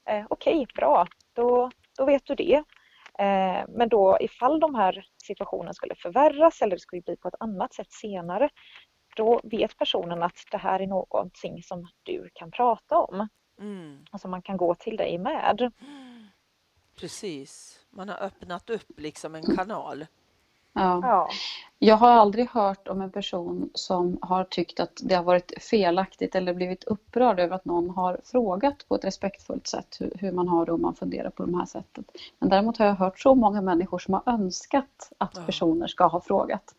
Eh, 0.09 0.25
Okej, 0.29 0.53
okay, 0.53 0.65
bra, 0.75 1.07
då, 1.33 1.71
då 1.97 2.05
vet 2.05 2.25
du 2.25 2.35
det. 2.35 2.63
Eh, 3.19 3.65
men 3.67 3.89
då 3.89 4.17
ifall 4.21 4.59
de 4.59 4.75
här 4.75 5.05
situationen 5.23 5.73
skulle 5.73 5.95
förvärras 5.95 6.61
eller 6.61 6.75
det 6.75 6.79
skulle 6.79 7.01
bli 7.01 7.17
på 7.17 7.27
ett 7.27 7.35
annat 7.39 7.73
sätt 7.73 7.91
senare, 7.91 8.49
då 9.15 9.41
vet 9.43 9.77
personen 9.77 10.23
att 10.23 10.37
det 10.51 10.57
här 10.57 10.79
är 10.79 10.87
någonting 10.87 11.63
som 11.63 11.87
du 12.03 12.29
kan 12.33 12.51
prata 12.51 12.97
om. 12.97 13.27
Mm. 13.59 14.05
Och 14.11 14.21
som 14.21 14.31
man 14.31 14.41
kan 14.41 14.57
gå 14.57 14.75
till 14.75 14.97
dig 14.97 15.17
med. 15.17 15.71
Precis, 16.95 17.79
man 17.89 18.09
har 18.09 18.23
öppnat 18.23 18.69
upp 18.69 18.99
liksom 18.99 19.35
en 19.35 19.55
kanal. 19.55 20.05
Ja. 20.75 20.99
Ja. 21.03 21.29
Jag 21.79 21.95
har 21.95 22.09
aldrig 22.11 22.49
hört 22.49 22.87
om 22.87 23.01
en 23.01 23.11
person 23.11 23.69
som 23.73 24.17
har 24.21 24.43
tyckt 24.43 24.79
att 24.79 25.01
det 25.03 25.15
har 25.15 25.23
varit 25.23 25.53
felaktigt 25.63 26.35
eller 26.35 26.53
blivit 26.53 26.83
upprörd 26.83 27.39
över 27.39 27.55
att 27.55 27.65
någon 27.65 27.89
har 27.89 28.19
frågat 28.23 28.87
på 28.87 28.95
ett 28.95 29.05
respektfullt 29.05 29.67
sätt 29.67 29.97
hur, 29.99 30.13
hur 30.19 30.31
man 30.31 30.47
har 30.47 30.65
det 30.65 30.71
om 30.71 30.81
man 30.81 30.95
funderar 30.95 31.29
på 31.29 31.43
de 31.43 31.53
här 31.53 31.65
sättet. 31.65 32.05
Men 32.39 32.49
däremot 32.49 32.77
har 32.77 32.85
jag 32.85 32.95
hört 32.95 33.19
så 33.19 33.35
många 33.35 33.61
människor 33.61 33.99
som 33.99 34.13
har 34.13 34.23
önskat 34.25 35.11
att 35.17 35.45
personer 35.45 35.87
ska 35.87 36.07
ha 36.07 36.21
frågat. 36.21 36.75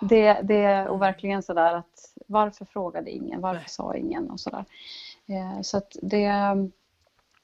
Det, 0.00 0.40
det, 0.42 0.88
och 0.88 1.02
verkligen 1.02 1.42
sådär 1.42 1.74
att 1.74 2.14
varför 2.26 2.64
frågade 2.64 3.10
ingen, 3.10 3.40
varför 3.40 3.68
sa 3.70 3.94
ingen 3.94 4.30
och 4.30 4.40
sådär. 4.40 4.64
Eh, 5.26 5.62
Så 5.62 5.76
att 5.76 5.96
det 6.02 6.30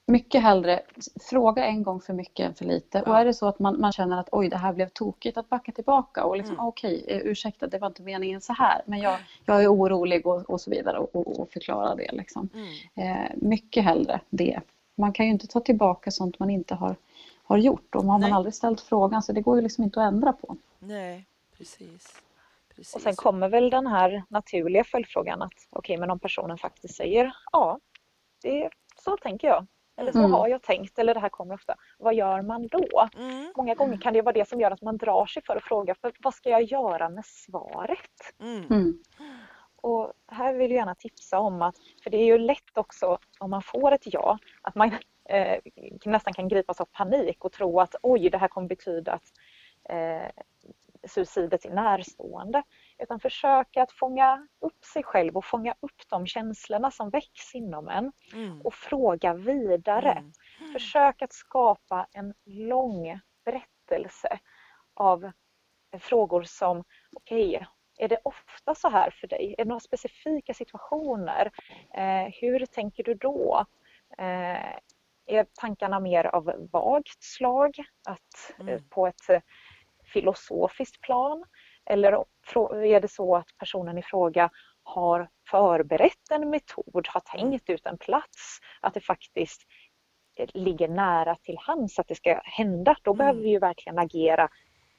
mycket 0.06 0.42
hellre 0.42 0.82
fråga 1.30 1.64
en 1.64 1.82
gång 1.82 2.00
för 2.00 2.12
mycket 2.12 2.46
än 2.46 2.54
för 2.54 2.64
lite. 2.64 3.02
Och 3.02 3.08
Ja. 3.08 3.18
är 3.20 3.24
det 3.24 3.34
så 3.34 3.46
att 3.48 3.58
man, 3.58 3.80
man 3.80 3.92
känner 3.92 4.20
att 4.20 4.28
oj, 4.32 4.48
det 4.48 4.56
här 4.56 4.72
blev 4.72 4.88
tokigt, 4.88 5.36
att 5.38 5.48
backa 5.48 5.72
tillbaka 5.72 6.24
och 6.24 6.36
liksom 6.36 6.54
Mm. 6.54 6.66
okej, 6.66 7.04
eh, 7.08 7.18
ursäkta, 7.18 7.66
det 7.66 7.78
var 7.78 7.86
inte 7.88 8.02
meningen 8.02 8.40
så 8.40 8.52
här, 8.52 8.82
men 8.86 8.98
jag, 8.98 9.18
jag 9.44 9.62
är 9.64 9.72
orolig 9.74 10.26
och, 10.26 10.50
och 10.50 10.60
så 10.60 10.70
vidare 10.70 10.98
och, 10.98 11.16
och, 11.16 11.40
och 11.40 11.50
förklara 11.50 11.94
det. 11.94 12.12
Liksom. 12.12 12.48
Mm. 12.54 12.68
Eh, 13.24 13.30
mycket 13.36 13.84
hellre 13.84 14.20
det. 14.30 14.60
Man 14.94 15.12
kan 15.12 15.26
ju 15.26 15.32
inte 15.32 15.46
ta 15.46 15.60
tillbaka 15.60 16.10
sånt 16.10 16.38
man 16.38 16.50
inte 16.50 16.74
har, 16.74 16.96
har 17.44 17.58
gjort 17.58 17.94
och 17.94 18.04
har 18.04 18.18
Nej. 18.18 18.30
man 18.30 18.36
aldrig 18.36 18.54
ställt 18.54 18.80
frågan 18.80 19.22
så 19.22 19.32
det 19.32 19.40
går 19.40 19.56
ju 19.56 19.62
liksom 19.62 19.84
inte 19.84 20.00
att 20.02 20.12
ändra 20.12 20.32
på. 20.32 20.56
Nej, 20.78 21.26
precis. 21.58 22.22
precis. 22.76 22.94
Och 22.94 23.00
sen 23.00 23.14
kommer 23.16 23.48
väl 23.48 23.70
den 23.70 23.86
här 23.86 24.22
naturliga 24.28 24.84
följdfrågan 24.84 25.42
att 25.42 25.66
okej, 25.70 25.96
men 25.96 26.10
om 26.10 26.18
personen 26.18 26.58
faktiskt 26.58 26.94
säger 26.94 27.36
ja, 27.52 27.78
det, 28.42 28.70
så 29.04 29.16
tänker 29.16 29.48
jag. 29.48 29.66
Eller 29.96 30.12
så 30.12 30.18
Mm. 30.18 30.32
har 30.32 30.48
jag 30.48 30.62
tänkt, 30.62 30.98
eller 30.98 31.14
det 31.14 31.20
här 31.20 31.28
kommer 31.28 31.54
ofta. 31.54 31.74
Vad 31.98 32.14
gör 32.14 32.42
man 32.42 32.66
då? 32.66 33.08
Mm, 33.16 33.52
Många 33.56 33.74
gånger 33.74 33.96
kan 33.96 34.12
det 34.12 34.22
vara 34.22 34.32
det 34.32 34.48
som 34.48 34.60
gör 34.60 34.70
att 34.70 34.82
man 34.82 34.96
drar 34.96 35.26
sig 35.26 35.42
för 35.46 35.56
att 35.56 35.62
fråga, 35.64 35.94
för 35.94 36.12
vad 36.22 36.34
ska 36.34 36.50
jag 36.50 36.62
göra 36.62 37.08
med 37.08 37.24
svaret? 37.26 38.34
mm, 38.40 38.64
Mm. 38.70 38.98
Och 39.76 40.12
här 40.28 40.54
vill 40.54 40.70
jag 40.70 40.76
gärna 40.78 40.94
tipsa 40.94 41.38
om 41.38 41.62
att, 41.62 41.76
för 42.02 42.10
det 42.10 42.16
är 42.16 42.24
ju 42.24 42.38
lätt 42.38 42.78
också 42.78 43.18
om 43.38 43.50
man 43.50 43.62
får 43.62 43.92
ett 43.92 44.02
ja, 44.14 44.38
att 44.62 44.74
man 44.74 44.92
eh, 45.28 45.58
nästan 46.04 46.32
kan 46.32 46.48
gripas 46.48 46.80
av 46.80 46.84
panik 46.92 47.44
och 47.44 47.52
tro 47.52 47.80
att 47.80 47.94
oj, 48.02 48.30
det 48.30 48.38
här 48.38 48.48
kommer 48.48 48.68
betyda 48.68 49.12
att 49.12 49.32
eh, 49.88 50.28
suicidet 51.08 51.64
är 51.64 51.70
närstående. 51.70 52.62
Utan 53.04 53.20
försöka 53.20 53.82
att 53.82 53.92
fånga 53.92 54.46
upp 54.60 54.84
sig 54.84 55.02
själv 55.02 55.36
och 55.36 55.44
fånga 55.44 55.74
upp 55.80 56.02
de 56.10 56.26
känslorna 56.26 56.90
som 56.90 57.10
väcks 57.10 57.54
inom 57.54 57.88
en 57.88 58.12
mm, 58.34 58.60
och 58.62 58.74
fråga 58.74 59.34
vidare. 59.34 60.10
mm. 60.58 60.72
Försök 60.72 61.22
att 61.22 61.32
skapa 61.32 62.06
en 62.12 62.34
lång 62.44 63.20
berättelse 63.44 64.38
av 64.94 65.30
frågor 65.98 66.42
som 66.42 66.84
okej, 67.16 67.66
är 67.98 68.08
det 68.08 68.18
ofta 68.24 68.74
så 68.74 68.88
här 68.88 69.10
för 69.10 69.26
dig? 69.26 69.54
Är 69.58 69.64
det 69.64 69.68
några 69.68 69.80
specifika 69.80 70.54
situationer? 70.54 71.50
Eh, 71.94 72.32
hur 72.40 72.66
tänker 72.66 73.04
du 73.04 73.14
då? 73.14 73.66
Eh, 74.18 74.78
är 75.26 75.46
tankarna 75.54 76.00
mer 76.00 76.24
av 76.26 76.68
vagt 76.72 77.22
slag? 77.22 77.76
Att, 78.08 78.54
eh, 78.58 78.66
Mm. 78.68 78.88
På 78.88 79.06
ett 79.06 79.28
eh, 79.30 79.40
filosofiskt 80.12 81.00
plan? 81.00 81.44
Eller 81.86 82.12
är 82.84 83.00
det 83.00 83.08
så 83.08 83.36
att 83.36 83.48
personen 83.58 83.98
i 83.98 84.02
fråga 84.02 84.50
har 84.82 85.28
förberett 85.50 86.30
en 86.30 86.50
metod, 86.50 87.06
har 87.08 87.20
tänkt 87.20 87.70
ut 87.70 87.86
en 87.86 87.98
plats, 87.98 88.58
att 88.80 88.94
det 88.94 89.00
faktiskt 89.00 89.62
eh, 90.38 90.48
ligger 90.54 90.88
nära 90.88 91.36
till 91.36 91.58
hands 91.58 91.98
att 91.98 92.08
det 92.08 92.14
ska 92.14 92.40
hända, 92.44 92.96
då 93.02 93.10
Mm. 93.10 93.18
behöver 93.18 93.40
vi 93.40 93.48
ju 93.48 93.58
verkligen 93.58 93.98
agera 93.98 94.48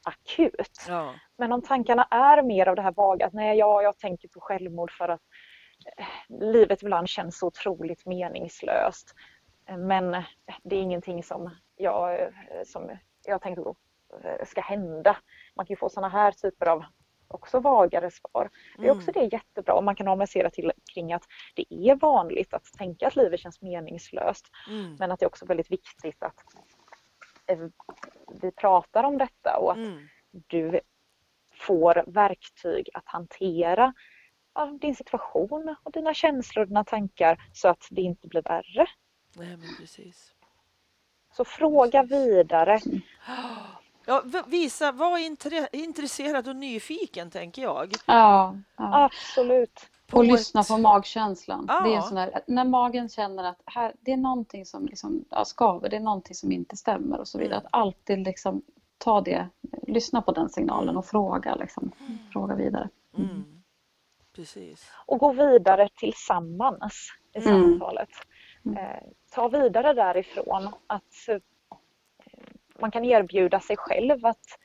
akut. 0.04 0.86
Ja. 0.88 1.14
Men 1.38 1.52
om 1.52 1.62
tankarna 1.62 2.08
är 2.12 2.42
mer 2.42 2.68
av 2.68 2.76
det 2.76 2.82
här 2.82 2.92
vaga, 2.92 3.26
att 3.26 3.34
nej, 3.34 3.58
ja, 3.58 3.82
jag 3.82 3.98
tänker 3.98 4.28
på 4.28 4.40
självmord 4.40 4.92
för 4.92 5.10
att 5.10 5.22
eh, 5.98 6.06
livet 6.30 6.82
ibland 6.84 7.10
känns 7.10 7.40
så 7.40 7.48
otroligt 7.48 8.06
meningslöst. 8.06 9.16
Men 9.78 10.14
eh, 10.14 10.24
det 10.64 10.76
är 10.76 10.82
ingenting 10.82 11.24
som 11.24 11.56
jag, 11.76 12.34
som 12.66 12.98
jag 13.26 13.48
eh, 14.24 14.46
ska 14.46 14.62
hända. 14.62 15.18
Man 15.56 15.66
kan 15.66 15.78
få 15.78 15.89
sådana 15.89 16.10
här 16.10 16.32
typer 16.32 16.66
av 16.66 16.86
också 17.28 17.60
vagare 17.60 18.12
svar. 18.12 18.49
Det 18.78 18.88
är 18.88 18.91
också 18.91 19.12
det 19.12 19.30
jättebra 19.34 19.74
om 19.74 19.86
man 19.86 19.95
kan 19.95 20.06
normalisera 20.06 20.49
till 20.49 20.72
kring 20.93 21.14
att 21.14 21.24
det 21.56 21.66
är 21.70 21.95
vanligt 21.95 22.53
att 22.53 22.66
tänka 22.78 23.08
att 23.08 23.16
livet 23.16 23.39
känns 23.39 23.62
meningslöst. 23.62 24.45
Mm, 24.70 24.95
Men 24.99 25.12
att 25.12 25.20
det 25.20 25.26
är 25.26 25.28
också 25.28 25.45
väldigt 25.45 25.72
viktigt 25.72 26.24
att 26.24 26.43
eh, 27.47 27.60
vi 28.41 28.51
pratar 28.51 29.03
om 29.03 29.18
detta 29.18 29.58
och 29.58 29.72
att 29.72 29.78
mm, 29.78 30.08
du 30.32 30.80
får 31.53 32.03
verktyg 32.08 32.89
att 32.93 33.08
hantera 33.08 33.93
din 34.82 34.95
situation 34.95 35.76
och 35.84 35.91
dina 35.91 36.14
känslor 36.14 36.62
och 36.62 36.68
dina 36.68 36.84
tankar 36.84 37.49
så 37.53 37.68
att 37.68 37.88
det 37.91 38.01
inte 38.01 38.28
blir 38.28 38.41
värre. 38.41 38.88
nej, 39.36 39.58
men 39.58 39.76
precis. 39.80 40.34
Så 41.32 41.45
fråga 41.45 42.01
Precis. 42.01 42.18
vidare. 42.18 42.80
Ja, 44.08 44.24
visa, 44.47 44.91
var 44.91 45.18
intre- 45.18 45.68
intresserad 45.72 46.47
och 46.47 46.56
nyfiken, 46.56 47.32
tänker 47.32 47.62
jag. 47.62 47.93
Ja, 48.06 48.56
ja. 48.78 49.03
Absolut. 49.06 49.89
Och 50.12 50.26
ett- 50.26 50.32
lyssna 50.32 50.64
på 50.64 50.78
magkänslan. 50.78 51.66
Ja. 51.68 51.82
Det 51.82 51.95
är 51.95 52.01
sån 52.01 52.16
där, 52.16 52.41
när 52.47 52.66
magen 52.66 53.10
känner 53.10 53.43
att 53.43 53.62
här, 53.66 53.93
det 54.01 54.12
är 54.12 54.18
någonting 54.18 54.66
som 54.66 54.86
liksom, 54.86 55.26
ja, 55.30 55.45
skaver, 55.45 55.89
det 55.89 55.95
är 55.95 55.99
någonting 55.99 56.36
som 56.36 56.51
inte 56.51 56.78
stämmer 56.78 57.20
och 57.20 57.28
så 57.28 57.38
vidare. 57.38 57.56
Mm. 57.60 57.66
Att 57.66 57.74
alltid 57.80 58.20
liksom 58.20 58.62
ta 58.97 59.22
det, 59.22 59.47
lyssna 59.88 60.22
på 60.22 60.32
den 60.32 60.49
signalen 60.49 60.97
och 60.97 61.06
fråga, 61.06 61.56
liksom, 61.56 61.91
fråga 62.34 62.56
vidare. 62.56 62.89
Mm. 63.18 63.43
Precis. 64.36 64.91
Och 65.06 65.20
gå 65.20 65.32
vidare 65.34 65.89
tillsammans 65.99 67.10
i 67.34 67.39
Mm. 67.47 67.62
samtalet. 67.64 68.10
Mm. 68.66 68.78
Eh, 68.78 68.99
ta 69.32 69.47
vidare 69.47 69.93
därifrån 69.93 70.70
att 70.88 71.03
man 72.80 72.91
kan 72.91 73.05
erbjuda 73.05 73.59
sig 73.59 73.78
själv 73.78 74.26
att 74.26 74.59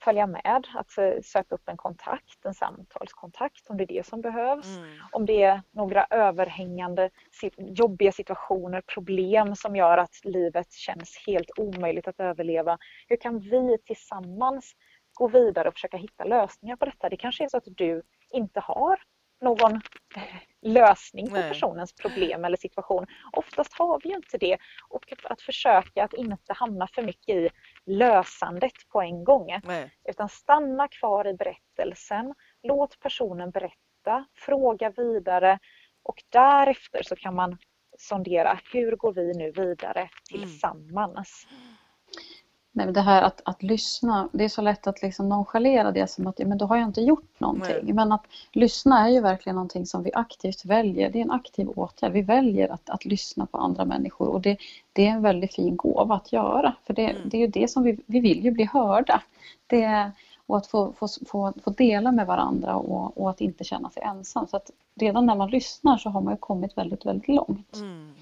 följa 0.00 0.26
med, 0.26 0.66
att 0.74 0.90
söka 1.24 1.54
upp 1.54 1.68
en 1.68 1.76
kontakt, 1.76 2.44
en 2.44 2.54
samtalskontakt 2.54 3.70
om 3.70 3.76
det 3.76 3.84
är 3.84 3.86
det 3.86 4.06
som 4.06 4.20
behövs. 4.20 4.66
Mm. 4.66 4.98
om 5.12 5.26
det 5.26 5.42
är 5.42 5.62
några 5.70 6.06
överhängande 6.10 7.10
jobbiga 7.56 8.12
situationer, 8.12 8.80
problem 8.80 9.56
som 9.56 9.76
gör 9.76 9.98
att 9.98 10.24
livet 10.24 10.72
känns 10.72 11.24
helt 11.26 11.50
omöjligt 11.58 12.08
att 12.08 12.20
överleva. 12.20 12.78
Hur 13.08 13.16
kan 13.16 13.40
vi 13.40 13.78
tillsammans 13.84 14.72
gå 15.14 15.28
vidare 15.28 15.68
och 15.68 15.74
försöka 15.74 15.96
hitta 15.96 16.24
lösningar 16.24 16.76
på 16.76 16.84
detta? 16.84 17.08
Det 17.08 17.16
kanske 17.16 17.44
är 17.44 17.48
så 17.48 17.56
att 17.56 17.66
du 17.66 18.02
inte 18.32 18.60
har 18.60 19.00
någon 19.42 19.74
eh, 20.16 20.22
lösning 20.62 21.28
på 21.28 21.36
Nej. 21.36 21.48
personens 21.48 21.92
problem 21.92 22.44
eller 22.44 22.56
situation. 22.56 23.06
Oftast 23.32 23.72
har 23.72 24.00
vi 24.02 24.08
ju 24.08 24.16
inte 24.16 24.38
det. 24.38 24.58
Och 24.88 25.12
att 25.24 25.42
försöka 25.42 26.04
att 26.04 26.14
inte 26.14 26.52
hamna 26.52 26.86
för 26.86 27.02
mycket 27.02 27.34
i 27.34 27.48
lösandet 27.86 28.88
på 28.88 29.02
en 29.02 29.24
gång 29.24 29.60
Nej. 29.64 29.90
utan 30.08 30.28
stanna 30.28 30.88
kvar 30.88 31.28
i 31.28 31.34
berättelsen. 31.34 32.34
Låt 32.62 33.00
personen 33.00 33.50
berätta, 33.50 34.24
fråga 34.34 34.90
vidare 34.90 35.58
och 36.02 36.22
därefter 36.28 37.02
så 37.02 37.16
kan 37.16 37.34
man 37.34 37.58
sondera 37.98 38.60
hur 38.72 38.96
går 38.96 39.12
vi 39.12 39.34
nu 39.34 39.50
vidare 39.50 40.08
tillsammans. 40.30 41.46
Nej, 42.74 42.92
det 42.92 43.00
här 43.00 43.22
att, 43.22 43.40
att 43.44 43.62
lyssna, 43.62 44.28
det 44.32 44.44
är 44.44 44.48
så 44.48 44.62
lätt 44.62 44.86
att 44.86 45.02
liksom 45.02 45.28
nonchalera 45.28 45.92
det 45.92 46.10
som 46.10 46.26
att 46.26 46.38
ja, 46.38 46.46
men 46.46 46.58
då 46.58 46.66
har 46.66 46.76
jag 46.76 46.88
inte 46.88 47.00
gjort 47.00 47.40
någonting. 47.40 47.76
Nej. 47.82 47.92
Men 47.92 48.12
att 48.12 48.24
lyssna 48.52 49.06
är 49.06 49.08
ju 49.08 49.20
verkligen 49.20 49.54
någonting 49.54 49.86
som 49.86 50.02
vi 50.02 50.10
aktivt 50.14 50.64
väljer. 50.64 51.10
Det 51.10 51.18
är 51.18 51.22
en 51.22 51.30
aktiv 51.30 51.68
åtgärd. 51.68 52.12
Vi 52.12 52.22
väljer 52.22 52.72
att, 52.72 52.90
att 52.90 53.04
lyssna 53.04 53.46
på 53.46 53.58
andra 53.58 53.84
människor 53.84 54.28
och 54.28 54.40
det, 54.40 54.56
det 54.92 55.06
är 55.06 55.10
en 55.10 55.22
väldigt 55.22 55.54
fin 55.54 55.76
gåva 55.76 56.14
att 56.14 56.32
göra. 56.32 56.74
För 56.86 56.94
det, 56.94 57.10
Mm. 57.10 57.28
det 57.28 57.36
är 57.36 57.40
ju 57.40 57.46
det 57.46 57.70
som 57.70 57.82
vi, 57.82 57.98
vi 58.06 58.20
vill 58.20 58.44
ju 58.44 58.50
bli 58.50 58.64
hörda. 58.64 59.22
Det, 59.66 60.10
och 60.46 60.56
att 60.56 60.66
få, 60.66 60.92
få, 60.92 61.08
få, 61.26 61.52
få 61.64 61.70
dela 61.70 62.12
med 62.12 62.26
varandra 62.26 62.76
och, 62.76 63.18
och 63.18 63.30
att 63.30 63.40
inte 63.40 63.64
känna 63.64 63.90
sig 63.90 64.02
ensam. 64.02 64.46
Så 64.46 64.56
att 64.56 64.70
redan 64.94 65.26
när 65.26 65.34
man 65.34 65.50
lyssnar 65.50 65.98
så 65.98 66.10
har 66.10 66.20
man 66.20 66.32
ju 66.34 66.38
kommit 66.38 66.78
väldigt, 66.78 67.06
väldigt 67.06 67.28
långt. 67.28 67.76
Mm. 67.76 68.14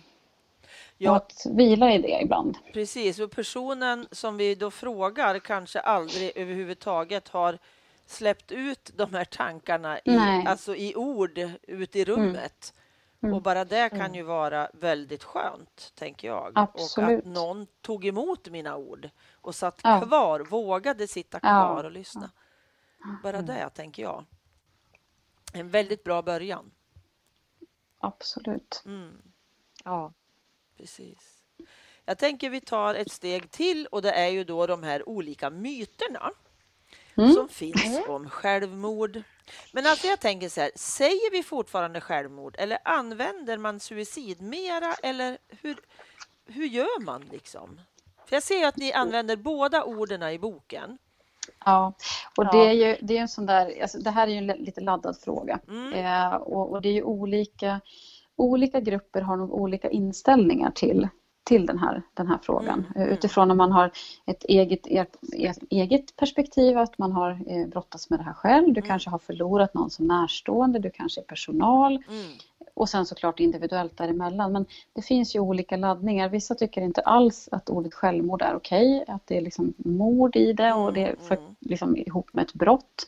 Och 1.00 1.04
Ja, 1.06 1.16
att 1.16 1.46
vila 1.50 1.92
i 1.92 1.98
det 1.98 2.20
ibland. 2.22 2.58
precis. 2.72 3.18
Och 3.20 3.30
personen 3.30 4.06
som 4.10 4.36
vi 4.36 4.54
då 4.54 4.70
frågar 4.70 5.38
kanske 5.38 5.80
aldrig 5.80 6.32
överhuvudtaget 6.36 7.28
har 7.28 7.58
släppt 8.06 8.52
ut 8.52 8.90
de 8.96 9.14
här 9.14 9.24
tankarna 9.24 9.98
i, 9.98 10.02
Nej. 10.04 10.46
alltså 10.46 10.76
i 10.76 10.94
ord 10.96 11.38
ut 11.62 11.96
i 11.96 12.04
rummet. 12.04 12.74
Mm. 13.22 13.34
Och 13.34 13.42
bara 13.42 13.64
det 13.64 13.88
kan 13.88 14.00
Mm. 14.00 14.14
ju 14.14 14.22
vara 14.22 14.70
väldigt 14.74 15.24
skönt, 15.24 15.92
tänker 15.94 16.28
jag. 16.28 16.52
Absolut. 16.54 17.10
Och 17.10 17.18
att 17.18 17.24
någon 17.24 17.66
tog 17.80 18.04
emot 18.06 18.48
mina 18.48 18.76
ord 18.76 19.10
och 19.32 19.54
satt 19.54 19.80
Ja. 19.82 20.00
kvar, 20.00 20.40
vågade 20.40 21.06
sitta 21.08 21.38
Ja. 21.42 21.48
kvar 21.48 21.84
och 21.84 21.92
lyssna. 21.92 22.30
Bara 23.22 23.42
det, 23.42 23.70
tänker 23.70 24.02
jag. 24.02 24.24
En 25.52 25.68
väldigt 25.68 26.04
bra 26.04 26.22
början. 26.22 26.70
Absolut. 27.98 28.82
Mm. 28.86 29.22
Ja. 29.84 30.12
Precis. 30.80 31.42
Jag 32.04 32.18
tänker 32.18 32.50
vi 32.50 32.60
tar 32.60 32.94
ett 32.94 33.12
steg 33.12 33.50
till 33.50 33.86
och 33.86 34.02
det 34.02 34.12
är 34.12 34.28
ju 34.28 34.44
då 34.44 34.66
de 34.66 34.82
här 34.82 35.08
olika 35.08 35.50
myterna. 35.50 36.30
mm. 37.16 37.32
som 37.32 37.48
finns 37.48 38.08
om 38.08 38.30
självmord. 38.30 39.22
Men 39.72 39.86
alltså 39.86 40.06
jag 40.06 40.20
tänker 40.20 40.48
så 40.48 40.60
här, 40.60 40.70
säger 40.76 41.30
vi 41.30 41.42
fortfarande 41.42 42.00
självmord 42.00 42.56
eller 42.58 42.78
använder 42.84 43.58
man 43.58 43.80
suicid 43.80 44.40
mera 44.40 44.94
eller 45.02 45.38
hur, 45.48 45.76
hur 46.46 46.66
gör 46.66 47.00
man 47.00 47.24
liksom? 47.32 47.80
För 48.26 48.36
jag 48.36 48.42
ser 48.42 48.66
att 48.66 48.76
ni 48.76 48.92
använder 48.92 49.36
båda 49.36 49.84
orden 49.84 50.22
i 50.22 50.38
boken. 50.38 50.98
Ja, 51.64 51.92
och 52.36 52.52
det 52.52 52.58
är 52.58 52.72
ju 52.72 52.96
det 53.00 53.16
är 53.16 53.20
en 53.20 53.28
sån 53.28 53.46
där, 53.46 53.82
alltså 53.82 53.98
det 53.98 54.10
här 54.10 54.26
är 54.26 54.30
ju 54.30 54.38
en 54.38 54.46
lite 54.46 54.80
laddad 54.80 55.18
fråga. 55.24 55.60
Mm. 55.68 55.92
Eh, 55.92 56.34
och, 56.34 56.70
och, 56.70 56.82
det 56.82 56.88
är 56.88 56.92
ju 56.92 57.02
olika, 57.02 57.80
olika 58.40 58.80
grupper 58.80 59.20
har 59.20 59.36
nog 59.36 59.54
olika 59.54 59.90
inställningar 59.90 60.70
till 60.70 61.08
till 61.44 61.66
den 61.66 61.78
här, 61.78 62.02
den 62.14 62.26
här 62.26 62.38
frågan. 62.42 62.78
Mm. 62.78 63.02
mm. 63.02 63.08
Utifrån 63.08 63.50
om 63.50 63.56
man 63.56 63.72
har 63.72 63.90
ett 64.26 64.44
eget, 64.44 64.86
eget 65.70 66.16
perspektiv, 66.16 66.78
att 66.78 66.98
man 66.98 67.12
har 67.12 67.30
eh, 67.46 67.66
brottats 67.66 68.10
med 68.10 68.18
det 68.18 68.22
här 68.22 68.32
själv. 68.32 68.64
Du 68.64 68.80
mm. 68.80 68.88
kanske 68.88 69.10
har 69.10 69.18
förlorat 69.18 69.74
någon 69.74 69.90
som 69.90 70.06
närstående, 70.06 70.78
du 70.78 70.90
kanske 70.90 71.20
är 71.20 71.24
personal. 71.24 71.92
Mm. 71.92 72.24
Och 72.74 72.88
sen 72.88 73.06
såklart 73.06 73.40
individuellt 73.40 73.96
däremellan. 73.96 74.52
Men 74.52 74.66
det 74.92 75.02
finns 75.02 75.36
ju 75.36 75.40
olika 75.40 75.76
laddningar. 75.76 76.28
Vissa 76.28 76.54
tycker 76.54 76.80
inte 76.80 77.00
alls 77.00 77.48
att 77.52 77.70
ordet 77.70 77.94
självmord 77.94 78.42
är 78.42 78.54
okej. 78.54 79.04
Att 79.08 79.26
det 79.26 79.36
är 79.36 79.40
liksom 79.40 79.74
mord 79.76 80.36
i 80.36 80.52
det 80.52 80.72
och 80.72 80.92
det 80.92 81.06
är 81.06 81.16
för, 81.16 81.36
mm. 81.36 81.54
liksom 81.60 81.96
ihop 81.96 82.32
med 82.32 82.44
ett 82.44 82.54
brott. 82.54 83.06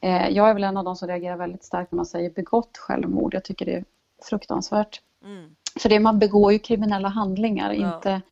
Eh, 0.00 0.28
jag 0.28 0.50
är 0.50 0.54
väl 0.54 0.64
en 0.64 0.76
av 0.76 0.84
de 0.84 0.96
som 0.96 1.08
reagerar 1.08 1.36
väldigt 1.36 1.64
starkt 1.64 1.92
när 1.92 1.96
man 1.96 2.06
säger 2.06 2.30
begått 2.30 2.78
självmord. 2.78 3.34
Jag 3.34 3.44
tycker 3.44 3.66
det 3.66 3.84
fruktansvärt. 4.24 5.00
Mm. 5.24 5.56
För 5.80 5.88
det, 5.88 6.00
man 6.00 6.18
begår 6.18 6.52
ju 6.52 6.58
kriminella 6.58 7.08
handlingar, 7.08 7.72
ja. 7.72 7.94
inte, 7.94 8.22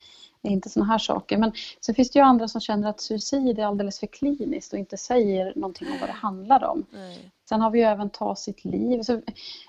inte 0.43 0.69
sådana 0.69 0.93
här 0.93 0.99
saker. 0.99 1.39
Men 1.39 1.53
sen 1.81 1.95
finns 1.95 2.11
det 2.11 2.19
ju 2.19 2.25
andra 2.25 2.49
som 2.49 2.61
känner 2.61 2.89
att 2.89 3.01
suicid 3.01 3.59
är 3.59 3.67
alldeles 3.67 4.01
för 4.01 4.07
kliniskt 4.07 4.73
och 4.73 4.79
inte 4.79 4.97
säger 4.97 5.53
någonting 5.57 5.89
om 5.89 5.99
vad 6.01 6.09
det 6.09 6.13
handlar 6.13 6.65
om. 6.65 6.87
Nej. 6.91 7.31
Sen 7.49 7.61
har 7.61 7.71
vi 7.71 7.79
ju 7.79 7.85
även 7.85 8.11
ta 8.11 8.37
sitt 8.37 8.65
liv. 8.65 9.03
Så, 9.03 9.21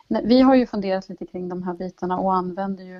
vi 0.08 0.42
har 0.42 0.56
ju 0.56 0.68
funderat 0.68 1.10
lite 1.10 1.26
kring 1.26 1.50
de 1.50 1.64
här 1.64 1.74
bitarna 1.74 2.20
och 2.20 2.34
använder 2.34 2.84
ju 2.84 2.98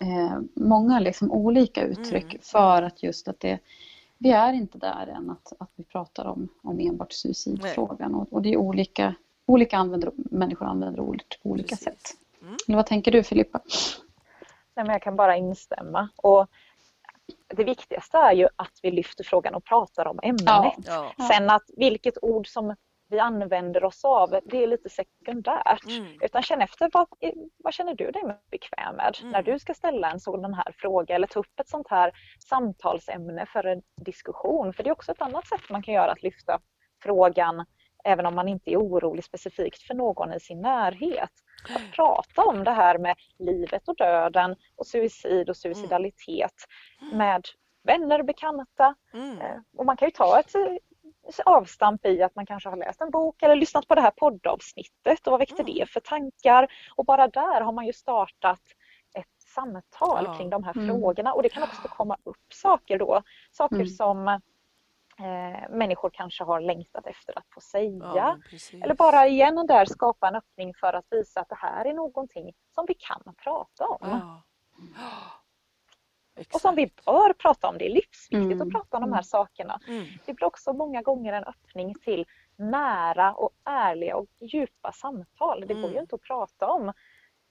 eh, 0.00 0.38
många 0.54 1.00
liksom 1.00 1.32
olika 1.32 1.82
uttryck 1.82 2.24
mm. 2.24 2.38
för 2.42 2.82
att 2.82 3.02
just 3.02 3.28
att 3.28 3.40
det 3.40 3.58
vi 4.18 4.30
är 4.30 4.52
inte 4.52 4.78
där 4.78 5.06
än 5.06 5.30
att, 5.30 5.52
att 5.58 5.70
vi 5.76 5.84
pratar 5.84 6.24
om, 6.24 6.48
om 6.62 6.80
enbart 6.80 7.12
suicidfrågan 7.12 8.14
och, 8.14 8.32
och, 8.32 8.42
det 8.42 8.52
är 8.52 8.56
olika, 8.56 9.14
olika 9.46 9.76
använder, 9.76 10.12
människor 10.16 10.66
använder 10.66 11.00
ordet 11.00 11.42
på 11.42 11.50
olika 11.50 11.76
Precis. 11.76 11.84
sätt. 11.84 12.16
Mm. 12.42 12.56
Vad 12.66 12.86
tänker 12.86 13.12
du 13.12 13.22
Filippa? 13.22 13.60
Nej, 14.76 14.86
men 14.86 14.92
jag 14.92 15.02
kan 15.02 15.16
bara 15.16 15.36
instämma. 15.36 16.08
Och 16.16 16.46
det 17.48 17.64
viktigaste 17.64 18.18
är 18.18 18.32
ju 18.32 18.48
att 18.56 18.78
vi 18.82 18.90
lyfter 18.90 19.24
frågan 19.24 19.54
och 19.54 19.64
pratar 19.64 20.06
om 20.06 20.20
ämnet. 20.22 20.42
Ja, 20.46 20.74
ja. 20.86 21.14
Sen 21.32 21.50
att 21.50 21.64
vilket 21.76 22.18
ord 22.22 22.48
som 22.48 22.74
vi 23.10 23.18
använder 23.18 23.84
oss 23.84 24.04
av, 24.04 24.40
det 24.44 24.62
är 24.62 24.66
lite 24.66 24.88
sekundärt. 24.88 25.86
Mm. 25.86 26.18
Utan 26.20 26.42
känn 26.42 26.62
efter, 26.62 26.90
vad, 26.92 27.06
vad 27.56 27.74
känner 27.74 27.94
du 27.94 28.10
dig 28.10 28.22
bekväm 28.50 28.96
med 28.96 29.16
mm. 29.20 29.32
när 29.32 29.42
du 29.42 29.58
ska 29.58 29.74
ställa 29.74 30.10
en 30.10 30.20
sådan 30.20 30.54
här 30.54 30.74
fråga 30.76 31.14
eller 31.14 31.26
ta 31.26 31.40
upp 31.40 31.60
ett 31.60 31.68
sånt 31.68 31.88
här 31.90 32.12
samtalsämne 32.48 33.46
för 33.46 33.66
en 33.66 33.82
diskussion. 34.00 34.72
För 34.72 34.82
det 34.82 34.90
är 34.90 34.92
också 34.92 35.12
ett 35.12 35.22
annat 35.22 35.46
sätt 35.46 35.60
man 35.70 35.82
kan 35.82 35.94
göra 35.94 36.12
att 36.12 36.22
lyfta 36.22 36.60
frågan 37.02 37.64
även 38.08 38.26
om 38.26 38.34
man 38.34 38.48
inte 38.48 38.70
är 38.70 38.76
orolig 38.76 39.24
specifikt 39.24 39.82
för 39.82 39.94
någon 39.94 40.32
i 40.32 40.40
sin 40.40 40.60
närhet. 40.60 41.30
Att 41.74 41.92
prata 41.92 42.44
om 42.44 42.64
det 42.64 42.70
här 42.70 42.98
med 42.98 43.16
livet 43.38 43.88
och 43.88 43.96
döden 43.96 44.56
och 44.76 44.86
suicid 44.86 45.50
och 45.50 45.56
suicidalitet 45.56 46.54
mm. 47.00 47.18
med 47.18 47.44
vänner 47.82 48.18
och 48.18 48.26
bekanta. 48.26 48.94
Mm. 49.12 49.38
Eh, 49.40 49.56
och 49.76 49.86
man 49.86 49.96
kan 49.96 50.08
ju 50.08 50.12
ta 50.12 50.40
ett 50.40 50.52
avstamp 51.44 52.06
i 52.06 52.22
att 52.22 52.34
man 52.34 52.46
kanske 52.46 52.68
har 52.68 52.76
läst 52.76 53.00
en 53.00 53.10
bok 53.10 53.42
eller 53.42 53.56
lyssnat 53.56 53.88
på 53.88 53.94
det 53.94 54.00
här 54.00 54.10
poddavsnittet 54.10 55.26
och 55.26 55.30
vad 55.30 55.40
väckte 55.40 55.62
mm. 55.62 55.74
det 55.74 55.90
för 55.90 56.00
tankar? 56.00 56.68
Och 56.96 57.04
bara 57.04 57.28
där 57.28 57.60
har 57.60 57.72
man 57.72 57.86
ju 57.86 57.92
startat 57.92 58.62
ett 59.14 59.42
samtal 59.54 60.24
ja. 60.24 60.34
kring 60.34 60.50
de 60.50 60.64
här 60.64 60.76
mm. 60.76 60.88
frågorna 60.88 61.32
och 61.32 61.42
det 61.42 61.48
kan 61.48 61.62
också 61.62 61.88
komma 61.88 62.16
upp 62.24 62.52
saker 62.52 62.98
då. 62.98 63.22
Saker 63.50 63.76
mm. 63.76 63.88
som 63.88 64.40
eh, 65.18 65.70
människor 65.70 66.10
kanske 66.10 66.44
har 66.44 66.60
längtat 66.60 67.06
efter 67.06 67.38
att 67.38 67.46
få 67.54 67.60
säga. 67.60 68.12
Ja, 68.16 68.38
Eller 68.82 68.94
bara 68.94 69.26
igen 69.26 69.66
där 69.68 69.84
skapa 69.84 70.28
en 70.28 70.34
öppning 70.36 70.74
för 70.74 70.92
att 70.92 71.06
visa 71.10 71.40
att 71.40 71.48
det 71.48 71.58
här 71.58 71.84
är 71.84 71.94
någonting 71.94 72.52
som 72.74 72.84
vi 72.88 72.94
kan 72.94 73.34
prata 73.42 73.86
om. 73.86 73.98
Ja. 74.00 74.42
och 76.54 76.60
som 76.60 76.74
vi 76.74 76.92
bör 77.06 77.32
prata 77.32 77.68
om. 77.68 77.78
Det 77.78 77.86
är 77.86 77.94
livsviktigt 77.94 78.52
mm. 78.52 78.62
att 78.62 78.72
prata 78.72 78.96
om 78.96 79.02
de 79.02 79.12
här 79.12 79.22
sakerna. 79.22 79.80
Mm. 79.88 80.06
Det 80.26 80.34
blir 80.34 80.46
också 80.46 80.72
många 80.72 81.02
gånger 81.02 81.32
en 81.32 81.44
öppning 81.44 81.94
till 81.94 82.26
nära 82.56 83.32
och 83.32 83.50
ärliga 83.64 84.16
och 84.16 84.28
djupa 84.40 84.92
samtal. 84.92 85.64
Det 85.66 85.74
går 85.74 85.84
ju 85.84 85.90
mm. 85.90 86.00
inte 86.00 86.14
att 86.14 86.22
prata 86.22 86.66
om 86.66 86.92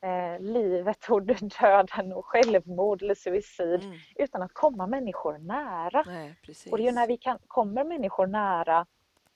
eh, 0.01 0.39
livet 0.39 1.09
och 1.09 1.21
döden 1.59 2.13
och 2.13 2.25
självmord 2.25 3.01
eller 3.01 3.15
suicid 3.15 3.83
mm. 3.83 3.97
utan 4.15 4.41
att 4.41 4.53
komma 4.53 4.87
människor 4.87 5.37
nära. 5.37 6.03
Nej, 6.05 6.35
och 6.71 6.77
det 6.77 6.83
är 6.83 6.87
ju 6.87 6.91
när 6.91 7.07
vi 7.07 7.17
kan, 7.17 7.39
kommer 7.47 7.83
människor 7.83 8.27
nära 8.27 8.85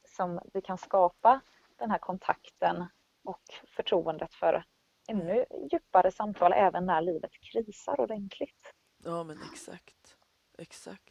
som 0.07 0.39
vi 0.53 0.61
kan 0.61 0.77
skapa 0.77 1.41
den 1.75 1.91
här 1.91 1.97
kontakten 1.97 2.85
och 3.23 3.43
förtroendet 3.67 4.33
för 4.33 4.63
ännu 5.07 5.45
djupare 5.71 6.11
samtal 6.11 6.53
även 6.53 6.85
när 6.85 7.01
livet 7.01 7.31
krisar 7.31 7.99
ordentligt. 7.99 8.73
Ja 9.03 9.23
men 9.23 9.37
exakt. 9.51 10.17
Exakt. 10.57 11.10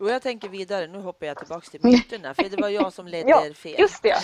Jo, 0.00 0.08
jag 0.08 0.22
tänker 0.22 0.48
vidare. 0.48 0.86
Nu 0.86 0.98
hoppar 0.98 1.26
jag 1.26 1.38
tillbaka 1.38 1.70
till 1.70 1.80
myterna, 1.82 2.34
för 2.34 2.42
det 2.42 2.60
var 2.60 2.68
jag 2.68 2.92
som 2.92 3.06
ledde 3.06 3.30
ja, 3.30 3.46
er 3.46 3.52
fel. 3.52 3.74
Just 3.78 4.02
det. 4.02 4.16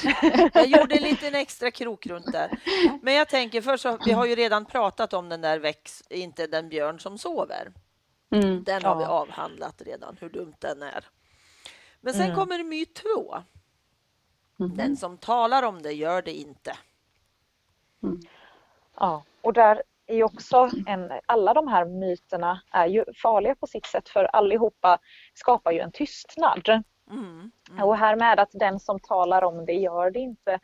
Jag 0.54 0.66
gjorde 0.66 0.94
en 0.94 1.02
liten 1.02 1.34
extra 1.34 1.70
krok 1.70 2.06
runt 2.06 2.32
där. 2.32 2.58
Men 3.02 3.14
jag 3.14 3.28
tänker 3.28 3.62
först 3.62 3.82
så, 3.82 3.98
vi 4.04 4.12
har 4.12 4.26
ju 4.26 4.34
redan 4.34 4.64
pratat 4.64 5.12
om 5.12 5.28
den 5.28 5.40
där 5.40 5.58
väx, 5.58 6.02
inte 6.10 6.46
den 6.46 6.68
björn 6.68 7.00
som 7.00 7.18
sover. 7.18 7.72
Mm, 8.30 8.64
den 8.64 8.84
har 8.84 8.92
ja. 8.92 8.98
vi 8.98 9.04
avhandlat 9.04 9.82
redan, 9.82 10.16
hur 10.20 10.28
dumt 10.28 10.54
den 10.58 10.82
är. 10.82 11.04
Men 12.00 12.14
sen 12.14 12.22
mm. 12.22 12.36
kommer 12.36 12.62
myt 12.62 12.94
två. 12.94 13.42
Mm. 14.60 14.76
Den 14.76 14.96
som 14.96 15.18
talar 15.18 15.62
om 15.62 15.82
det 15.82 15.92
gör 15.92 16.22
det 16.22 16.32
inte. 16.32 16.76
Mm. 18.02 18.20
Ja, 18.96 19.24
och 19.40 19.52
där 19.52 19.82
är 20.14 20.16
ju 20.16 20.24
också 20.24 20.70
en, 20.86 21.12
alla 21.26 21.54
de 21.54 21.68
här 21.68 21.84
myterna 21.84 22.62
är 22.72 22.86
ju 22.86 23.04
farliga 23.22 23.54
på 23.54 23.66
sitt 23.66 23.86
sätt 23.86 24.08
för 24.08 24.24
allihopa 24.24 24.98
skapar 25.34 25.72
ju 25.72 25.80
en 25.80 25.92
tystnad. 25.92 26.68
Mm, 27.10 27.50
mm. 27.70 27.84
Och 27.84 27.96
här 27.96 28.16
med 28.16 28.40
att 28.40 28.50
den 28.52 28.80
som 28.80 29.00
talar 29.00 29.44
om 29.44 29.66
det 29.66 29.72
gör 29.72 30.10
det 30.10 30.18
inte 30.18 30.58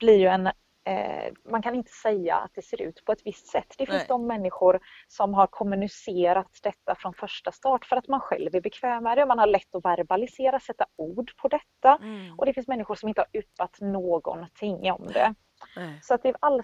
blir 0.00 0.18
ju 0.18 0.26
en 0.26 0.46
eh, 0.84 1.32
man 1.50 1.62
kan 1.62 1.74
inte 1.74 1.92
säga 1.92 2.36
att 2.36 2.50
det 2.54 2.62
ser 2.62 2.82
ut 2.82 3.04
på 3.04 3.12
ett 3.12 3.20
visst 3.24 3.46
sätt. 3.46 3.74
Det 3.78 3.86
finns 3.86 3.98
Nej. 3.98 4.08
de 4.08 4.26
människor 4.26 4.80
som 5.08 5.34
har 5.34 5.46
kommunicerat 5.46 6.58
detta 6.62 6.94
från 6.94 7.14
första 7.14 7.52
start 7.52 7.84
för 7.84 7.96
att 7.96 8.08
man 8.08 8.20
själv 8.20 8.54
är 8.54 8.60
bekväm 8.60 9.02
med 9.02 9.18
det. 9.18 9.26
Man 9.26 9.38
har 9.38 9.46
lätt 9.46 9.74
att 9.74 9.84
verbalisera, 9.84 10.60
sätta 10.60 10.86
ord 10.96 11.36
på 11.36 11.48
detta. 11.48 11.98
Mm. 12.02 12.38
Och 12.38 12.46
det 12.46 12.54
finns 12.54 12.68
människor 12.68 12.94
som 12.94 13.08
inte 13.08 13.20
har 13.20 13.40
yppat 13.40 13.80
någonting 13.80 14.92
om 14.92 15.06
det. 15.06 15.34
Nej. 15.76 15.98
Så 16.02 16.14
att 16.14 16.22
det 16.22 16.28
är 16.28 16.36
all, 16.40 16.62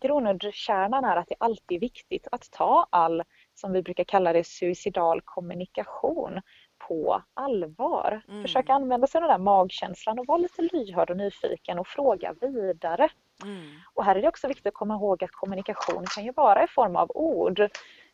grundkärnan 0.00 1.04
är 1.04 1.16
att 1.16 1.28
det 1.28 1.34
alltid 1.38 1.76
är 1.76 1.80
viktigt 1.80 2.28
att 2.32 2.50
ta 2.50 2.86
all, 2.90 3.22
som 3.54 3.72
vi 3.72 3.82
brukar 3.82 4.04
kalla 4.04 4.32
det, 4.32 4.46
suicidal 4.46 5.20
kommunikation 5.20 6.40
på 6.88 7.22
allvar. 7.34 8.22
Mm. 8.28 8.42
Försöka 8.42 8.72
använda 8.72 9.06
sig 9.06 9.18
av 9.18 9.22
den 9.22 9.30
där 9.30 9.44
magkänslan 9.44 10.18
och 10.18 10.26
vara 10.26 10.38
lite 10.38 10.62
lyhörd 10.62 11.10
och 11.10 11.16
nyfiken 11.16 11.78
och 11.78 11.86
fråga 11.86 12.34
vidare. 12.40 13.08
Mm. 13.42 13.70
Och 13.94 14.04
här 14.04 14.16
är 14.16 14.22
det 14.22 14.28
också 14.28 14.48
viktigt 14.48 14.66
att 14.66 14.74
komma 14.74 14.94
ihåg 14.94 15.24
att 15.24 15.30
kommunikation 15.30 16.04
kan 16.14 16.24
ju 16.24 16.32
vara 16.32 16.64
i 16.64 16.66
form 16.66 16.96
av 16.96 17.10
ord. 17.14 17.60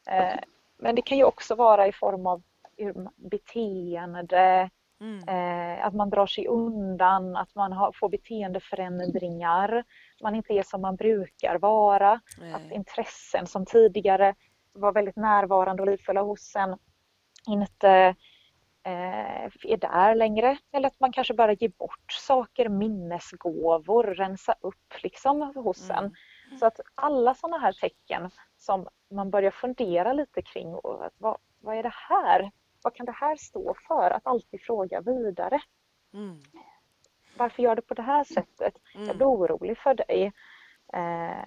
Eh, 0.06 0.38
men 0.78 0.94
det 0.94 1.02
kan 1.02 1.18
ju 1.18 1.24
också 1.24 1.54
vara 1.54 1.86
i 1.86 1.92
form 1.92 2.26
av 2.26 2.42
beteende, 3.16 4.70
mm. 5.00 5.28
eh, 5.28 5.86
att 5.86 5.94
man 5.94 6.10
drar 6.10 6.26
sig 6.26 6.46
undan, 6.46 7.36
att 7.36 7.54
man 7.54 7.72
har, 7.72 7.92
får 7.92 8.08
beteendeförändringar 8.08 9.84
man 10.22 10.34
inte 10.34 10.52
är 10.52 10.62
som 10.62 10.80
man 10.80 10.96
brukar 10.96 11.58
vara. 11.58 12.20
Nej. 12.38 12.52
Att 12.52 12.72
intressen 12.72 13.46
som 13.46 13.66
tidigare 13.66 14.34
var 14.72 14.92
väldigt 14.92 15.16
närvarande 15.16 15.82
och 15.82 15.88
livfulla 15.88 16.22
hos 16.22 16.56
en 16.56 16.78
inte 17.46 18.14
eh, 18.82 19.44
är 19.62 19.76
där 19.76 20.14
längre. 20.14 20.58
Eller 20.72 20.88
att 20.88 21.00
man 21.00 21.12
kanske 21.12 21.34
bara 21.34 21.52
ger 21.52 21.72
bort 21.78 22.12
saker, 22.12 22.68
minnesgåvor, 22.68 24.04
rensa 24.04 24.54
upp 24.60 25.02
liksom 25.02 25.52
hos 25.54 25.90
mm. 25.90 26.04
en. 26.04 26.14
Så 26.58 26.66
att 26.66 26.80
alla 26.94 27.34
sådana 27.34 27.58
här 27.58 27.72
tecken 27.72 28.30
som 28.58 28.88
man 29.10 29.30
börjar 29.30 29.50
fundera 29.50 30.12
lite 30.12 30.42
kring. 30.42 30.74
Och 30.74 31.10
vad, 31.18 31.36
vad 31.60 31.76
är 31.76 31.82
det 31.82 31.94
här? 31.94 32.50
Vad 32.82 32.94
kan 32.94 33.06
det 33.06 33.12
här 33.12 33.36
stå 33.36 33.74
för? 33.88 34.10
Att 34.10 34.26
alltid 34.26 34.60
fråga 34.60 35.00
vidare. 35.00 35.62
Mm 36.14 36.40
varför 37.40 37.62
gör 37.62 37.76
du 37.76 37.82
på 37.82 37.94
det 37.94 38.02
här 38.02 38.24
sättet? 38.24 38.74
Mm. 38.94 39.06
Jag 39.06 39.16
blir 39.16 39.26
orolig 39.26 39.78
för 39.78 39.94
dig. 39.94 40.32
Eh, 40.92 41.44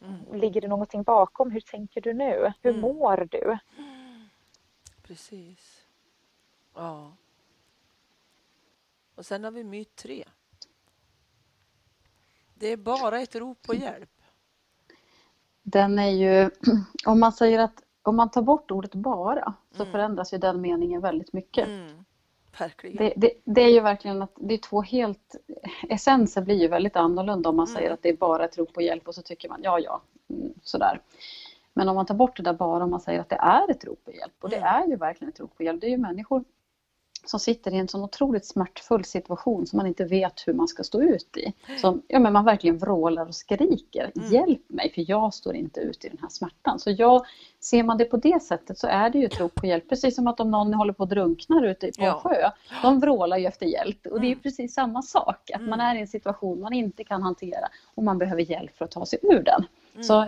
mm. 0.00 0.32
Ligger 0.32 0.60
det 0.60 0.68
någonting 0.68 1.02
bakom? 1.02 1.50
Hur 1.50 1.60
tänker 1.60 2.00
du 2.00 2.14
nu? 2.14 2.52
Hur 2.62 2.70
mm. 2.70 2.80
mår 2.80 3.28
du? 3.30 3.58
Precis. 5.02 5.86
Ja. 6.74 7.12
Och 9.14 9.26
sen 9.26 9.44
har 9.44 9.50
vi 9.50 9.64
myt 9.64 9.96
tre. 9.96 10.24
Det 12.54 12.66
är 12.66 12.76
bara 12.76 13.20
ett 13.20 13.34
rop 13.34 13.62
på 13.62 13.74
hjälp. 13.74 14.10
Den 15.62 15.98
är 15.98 16.10
ju, 16.10 16.50
om 17.06 17.20
man 17.20 17.32
säger 17.32 17.58
att 17.58 17.82
om 18.08 18.16
man 18.16 18.30
tar 18.30 18.42
bort 18.42 18.70
ordet 18.70 18.94
bara 18.94 19.54
så 19.76 19.82
Mm. 19.82 19.92
förändras 19.92 20.32
ju 20.34 20.38
den 20.38 20.60
meningen 20.60 21.00
väldigt 21.00 21.32
mycket. 21.32 21.68
Mm. 21.68 22.04
Det, 22.98 23.12
det, 23.16 23.30
det 23.44 23.60
är 23.62 23.68
ju 23.68 23.80
verkligen 23.80 24.22
att 24.22 24.32
det 24.36 24.54
är 24.54 24.58
två 24.58 24.82
helt, 24.82 25.36
essensen 25.88 26.44
blir 26.44 26.54
ju 26.62 26.68
väldigt 26.68 26.96
annorlunda 26.96 27.48
om 27.48 27.56
man 27.56 27.66
säger 27.66 27.86
Mm. 27.86 27.94
att 27.94 28.02
det 28.02 28.08
är 28.08 28.16
bara 28.16 28.44
ett 28.44 28.58
rop 28.58 28.72
på 28.72 28.82
hjälp 28.82 29.08
och 29.08 29.14
så 29.14 29.22
tycker 29.22 29.48
man 29.48 29.60
ja, 29.62 29.78
ja, 29.78 30.00
mm, 30.30 30.52
sådär. 30.62 31.00
Men 31.74 31.88
om 31.88 31.96
man 31.96 32.06
tar 32.06 32.14
bort 32.14 32.36
det 32.36 32.42
där 32.42 32.52
bara 32.52 32.84
om 32.84 32.90
man 32.90 33.00
säger 33.00 33.20
att 33.20 33.28
det 33.28 33.36
är 33.36 33.70
ett 33.70 33.84
rop 33.84 34.04
på 34.04 34.12
hjälp 34.12 34.32
och 34.40 34.50
det 34.50 34.56
Mm. 34.56 34.68
är 34.68 34.86
ju 34.86 34.96
verkligen 34.96 35.32
ett 35.32 35.40
rop 35.40 35.56
på 35.56 35.62
hjälp. 35.62 35.80
Det 35.80 35.86
är 35.86 35.90
ju 35.90 35.98
människor 35.98 36.44
som 37.28 37.40
sitter 37.40 37.74
i 37.74 37.76
en 37.76 37.88
sån 37.88 38.02
otroligt 38.02 38.46
smärtfull 38.46 39.04
situation 39.04 39.66
som 39.66 39.76
man 39.76 39.86
inte 39.86 40.04
vet 40.04 40.42
hur 40.46 40.52
man 40.54 40.68
ska 40.68 40.82
stå 40.84 41.02
ut 41.02 41.36
i. 41.36 41.52
Som, 41.80 42.02
ja, 42.08 42.18
men 42.18 42.32
man 42.32 42.44
verkligen 42.44 42.78
vrålar 42.78 43.26
och 43.26 43.34
skriker, 43.34 44.12
Mm. 44.16 44.32
hjälp 44.32 44.62
mig 44.68 44.92
för 44.94 45.10
jag 45.10 45.34
står 45.34 45.54
inte 45.54 45.80
ut 45.80 46.04
i 46.04 46.08
den 46.08 46.18
här 46.22 46.28
smärtan. 46.28 46.78
Så 46.78 46.90
jag, 46.90 47.26
ser 47.60 47.82
man 47.82 47.98
det 47.98 48.04
på 48.04 48.16
det 48.16 48.42
sättet 48.42 48.78
så 48.78 48.86
är 48.86 49.10
det 49.10 49.18
ju 49.18 49.24
ett 49.24 49.40
rop 49.40 49.54
på 49.54 49.66
hjälp. 49.66 49.88
Precis 49.88 50.14
som 50.14 50.26
att 50.26 50.40
om 50.40 50.50
någon 50.50 50.74
håller 50.74 50.92
på 50.92 51.02
att 51.02 51.10
drunknar 51.10 51.62
ute 51.66 51.86
på 51.86 51.92
Ja. 52.04 52.14
en 52.14 52.20
sjö, 52.20 52.50
de 52.82 53.00
vrålar 53.00 53.36
ju 53.38 53.46
efter 53.46 53.66
hjälp. 53.66 54.06
Och 54.06 54.20
det 54.20 54.26
är 54.26 54.28
ju 54.28 54.32
Mm. 54.32 54.42
precis 54.42 54.74
samma 54.74 55.02
sak, 55.02 55.50
att 55.54 55.60
man 55.62 55.80
Mm. 55.80 55.86
är 55.86 55.94
i 55.94 56.00
en 56.00 56.08
situation 56.08 56.60
man 56.60 56.72
inte 56.72 57.04
kan 57.04 57.22
hantera 57.22 57.68
och 57.94 58.02
man 58.02 58.18
behöver 58.18 58.42
hjälp 58.42 58.76
för 58.76 58.84
att 58.84 58.90
ta 58.90 59.06
sig 59.06 59.18
ur 59.22 59.42
den. 59.42 59.64
Mm. 59.94 60.04
Så 60.04 60.26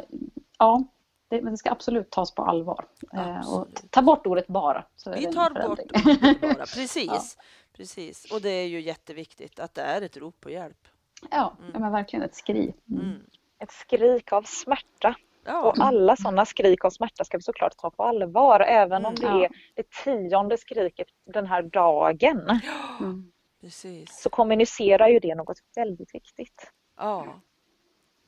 ja, 0.59 0.84
det, 1.29 1.43
men 1.43 1.53
det 1.53 1.57
ska 1.57 1.70
absolut 1.70 2.11
tas 2.11 2.35
på 2.35 2.43
allvar. 2.45 2.85
Eh, 3.12 3.55
och 3.55 3.68
ta 3.91 4.03
bort 4.03 4.26
ordet 4.26 4.47
bara. 4.47 4.85
Vi 5.14 5.33
tar 5.33 5.51
bort 5.68 5.79
ordet 5.79 6.41
bara. 6.43 6.66
Precis. 6.74 7.37
Precis. 7.76 8.33
Och 8.33 8.41
det 8.41 8.49
är 8.51 8.66
ju 8.66 8.81
jätteviktigt 8.81 9.61
att 9.61 9.74
det 9.74 9.83
är 9.83 10.03
ett 10.03 10.16
rop 10.16 10.41
på 10.41 10.51
hjälp. 10.51 10.89
Ja, 11.31 11.55
Mm. 11.59 11.70
ja 11.74 11.79
men 11.81 11.93
verkligen 11.93 12.22
ett 12.22 12.35
skri. 12.35 12.74
Mm. 12.91 13.01
Mm. 13.03 13.20
Ett 13.59 13.70
skrik 13.72 14.33
av 14.33 14.43
smärta. 14.43 15.14
Ja. 15.45 15.62
Och 15.68 15.74
alla 15.79 16.16
sådana 16.16 16.45
skrik 16.47 16.85
av 16.85 16.91
smärta 16.91 17.24
ska 17.24 17.37
vi 17.37 17.43
såklart 17.43 17.76
ta 17.76 17.91
på 17.91 18.03
allvar, 18.05 18.61
även 18.61 19.07
om 19.07 19.14
Mm. 19.14 19.33
det 19.33 19.39
Ja. 19.39 19.45
är 19.45 19.51
det 19.74 19.91
tionde 20.05 20.59
skriket 20.59 21.09
den 21.26 21.47
här 21.47 21.62
dagen. 21.62 22.61
Mm. 23.01 23.33
Precis. 23.61 24.20
Så 24.22 24.31
kommunicerar 24.31 25.09
ju 25.09 25.18
det 25.18 25.35
något 25.35 25.59
väldigt 25.76 26.14
viktigt. 26.14 26.72
Ja. 26.97 27.26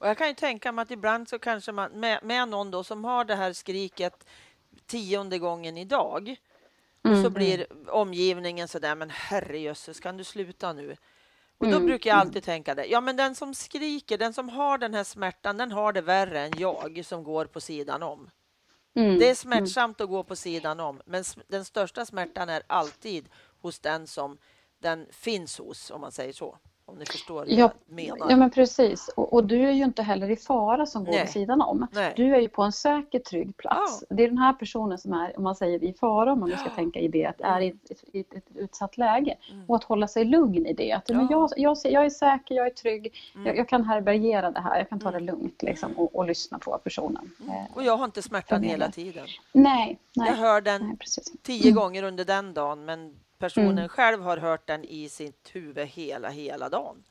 Och 0.01 0.09
jag 0.09 0.19
kan 0.19 0.29
ju 0.29 0.35
tänka 0.35 0.73
mig 0.73 0.83
att 0.83 0.91
ibland 0.91 1.29
så 1.29 1.39
kanske 1.39 1.73
man 1.73 1.91
med, 1.93 2.25
med 2.25 2.49
någon 2.49 2.71
då 2.71 2.85
som 2.85 3.05
har 3.05 3.25
det 3.25 3.35
här 3.35 3.53
skriket 3.53 4.27
tionde 4.87 5.39
gången 5.39 5.79
idag 5.79 6.37
och 7.03 7.11
så 7.11 7.17
Mm. 7.21 7.33
blir 7.33 7.67
omgivningen 7.91 8.69
så 8.69 8.79
där, 8.79 8.95
men 8.95 9.11
herrejösses, 9.11 10.01
kan 10.01 10.17
du 10.17 10.25
sluta 10.25 10.73
nu? 10.73 10.97
Och 11.59 11.67
då 11.67 11.77
Mm, 11.77 11.87
brukar 11.87 12.11
jag 12.11 12.19
alltid 12.19 12.43
tänka 12.45 12.75
det, 12.75 12.85
ja 12.87 13.01
men 13.01 13.17
den 13.17 13.35
som 13.35 13.55
skriker, 13.55 14.19
den 14.19 14.33
som 14.33 14.49
har 14.49 14.79
den 14.79 14.95
här 14.95 15.05
smärtan, 15.05 15.57
den 15.57 15.73
har 15.73 15.93
det 15.93 16.01
värre 16.01 16.41
än 16.41 16.53
jag 16.59 17.05
som 17.05 17.25
går 17.25 17.45
på 17.45 17.61
sidan 17.61 18.03
om. 18.03 18.31
Mm. 18.95 19.19
Det 19.19 19.31
är 19.31 19.35
smärtsamt 19.35 20.01
att 20.01 20.09
gå 20.09 20.25
på 20.25 20.37
sidan 20.37 20.81
om, 20.81 21.01
men 21.05 21.25
den 21.49 21.65
största 21.65 22.07
smärtan 22.07 22.49
är 22.49 22.63
alltid 22.67 23.29
hos 23.61 23.79
den 23.81 24.07
som 24.07 24.39
den 24.79 25.07
finns 25.11 25.59
hos, 25.59 25.91
om 25.91 26.01
man 26.01 26.13
säger 26.13 26.33
så. 26.33 26.59
Om 26.91 26.99
ni 26.99 27.07
förstår 27.07 27.45
Ja, 27.49 27.55
jag 27.59 27.71
menar. 27.95 28.31
Ja 28.31 28.37
men 28.37 28.51
precis. 28.51 29.09
Och, 29.09 29.33
och 29.33 29.45
du 29.45 29.69
är 29.69 29.73
ju 29.73 29.85
inte 29.85 30.03
heller 30.03 30.31
i 30.31 30.37
fara 30.37 30.87
som 30.87 31.05
går 31.05 31.13
Nej. 31.13 31.21
vid 31.21 31.31
sidan 31.31 31.61
om. 31.63 31.87
Nej. 31.93 32.13
Du 32.17 32.35
är 32.35 32.41
ju 32.41 32.49
på 32.49 32.63
en 32.63 32.73
säker, 32.73 33.19
trygg 33.19 33.57
plats. 33.57 34.05
Det 34.11 34.25
är 34.25 34.29
den 34.29 34.39
här 34.39 34.53
personen 34.53 34.99
som 34.99 35.13
är, 35.13 35.37
om 35.37 35.43
man 35.45 35.55
säger 35.55 35.85
i 35.85 35.93
fara, 35.95 36.33
om 36.33 36.41
man 36.41 36.49
nu 36.49 36.57
ska 36.57 36.65
Ja. 36.65 36.75
tänka 36.75 36.99
i 37.01 37.09
det, 37.09 37.27
att 37.27 37.41
är 37.41 37.61
i 37.61 37.69
ett, 37.69 38.05
i 38.13 38.21
ett, 38.21 38.35
ett 38.35 38.45
utsatt 38.55 38.99
läge. 38.99 39.37
Mm. 39.53 39.65
Och 39.69 39.77
att 39.77 39.85
hålla 39.85 40.09
sig 40.09 40.25
lugn 40.25 40.67
i 40.67 40.73
det. 40.73 40.93
Att 40.93 41.09
men 41.09 41.29
Ja. 41.31 41.49
jag, 41.57 41.77
jag, 41.85 41.93
jag 41.93 42.05
är 42.05 42.11
säker, 42.11 42.55
jag 42.55 42.67
är 42.67 42.71
trygg, 42.71 43.15
Mm. 43.35 43.47
jag, 43.47 43.57
jag 43.57 43.69
kan 43.69 43.85
härbärgera 43.85 44.51
det 44.51 44.61
här, 44.61 44.79
jag 44.79 44.89
kan 44.89 45.01
ta 45.01 45.11
det 45.11 45.17
Mm. 45.21 45.27
lugnt 45.27 45.63
liksom, 45.63 45.93
och, 45.93 46.17
och 46.17 46.27
lyssna 46.27 46.59
på 46.59 46.79
personen. 46.79 47.31
Mm. 47.41 47.51
Eh, 47.55 47.65
Och 47.75 47.83
jag 47.85 47.97
har 47.97 48.05
inte 48.05 48.23
smärtan 48.23 48.63
hela 48.63 48.91
tiden. 48.91 49.27
nej, 49.53 49.99
nej, 50.17 50.29
Jag 50.31 50.37
hör 50.37 50.61
den 50.61 50.87
nej, 50.87 50.97
tio 51.43 51.73
gånger 51.73 52.03
under 52.03 52.25
den 52.25 52.55
dagen, 52.55 52.85
men 52.85 53.15
personen 53.41 53.79
Mm. 53.79 53.89
själv 53.89 54.23
har 54.23 54.37
hört 54.37 54.67
den 54.67 54.85
i 54.85 55.09
sitt 55.09 55.51
huvud 55.53 55.87
hela, 55.89 56.29
hela 56.29 56.69
dagen. 56.69 57.03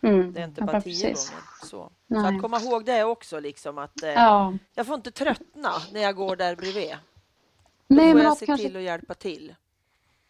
Mm. 0.00 0.32
Det 0.32 0.40
är 0.40 0.44
inte 0.44 0.62
bara 0.62 0.80
tio 0.80 0.92
precis. 1.06 1.30
gånger. 1.30 1.42
Så. 1.62 1.90
så 2.08 2.26
att 2.34 2.42
komma 2.42 2.60
ihåg 2.60 2.84
det 2.84 3.04
också, 3.04 3.40
liksom 3.40 3.78
att 3.78 4.02
eh, 4.02 4.10
Ja. 4.10 4.52
jag 4.74 4.86
får 4.86 4.94
inte 4.94 5.10
tröttna 5.10 5.72
när 5.92 6.00
jag 6.00 6.16
går 6.16 6.36
där 6.36 6.56
bredvid. 6.56 6.90
Då 6.90 6.96
Nej, 7.96 8.10
får 8.10 8.14
men 8.18 8.24
jag 8.24 8.36
se 8.36 8.46
kanske 8.46 8.66
till 8.66 8.76
att 8.76 8.82
hjälpa 8.82 9.14
till. 9.14 9.54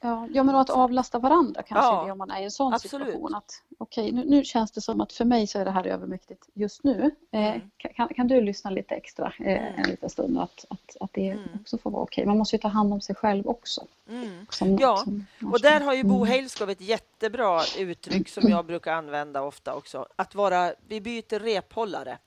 Ja, 0.05 0.29
ja 0.33 0.43
men 0.43 0.57
att 0.57 0.71
avlasta 0.71 1.19
varandra 1.19 1.63
kanske 1.63 1.87
Ja, 1.95 2.05
det 2.07 2.13
om 2.13 2.19
man 2.19 2.31
är 2.31 2.41
i 2.41 2.45
en 2.45 2.51
sån 2.51 2.75
absolut. 2.75 3.07
situation. 3.07 3.35
Att, 3.35 3.63
Okej, 3.79 4.13
nu, 4.13 4.25
nu 4.27 4.45
känns 4.45 4.71
det 4.73 4.81
som 4.81 5.01
att 5.01 5.13
för 5.13 5.25
mig 5.25 5.47
så 5.47 5.59
är 5.59 5.65
det 5.65 5.71
här 5.71 5.87
övermäktigt 5.87 6.49
just 6.55 6.85
nu. 6.85 7.11
Eh, 7.31 7.41
Mm. 7.55 7.71
kan, 7.77 8.09
kan 8.09 8.29
du 8.29 8.41
lyssna 8.41 8.71
lite 8.71 8.95
extra 8.95 9.33
eh, 9.39 9.63
Mm. 9.69 9.75
en 9.77 9.91
liten 9.91 10.11
stund? 10.11 10.39
Att, 10.39 10.65
att, 10.71 10.97
att 11.01 11.11
det 11.13 11.31
Mm. 11.31 11.45
också 11.61 11.79
får 11.79 11.91
vara 11.91 12.03
okej. 12.03 12.27
Man 12.27 12.39
måste 12.39 12.57
ju 12.57 12.61
ta 12.61 12.69
hand 12.69 12.93
om 12.93 13.01
sig 13.01 13.15
själv 13.15 13.47
också. 13.49 13.87
Mm. 14.09 14.47
Som, 14.51 14.77
Ja, 14.77 14.97
som, 14.97 15.27
Och 15.53 15.61
där 15.61 15.81
har 15.81 15.95
ju 15.95 16.05
Bo 16.05 16.17
Mm. 16.17 16.29
Hejlskov 16.29 16.71
ett 16.71 16.81
jättebra 16.81 17.61
uttryck 17.79 18.29
som 18.29 18.49
jag 18.49 18.67
brukar 18.67 18.93
använda 18.93 19.43
ofta 19.43 19.75
också. 19.75 20.07
Att 20.17 20.35
vara, 20.35 20.73
vi 20.89 21.01
byter 21.01 21.39
rephållare. 21.39 22.19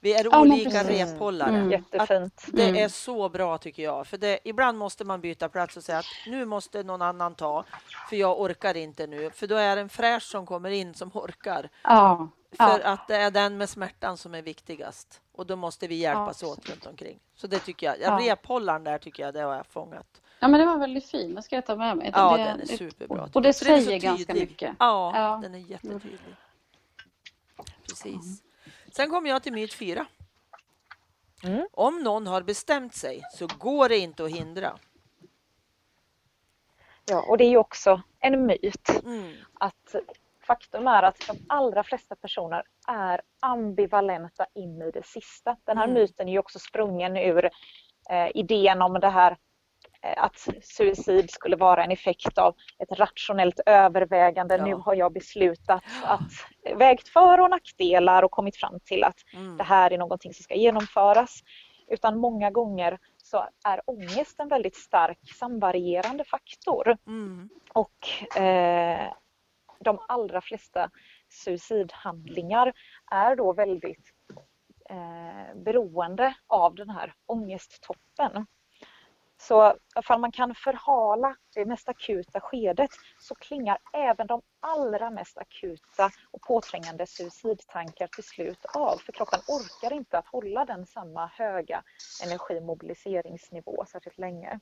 Vi 0.00 0.14
är 0.14 0.24
Ja, 0.24 0.40
olika 0.40 0.84
rephållare. 0.84 1.48
Mm. 1.56 1.70
Jättefint. 1.70 2.44
Det 2.52 2.62
Mm. 2.68 2.84
är 2.84 2.88
så 2.88 3.28
bra 3.28 3.58
tycker 3.58 3.82
jag. 3.82 4.06
För 4.06 4.18
det, 4.18 4.38
ibland 4.44 4.78
måste 4.78 5.04
man 5.04 5.20
byta 5.20 5.48
plats 5.48 5.76
och 5.76 5.84
säga 5.84 5.98
att 5.98 6.06
nu 6.26 6.44
måste 6.44 6.82
någon 6.82 7.02
annan 7.02 7.34
ta, 7.34 7.64
för 8.08 8.16
jag 8.16 8.40
orkar 8.40 8.76
inte 8.76 9.06
nu. 9.06 9.30
För 9.30 9.46
då 9.46 9.56
är 9.56 9.76
det 9.76 9.82
en 9.82 9.88
fräsch 9.88 10.22
som 10.22 10.46
kommer 10.46 10.70
in 10.70 10.94
som 10.94 11.10
orkar. 11.14 11.68
Ja, 11.82 12.28
För 12.56 12.64
ja. 12.80 12.88
att 12.92 13.08
det 13.08 13.16
är 13.16 13.30
den 13.30 13.56
med 13.56 13.68
smärtan 13.68 14.16
som 14.16 14.34
är 14.34 14.42
viktigast. 14.42 15.20
Och 15.32 15.46
då 15.46 15.56
måste 15.56 15.86
vi 15.86 15.94
hjälpas 15.94 16.42
Ja. 16.42 16.48
åt 16.48 16.68
runt 16.70 16.86
omkring. 16.86 17.18
Så 17.34 17.46
det 17.46 17.58
tycker 17.58 17.86
jag. 17.86 18.00
Ja. 18.00 18.18
Rephållaren 18.22 18.84
där 18.84 18.98
tycker 18.98 19.22
jag, 19.22 19.34
det 19.34 19.40
har 19.40 19.54
jag 19.54 19.66
fångat. 19.66 20.20
ja, 20.40 20.48
men 20.48 20.60
det 20.60 20.66
var 20.66 20.76
väldigt 20.78 21.06
fin. 21.10 21.34
Det 21.34 21.42
ska 21.42 21.54
jag 21.56 21.66
ta 21.66 21.76
med 21.76 21.96
mig. 21.96 22.10
Ja, 22.14 22.36
det, 22.36 22.44
den 22.44 22.60
är 22.60 22.66
superbra. 22.66 23.22
Och, 23.34 23.42
det 23.42 23.48
den 23.48 23.54
säger 23.54 24.00
ganska 24.00 24.34
mycket. 24.34 24.74
Ja, 24.78 25.12
Ja. 25.14 25.38
den 25.42 25.54
är 25.54 25.58
jättetydlig. 25.58 26.18
Precis. 27.88 28.42
Sen 28.92 29.10
kommer 29.10 29.30
jag 29.30 29.42
till 29.42 29.52
myt 29.52 29.74
fyra. 29.74 30.06
Mm. 31.44 31.66
Om 31.72 32.02
någon 32.02 32.26
har 32.26 32.42
bestämt 32.42 32.94
sig 32.94 33.22
så 33.34 33.46
går 33.58 33.88
det 33.88 33.98
inte 33.98 34.24
att 34.24 34.30
hindra. 34.30 34.72
Ja, 37.04 37.24
och 37.28 37.38
det 37.38 37.44
är 37.44 37.48
ju 37.50 37.56
också 37.56 38.02
en 38.18 38.46
myt 38.46 38.88
Mm. 39.04 39.34
att 39.54 39.94
faktum 40.46 40.86
är 40.86 41.02
att 41.02 41.26
de 41.26 41.36
allra 41.48 41.84
flesta 41.84 42.16
personer 42.16 42.62
är 42.86 43.20
ambivalenta 43.40 44.46
in 44.54 44.82
i 44.82 44.90
det 44.90 45.06
sista. 45.06 45.56
Den 45.64 45.78
här 45.78 45.84
Mm. 45.84 45.94
myten 45.94 46.28
är 46.28 46.32
ju 46.32 46.38
också 46.38 46.58
sprungen 46.58 47.16
ur 47.16 47.44
eh, 48.10 48.28
idén 48.34 48.82
om 48.82 48.92
det 49.00 49.08
här 49.08 49.36
att 50.16 50.48
suicid 50.62 51.30
skulle 51.30 51.56
vara 51.56 51.84
en 51.84 51.90
effekt 51.90 52.38
av 52.38 52.54
ett 52.78 52.98
rationellt 52.98 53.60
övervägande. 53.66 54.56
Ja. 54.56 54.64
Nu 54.64 54.74
har 54.74 54.94
jag 54.94 55.12
beslutat 55.12 55.82
att 56.02 56.78
vägt 56.78 57.08
för 57.08 57.40
och 57.40 57.50
nackdelar 57.50 58.22
och 58.22 58.30
kommit 58.30 58.56
fram 58.56 58.80
till 58.84 59.04
att 59.04 59.18
Mm. 59.34 59.56
det 59.56 59.64
här 59.64 59.92
är 59.92 59.98
någonting 59.98 60.34
som 60.34 60.42
ska 60.42 60.54
genomföras. 60.54 61.40
Utan 61.90 62.18
många 62.18 62.50
gånger 62.50 62.98
så 63.16 63.48
är 63.64 63.80
ångest 63.86 64.40
en 64.40 64.48
väldigt 64.48 64.76
stark 64.76 65.18
samvarierande 65.38 66.24
faktor. 66.24 66.96
Mm. 67.06 67.48
Och 67.72 68.36
eh, 68.40 69.12
de 69.80 69.98
allra 70.08 70.40
flesta 70.40 70.90
suicidhandlingar 71.28 72.72
är 73.10 73.36
då 73.36 73.52
väldigt 73.52 74.10
eh, 74.90 75.56
beroende 75.64 76.34
av 76.46 76.74
den 76.74 76.90
här 76.90 77.14
ångesttoppen. 77.26 78.46
Så 79.40 79.74
ifall 79.98 80.20
man 80.20 80.32
kan 80.32 80.54
förhala 80.54 81.36
det 81.54 81.64
mest 81.64 81.88
akuta 81.88 82.40
skedet 82.40 82.90
så 83.18 83.34
klingar 83.34 83.78
även 83.92 84.26
de 84.26 84.42
allra 84.60 85.10
mest 85.10 85.38
akuta 85.38 86.10
och 86.30 86.42
påträngande 86.42 87.06
suicidtankar 87.06 88.06
till 88.06 88.24
slut 88.24 88.64
av. 88.64 88.96
För 88.96 89.12
kroppen 89.12 89.40
orkar 89.48 89.92
inte 89.96 90.18
att 90.18 90.26
hålla 90.26 90.64
den 90.64 90.86
samma 90.86 91.26
höga 91.26 91.82
energimobiliseringsnivå 92.24 93.84
särskilt 93.88 94.18
länge. 94.18 94.60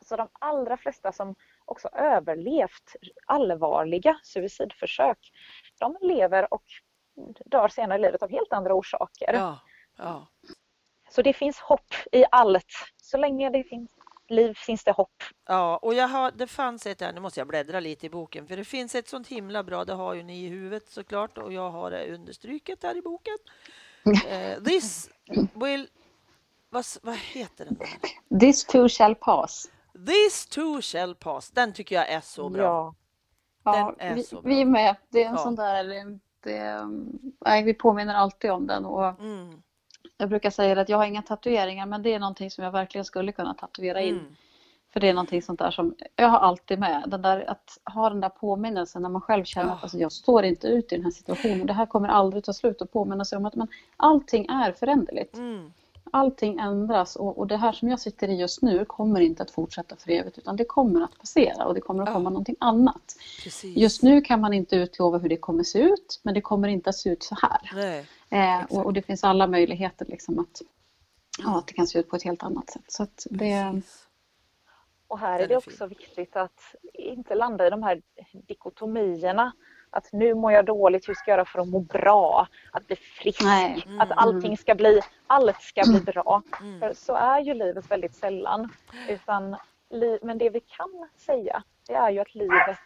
Så 0.00 0.16
de 0.16 0.28
allra 0.32 0.76
flesta 0.76 1.12
som 1.12 1.34
också 1.64 1.88
överlevt 1.88 2.96
allvarliga 3.26 4.20
suicidförsök, 4.22 5.32
de 5.78 5.96
lever 6.00 6.54
och 6.54 6.64
dör 7.44 7.68
senare 7.68 7.98
i 7.98 8.02
livet 8.02 8.22
av 8.22 8.30
helt 8.30 8.52
andra 8.52 8.74
orsaker. 8.74 9.34
Ja. 9.34 9.58
Ja. 9.96 10.26
Så 11.14 11.22
det 11.22 11.32
finns 11.32 11.58
hopp 11.58 11.94
i 12.12 12.24
allt. 12.30 12.66
Så 13.02 13.16
länge 13.16 13.50
det 13.50 13.64
finns 13.64 13.90
liv 14.28 14.54
finns 14.54 14.84
det 14.84 14.92
hopp. 14.92 15.22
ja, 15.48 15.76
och 15.76 15.94
jag 15.94 16.08
har, 16.08 16.30
det 16.30 16.46
fanns 16.46 16.86
ett 16.86 17.00
här, 17.00 17.12
nu 17.12 17.20
måste 17.20 17.40
jag 17.40 17.46
bläddra 17.48 17.80
lite 17.80 18.06
i 18.06 18.10
boken, 18.10 18.46
för 18.46 18.56
det 18.56 18.64
finns 18.64 18.94
ett 18.94 19.08
sånt 19.08 19.28
himla 19.28 19.62
bra, 19.62 19.84
det 19.84 19.92
har 19.92 20.14
ju 20.14 20.22
ni 20.22 20.44
i 20.44 20.48
huvudet 20.48 20.88
såklart, 20.88 21.38
och 21.38 21.52
jag 21.52 21.70
har 21.70 21.90
det 21.90 22.14
understryket 22.14 22.82
här 22.82 22.96
i 22.96 23.02
boken. 23.02 23.34
Eh, 24.28 24.62
this 24.62 25.10
will, 25.54 25.88
vad, 26.70 26.84
vad 27.02 27.16
heter 27.16 27.64
den 27.64 27.74
där? 27.74 28.38
This 28.40 28.64
too 28.64 28.88
shall 28.88 29.14
pass. 29.14 29.70
This 30.06 30.46
too 30.46 30.80
shall 30.82 31.14
pass. 31.14 31.50
Den 31.50 31.72
tycker 31.72 31.94
jag 31.94 32.08
är 32.10 32.20
så 32.20 32.48
bra. 32.48 32.94
Ja. 33.64 33.76
Ja, 33.76 33.94
är 33.98 34.14
vi, 34.14 34.22
så 34.22 34.40
bra. 34.40 34.48
vi 34.50 34.60
är 34.60 34.64
med. 34.64 34.96
Det 35.08 35.22
är 35.22 35.26
en 35.28 35.32
Ja. 35.32 35.38
sån 35.38 35.54
där... 35.56 35.84
Det, 36.40 36.80
nej, 37.44 37.62
vi 37.64 37.74
påminner 37.74 38.14
alltid 38.14 38.50
om 38.50 38.66
den. 38.66 38.84
Och 38.84 39.20
Mm. 39.20 39.62
Jag 40.16 40.28
brukar 40.28 40.50
säga 40.50 40.80
att 40.80 40.88
jag 40.88 40.98
har 40.98 41.06
inga 41.06 41.22
tatueringar 41.22 41.86
men 41.86 42.02
det 42.02 42.14
är 42.14 42.18
någonting 42.18 42.50
som 42.50 42.64
jag 42.64 42.72
verkligen 42.72 43.04
skulle 43.04 43.32
kunna 43.32 43.54
tatuera 43.54 44.00
in. 44.00 44.18
Mm. 44.18 44.36
För 44.92 45.00
det 45.00 45.08
är 45.08 45.14
någonting 45.14 45.42
sånt 45.42 45.58
där 45.58 45.70
som 45.70 45.94
jag 46.16 46.28
har 46.28 46.38
alltid 46.38 46.78
med. 46.78 47.04
Den 47.06 47.22
där, 47.22 47.50
att 47.50 47.78
ha 47.94 48.08
den 48.08 48.20
där 48.20 48.28
påminnelsen 48.28 49.02
när 49.02 49.08
man 49.08 49.20
själv 49.20 49.44
känner 49.44 49.68
Ja. 49.68 49.74
att 49.74 49.82
alltså, 49.82 49.98
jag 49.98 50.12
står 50.12 50.44
inte 50.44 50.66
ut 50.66 50.92
i 50.92 50.96
den 50.96 51.04
här 51.04 51.10
situationen. 51.10 51.66
Det 51.66 51.72
här 51.72 51.86
kommer 51.86 52.08
aldrig 52.08 52.44
ta 52.44 52.52
slut. 52.52 52.80
Och 52.80 52.92
påminna 52.92 53.24
sig 53.24 53.38
om 53.38 53.46
att 53.46 53.54
men, 53.54 53.68
allting 53.96 54.46
är 54.46 54.72
föränderligt. 54.72 55.36
Mm. 55.36 55.72
Allting 56.14 56.58
ändras 56.58 57.16
och, 57.16 57.38
och 57.38 57.46
det 57.46 57.56
här 57.56 57.72
som 57.72 57.88
jag 57.88 58.00
sitter 58.00 58.28
i 58.28 58.34
just 58.40 58.62
nu 58.62 58.84
kommer 58.84 59.20
inte 59.20 59.42
att 59.42 59.50
fortsätta 59.50 59.96
för 59.96 60.10
evigt 60.10 60.38
utan 60.38 60.56
det 60.56 60.64
kommer 60.64 61.04
att 61.04 61.18
passera 61.18 61.66
och 61.66 61.74
det 61.74 61.80
kommer 61.80 62.02
att 62.02 62.08
Ja. 62.08 62.12
komma 62.14 62.30
någonting 62.30 62.56
annat. 62.60 63.16
Precis. 63.44 63.76
Just 63.76 64.02
nu 64.02 64.20
kan 64.20 64.40
man 64.40 64.52
inte 64.52 64.76
utlova 64.76 65.18
hur 65.18 65.28
det 65.28 65.36
kommer 65.36 65.62
se 65.64 65.78
ut 65.78 66.20
men 66.22 66.34
det 66.34 66.40
kommer 66.40 66.68
inte 66.68 66.90
att 66.90 66.96
se 66.96 67.10
ut 67.10 67.22
så 67.22 67.36
här. 67.42 67.70
Nej. 67.74 68.06
Eh, 68.30 68.64
och, 68.70 68.84
och 68.86 68.92
det 68.92 69.02
finns 69.02 69.24
alla 69.24 69.46
möjligheter 69.46 70.06
liksom 70.06 70.38
att, 70.38 70.62
ja, 71.38 71.58
att 71.58 71.66
det 71.66 71.72
kan 71.74 71.86
se 71.86 71.98
ut 71.98 72.08
på 72.10 72.16
ett 72.16 72.22
helt 72.22 72.42
annat 72.42 72.70
sätt. 72.70 72.84
Så 72.88 73.02
att 73.02 73.26
det, 73.30 73.70
Precis. 73.72 74.08
Och 75.08 75.18
här 75.18 75.40
är 75.40 75.48
det 75.48 75.56
också 75.56 75.86
viktigt 75.86 76.36
att 76.36 76.74
inte 76.94 77.34
landa 77.34 77.66
i 77.66 77.70
de 77.70 77.82
här 77.82 78.02
dikotomierna. 78.32 79.52
Att 79.92 80.12
nu 80.12 80.34
mår 80.34 80.52
jag 80.52 80.64
dåligt, 80.64 81.08
hur 81.08 81.14
ska 81.14 81.30
jag 81.30 81.36
göra 81.36 81.44
för 81.44 81.58
att 81.58 81.68
må 81.68 81.80
bra? 81.80 82.46
Att 82.72 82.86
bli 82.86 82.96
frisk, 82.96 83.42
Nej. 83.42 83.86
att 83.98 84.12
allting 84.16 84.56
ska 84.56 84.74
bli, 84.74 85.00
allt 85.26 85.62
ska 85.62 85.82
bli 85.86 86.00
bra. 86.00 86.42
Mm. 86.60 86.80
För 86.80 86.92
så 86.92 87.14
är 87.14 87.40
ju 87.40 87.54
livet 87.54 87.90
väldigt 87.90 88.14
sällan. 88.14 88.72
Utan, 89.08 89.56
li- 89.90 90.18
men 90.22 90.38
det 90.38 90.50
vi 90.50 90.60
kan 90.60 91.08
säga, 91.16 91.62
det 91.88 91.94
är 91.94 92.10
ju 92.10 92.18
att 92.18 92.34
livet 92.34 92.78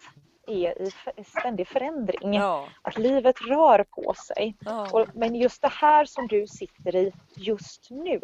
är 0.47 0.83
i 1.21 1.25
ständig 1.25 1.69
förändring. 1.69 2.35
Ja. 2.35 2.69
Att 2.83 2.99
livet 2.99 3.41
rör 3.41 3.85
på 3.85 4.15
sig. 4.15 4.57
Ja. 4.61 4.89
Och, 4.93 5.07
men 5.15 5.35
just 5.35 5.63
det 5.63 5.73
här 5.73 6.05
som 6.05 6.27
du 6.27 6.47
sitter 6.47 6.97
i 6.97 7.13
just 7.37 7.91
nu, 7.91 8.21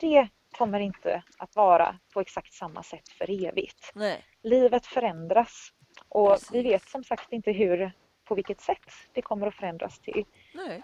det 0.00 0.28
kommer 0.58 0.80
inte 0.80 1.22
att 1.38 1.56
vara 1.56 1.98
på 2.14 2.20
exakt 2.20 2.52
samma 2.52 2.82
sätt 2.82 3.08
för 3.08 3.46
evigt. 3.46 3.92
Nej. 3.94 4.24
Livet 4.42 4.86
förändras 4.86 5.68
och 6.10 6.30
Precis. 6.30 6.52
vi 6.52 6.62
vet 6.62 6.88
som 6.88 7.04
sagt 7.04 7.32
inte 7.32 7.52
hur, 7.52 7.92
på 8.24 8.34
vilket 8.34 8.60
sätt 8.60 8.90
det 9.12 9.22
kommer 9.22 9.46
att 9.46 9.54
förändras 9.54 9.98
till. 9.98 10.24
Nej. 10.54 10.82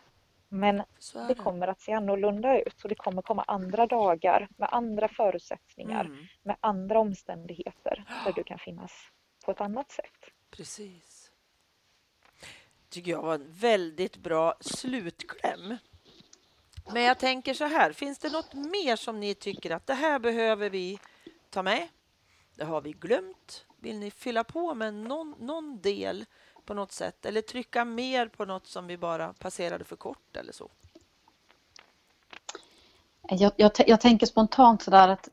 Men 0.49 0.77
det 0.77 0.85
det. 1.29 1.35
kommer 1.35 1.68
att 1.68 1.81
se 1.81 1.93
annorlunda 1.93 2.61
ut 2.61 2.83
och 2.83 2.89
det 2.89 2.95
kommer 2.95 3.22
komma 3.22 3.45
andra 3.49 3.87
dagar 3.87 4.49
med 4.57 4.68
andra 4.72 5.09
förutsättningar, 5.09 6.05
Mm. 6.05 6.27
med 6.43 6.57
andra 6.61 6.99
omständigheter 7.01 8.05
där 8.24 8.33
du 8.33 8.45
kan 8.45 8.59
finnas 8.59 8.93
på 9.45 9.51
ett 9.51 9.61
annat 9.61 9.91
sätt. 9.91 10.31
Precis. 10.51 11.33
tycker 12.89 13.11
jag 13.11 13.22
var 13.22 13.35
en 13.35 13.53
väldigt 13.53 14.16
bra 14.16 14.55
slutkläm. 14.61 15.77
Men 16.93 17.03
jag 17.03 17.18
tänker 17.18 17.55
så 17.55 17.64
här, 17.64 17.93
finns 17.93 18.18
det 18.18 18.33
något 18.33 18.55
mer 18.55 18.97
som 18.97 19.20
ni 19.20 19.35
tycker 19.35 19.70
att 19.70 19.87
det 19.87 19.95
här 19.95 20.18
behöver 20.18 20.70
vi 20.70 20.99
ta 21.51 21.62
med? 21.62 21.89
Det 22.55 22.64
har 22.64 22.81
vi 22.81 22.93
glömt. 22.93 23.66
Vill 23.87 23.99
ni 23.99 24.11
fylla 24.11 24.45
på 24.45 24.74
med 24.74 24.95
någon, 24.95 25.34
någon 25.39 25.80
del 25.80 26.24
på 26.64 26.74
något 26.74 26.93
sätt 26.93 27.26
eller 27.26 27.41
trycka 27.41 27.84
mer 27.84 28.28
på 28.28 28.45
något 28.45 28.66
som 28.66 28.87
vi 28.87 28.97
bara 28.97 29.32
passerade 29.32 29.84
för 29.84 29.97
kort 29.97 30.37
eller 30.37 30.53
så? 30.53 30.70
Jag, 33.22 33.53
jag, 33.57 33.70
jag 33.87 34.01
tänker 34.01 34.26
spontant 34.26 34.82
sådär 34.82 35.09
att 35.09 35.28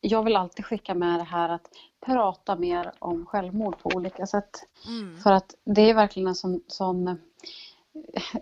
jag 0.00 0.22
vill 0.22 0.36
alltid 0.36 0.64
skicka 0.64 0.94
med 0.94 1.20
det 1.20 1.24
här 1.24 1.48
att 1.48 1.68
prata 2.00 2.56
mer 2.56 2.92
om 2.98 3.26
självmord 3.26 3.78
på 3.78 3.90
olika 3.94 4.26
sätt. 4.26 4.66
Mm. 4.86 5.18
För 5.18 5.32
att 5.32 5.54
det 5.64 5.90
är 5.90 5.94
verkligen 5.94 6.28
en 6.28 6.34
sån, 6.34 6.60
sån 6.66 7.20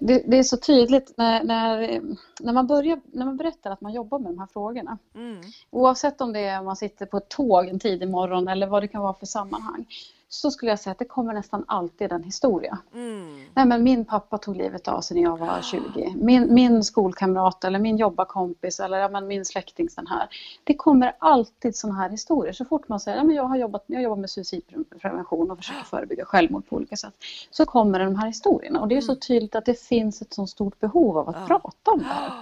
det, 0.00 0.24
det 0.26 0.38
är 0.38 0.42
så 0.42 0.56
tydligt 0.56 1.14
när, 1.16 1.44
när, 1.44 2.00
när, 2.40 2.52
man 2.52 2.66
börjar, 2.66 3.00
när 3.12 3.26
man 3.26 3.36
berättar 3.36 3.70
att 3.70 3.80
man 3.80 3.92
jobbar 3.92 4.18
med 4.18 4.32
de 4.32 4.38
här 4.38 4.46
frågorna. 4.46 4.98
Mm. 5.14 5.40
Oavsett 5.70 6.20
om 6.20 6.32
det 6.32 6.40
är 6.40 6.58
om 6.58 6.64
man 6.64 6.76
sitter 6.76 7.06
på 7.06 7.16
ett 7.16 7.28
tåg 7.28 7.68
en 7.68 7.78
tidig 7.78 8.08
morgon 8.08 8.48
eller 8.48 8.66
vad 8.66 8.82
det 8.82 8.88
kan 8.88 9.02
vara 9.02 9.14
för 9.14 9.26
sammanhang. 9.26 9.86
Så 10.28 10.50
skulle 10.50 10.70
jag 10.72 10.80
säga 10.80 10.92
att 10.92 10.98
det 10.98 11.04
kommer 11.04 11.34
nästan 11.34 11.64
alltid 11.68 12.12
en 12.12 12.22
historia. 12.22 12.78
Mm. 12.94 13.44
Nej, 13.54 13.66
men 13.66 13.82
min 13.82 14.04
pappa 14.04 14.38
tog 14.38 14.56
livet 14.56 14.88
av 14.88 15.00
sig 15.00 15.16
när 15.16 15.24
jag 15.24 15.36
var 15.38 15.62
20. 15.62 16.14
Min, 16.16 16.54
min 16.54 16.84
skolkamrat 16.84 17.64
eller 17.64 17.78
min 17.78 17.96
jobbarkompis 17.96 18.80
eller 18.80 18.98
ja, 18.98 19.08
men 19.08 19.26
min 19.26 19.44
släkting. 19.44 19.88
Den 19.96 20.06
här. 20.06 20.28
Det 20.64 20.74
kommer 20.74 21.16
alltid 21.18 21.76
sådana 21.76 21.98
här 21.98 22.10
historier. 22.10 22.52
Så 22.52 22.64
fort 22.64 22.88
man 22.88 23.00
säger 23.00 23.18
att 23.18 23.26
ja, 23.26 23.32
jag, 23.32 23.44
har 23.44 23.56
jobbat, 23.56 23.84
jag 23.86 24.02
jobbar 24.02 24.16
med 24.16 24.30
suicidprevention 24.30 25.50
och 25.50 25.58
försöker 25.58 25.84
förebygga 25.84 26.24
självmord 26.24 26.68
på 26.68 26.76
olika 26.76 26.96
sätt. 26.96 27.14
Så 27.50 27.66
kommer 27.66 28.00
de 28.00 28.16
här 28.16 28.26
historierna. 28.26 28.80
Och 28.80 28.88
det 28.88 28.96
är 28.96 29.00
så 29.00 29.14
tydligt 29.16 29.54
att 29.54 29.64
det 29.64 29.80
finns 29.80 30.22
ett 30.22 30.34
så 30.34 30.46
stort 30.46 30.80
behov 30.80 31.18
av 31.18 31.28
att 31.28 31.36
Ja. 31.40 31.46
prata 31.46 31.90
om 31.90 31.98
det 31.98 32.04
här. 32.04 32.32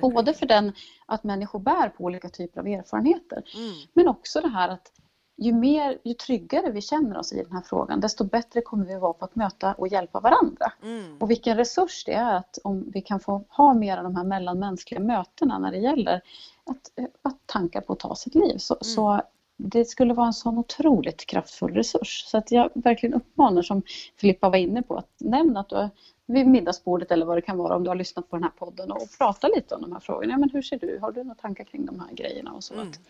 Både 0.00 0.34
för 0.34 0.46
den 0.46 0.72
att 1.06 1.24
människor 1.24 1.58
bär 1.58 1.88
på 1.88 2.04
olika 2.04 2.28
typer 2.28 2.60
av 2.60 2.66
erfarenheter. 2.66 3.42
Mm. 3.56 3.72
Men 3.92 4.08
också 4.08 4.40
det 4.40 4.48
här 4.48 4.68
att 4.68 4.92
ju 5.40 5.52
mer, 5.52 5.98
ju 6.04 6.14
tryggare 6.14 6.70
vi 6.70 6.80
känner 6.80 7.18
oss 7.18 7.32
i 7.32 7.42
den 7.42 7.52
här 7.52 7.62
frågan, 7.62 8.00
desto 8.00 8.24
bättre 8.24 8.60
kommer 8.60 8.84
vi 8.84 8.96
vara 8.96 9.12
på 9.12 9.24
att 9.24 9.36
möta 9.36 9.74
och 9.74 9.88
hjälpa 9.88 10.20
varandra. 10.20 10.72
Mm. 10.82 11.16
Och 11.18 11.30
vilken 11.30 11.56
resurs 11.56 12.04
det 12.04 12.12
är 12.12 12.34
att 12.34 12.58
om 12.64 12.90
vi 12.90 13.00
kan 13.02 13.20
få 13.20 13.44
ha 13.48 13.74
mer 13.74 13.96
av 13.96 14.04
de 14.04 14.16
här 14.16 14.24
mellanmänskliga 14.24 15.00
mötena 15.00 15.58
när 15.58 15.70
det 15.70 15.78
gäller 15.78 16.20
att, 16.66 17.06
att 17.22 17.46
tankar 17.46 17.80
på 17.80 17.92
att 17.92 17.98
ta 17.98 18.14
sitt 18.14 18.34
liv. 18.34 18.58
Så, 18.58 18.76
så 18.80 19.22
det 19.56 19.84
skulle 19.84 20.14
vara 20.14 20.26
en 20.26 20.32
sån 20.32 20.58
otroligt 20.58 21.26
kraftfull 21.26 21.74
resurs. 21.74 22.24
Så 22.26 22.38
att 22.38 22.50
jag 22.50 22.70
verkligen 22.74 23.14
uppmanar, 23.14 23.62
som 23.62 23.82
Filippa 24.16 24.48
var 24.48 24.58
inne 24.58 24.82
på, 24.82 24.96
att 24.96 25.10
nämna 25.18 25.60
att 25.60 25.68
du 25.68 25.76
är 25.76 25.90
vid 26.26 26.46
middagsbordet 26.46 27.10
eller 27.10 27.26
vad 27.26 27.36
det 27.36 27.42
kan 27.42 27.58
vara 27.58 27.76
om 27.76 27.84
du 27.84 27.90
har 27.90 27.94
lyssnat 27.94 28.30
på 28.30 28.36
den 28.36 28.42
här 28.42 28.52
podden 28.58 28.92
och 28.92 29.02
prata 29.18 29.48
lite 29.48 29.74
om 29.74 29.82
de 29.82 29.92
här 29.92 30.00
frågorna. 30.00 30.32
Ja, 30.32 30.38
men 30.38 30.50
hur 30.50 30.62
ser 30.62 30.78
du? 30.78 30.98
Har 31.02 31.12
du 31.12 31.22
några 31.22 31.34
tankar 31.34 31.64
kring 31.64 31.86
de 31.86 32.00
här 32.00 32.14
grejerna? 32.14 32.52
Och 32.52 32.64
så 32.64 32.74
Mm. 32.74 32.88
att 32.88 33.00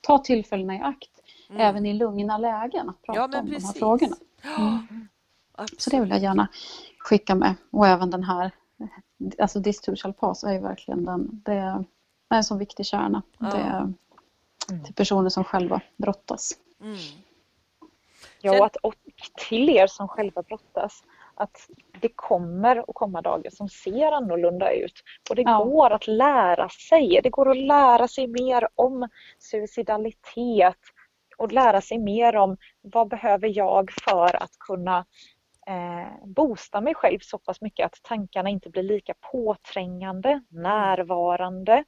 ta 0.00 0.18
tillfällena 0.18 0.74
i 0.74 0.80
akt, 0.80 1.19
Mm. 1.50 1.60
även 1.60 1.86
i 1.86 1.92
lugna 1.92 2.38
lägen, 2.38 2.88
att 2.88 3.02
prata 3.02 3.18
Ja, 3.18 3.24
om 3.24 3.30
de 3.30 3.36
här 3.36 3.44
precis. 3.46 3.78
frågorna. 3.78 4.16
Ja, 5.56 5.66
Så 5.78 5.90
det 5.90 6.00
vill 6.00 6.10
jag 6.10 6.18
gärna 6.18 6.48
skicka 6.98 7.34
med. 7.34 7.54
Och 7.70 7.86
även 7.86 8.10
den 8.10 8.24
här, 8.24 8.50
alltså 9.38 9.62
shall 9.96 10.12
pass 10.12 10.44
är 10.44 10.52
ju 10.52 10.58
verkligen 10.58 11.04
den, 11.04 11.42
det 11.44 11.52
är 11.52 11.84
en 12.34 12.44
sån 12.44 12.58
viktig 12.58 12.86
kärna. 12.86 13.22
Ja. 13.38 13.46
Det 13.46 13.58
är 13.58 14.84
till 14.84 14.94
personer 14.94 15.28
som 15.28 15.44
själva 15.44 15.80
brottas. 15.96 16.52
Mm. 16.80 16.96
Ja, 18.40 18.58
och, 18.58 18.66
att, 18.66 18.76
och 18.76 18.94
till 19.48 19.68
er 19.70 19.86
som 19.86 20.08
själva 20.08 20.42
brottas, 20.42 21.04
att 21.34 21.68
det 22.00 22.08
kommer 22.08 22.76
att 22.76 22.94
komma 22.94 23.22
dagar 23.22 23.50
som 23.50 23.68
ser 23.68 24.12
annorlunda 24.12 24.72
ut. 24.72 25.02
Och 25.30 25.36
det 25.36 25.42
Ja. 25.42 25.64
går 25.64 25.90
att 25.90 26.06
lära 26.06 26.68
sig. 26.68 27.20
Det 27.22 27.30
går 27.30 27.50
att 27.50 27.56
lära 27.56 28.08
sig 28.08 28.26
mer 28.26 28.68
om 28.74 29.08
suicidalitet 29.38 30.76
och 31.40 31.52
lära 31.52 31.80
sig 31.80 31.98
mer 31.98 32.36
om 32.36 32.56
vad 32.80 33.08
behöver 33.08 33.56
jag 33.56 33.90
för 34.04 34.42
att 34.42 34.58
kunna 34.58 35.06
eh, 35.66 36.26
boosta 36.26 36.80
mig 36.80 36.94
själv 36.94 37.18
så 37.22 37.38
pass 37.38 37.60
mycket 37.60 37.86
att 37.86 38.02
tankarna 38.02 38.50
inte 38.50 38.70
blir 38.70 38.82
lika 38.82 39.14
påträngande, 39.32 40.40
närvarande. 40.48 41.84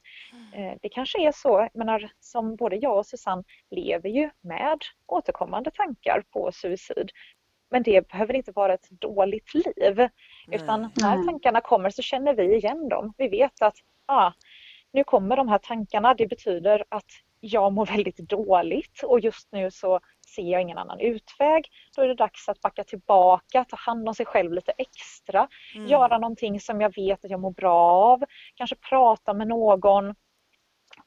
Eh, 0.55 0.73
det 0.83 0.89
kanske 0.89 1.29
är 1.29 1.33
så, 1.33 1.69
menar, 1.75 2.11
som 2.21 2.57
både 2.57 2.77
jag 2.77 2.99
och 2.99 3.07
Susanne 3.07 3.45
lever 3.71 4.09
ju 4.09 4.31
med 4.41 4.79
återkommande 5.07 5.71
tankar 5.71 6.25
på 6.31 6.53
suicid. 6.53 7.11
Men 7.71 7.83
det 7.83 8.09
behöver 8.09 8.35
inte 8.35 8.53
vara 8.53 8.75
ett 8.75 8.91
dåligt 8.91 9.55
liv. 9.55 10.09
Utan 10.53 10.81
Nej. 10.81 10.91
när 10.97 11.17
Nej. 11.17 11.27
tankarna 11.27 11.61
kommer 11.61 11.91
så 11.91 12.03
känner 12.03 12.35
vi 12.35 12.55
igen 12.57 12.89
dem. 12.89 13.15
Vi 13.19 13.29
vet 13.29 13.63
att 13.63 13.77
ah, 14.07 14.33
nu 14.93 15.05
kommer 15.05 15.37
de 15.37 15.49
här 15.49 15.59
tankarna. 15.59 16.15
Det 16.15 16.27
betyder 16.27 16.85
att 16.89 17.11
jag 17.45 17.73
mår 17.73 17.87
väldigt 17.87 18.17
dåligt 18.17 19.03
och 19.03 19.21
just 19.21 19.53
nu 19.53 19.71
så 19.71 20.01
ser 20.35 20.43
jag 20.43 20.63
ingen 20.63 20.79
annan 20.79 21.01
utväg. 21.01 21.69
Då 21.97 22.03
är 22.03 22.09
det 22.09 22.15
dags 22.15 22.49
att 22.49 22.61
backa 22.61 22.85
tillbaka, 22.85 23.65
ta 23.65 23.77
hand 23.77 24.09
om 24.09 24.15
sig 24.15 24.27
själv 24.27 24.53
lite 24.53 24.73
extra. 24.79 25.49
Mm. 25.75 25.87
Göra 25.87 26.19
någonting 26.19 26.61
som 26.61 26.81
jag 26.81 26.95
vet 26.97 27.25
att 27.25 27.31
jag 27.31 27.41
mår 27.41 27.51
bra 27.51 27.81
av. 27.93 28.25
Kanske 28.55 28.77
prata 28.77 29.35
med 29.35 29.49
någon. 29.49 30.09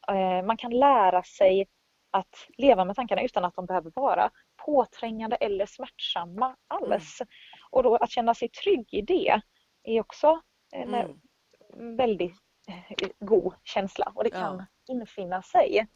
Eh, 0.08 0.46
Man 0.46 0.58
kan 0.58 0.72
lära 0.72 1.24
sig 1.24 1.66
att 2.12 2.48
leva 2.58 2.86
med 2.86 2.96
tankarna 2.96 3.22
utan 3.22 3.46
att 3.46 3.56
de 3.56 3.66
behöver 3.66 3.92
vara 3.96 4.30
påträngande 4.66 5.36
eller 5.36 5.66
smärtsamma 5.66 6.56
alls. 6.68 7.22
Och 7.70 7.84
då 7.84 7.96
att 7.96 8.12
känna 8.12 8.34
sig 8.34 8.50
trygg 8.50 8.94
i 8.94 9.02
det 9.02 9.42
är 9.84 10.00
också 10.00 10.42
Mm. 10.74 11.98
väldigt 11.98 12.32
eh, 12.32 12.38
god 13.20 13.54
känsla 13.64 14.12
och 14.16 14.24
det 14.24 14.30
Ja. 14.34 14.40
kan 14.40 14.66
infinna 14.88 15.42
sig. 15.42 15.88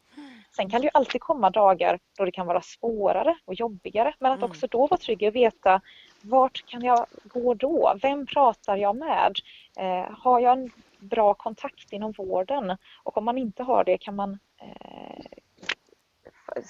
Sen 0.56 0.70
kan 0.70 0.80
det 0.80 0.84
ju 0.84 0.90
alltid 0.94 1.20
komma 1.20 1.50
dagar 1.50 1.98
då 2.18 2.24
det 2.24 2.30
kan 2.32 2.46
vara 2.46 2.60
svårare 2.62 3.36
och 3.44 3.54
jobbigare 3.54 4.14
men 4.18 4.32
att 4.32 4.38
Mm. 4.38 4.50
också 4.50 4.66
då 4.66 4.86
vara 4.86 4.98
trygg 4.98 5.22
och 5.22 5.34
veta 5.36 5.80
vart 6.22 6.66
kan 6.66 6.82
jag 6.82 7.06
gå 7.24 7.54
då? 7.54 7.94
Vem 8.02 8.26
pratar 8.26 8.76
jag 8.76 8.96
med? 8.96 9.32
Eh, 9.78 10.10
har 10.18 10.40
jag 10.40 10.52
en 10.58 10.70
bra 10.98 11.34
kontakt 11.34 11.92
inom 11.92 12.12
vården? 12.12 12.76
Och 13.02 13.16
om 13.16 13.24
man 13.24 13.38
inte 13.38 13.62
har 13.62 13.84
det 13.84 13.98
kan 13.98 14.16
man 14.16 14.38
eh, 14.62 15.24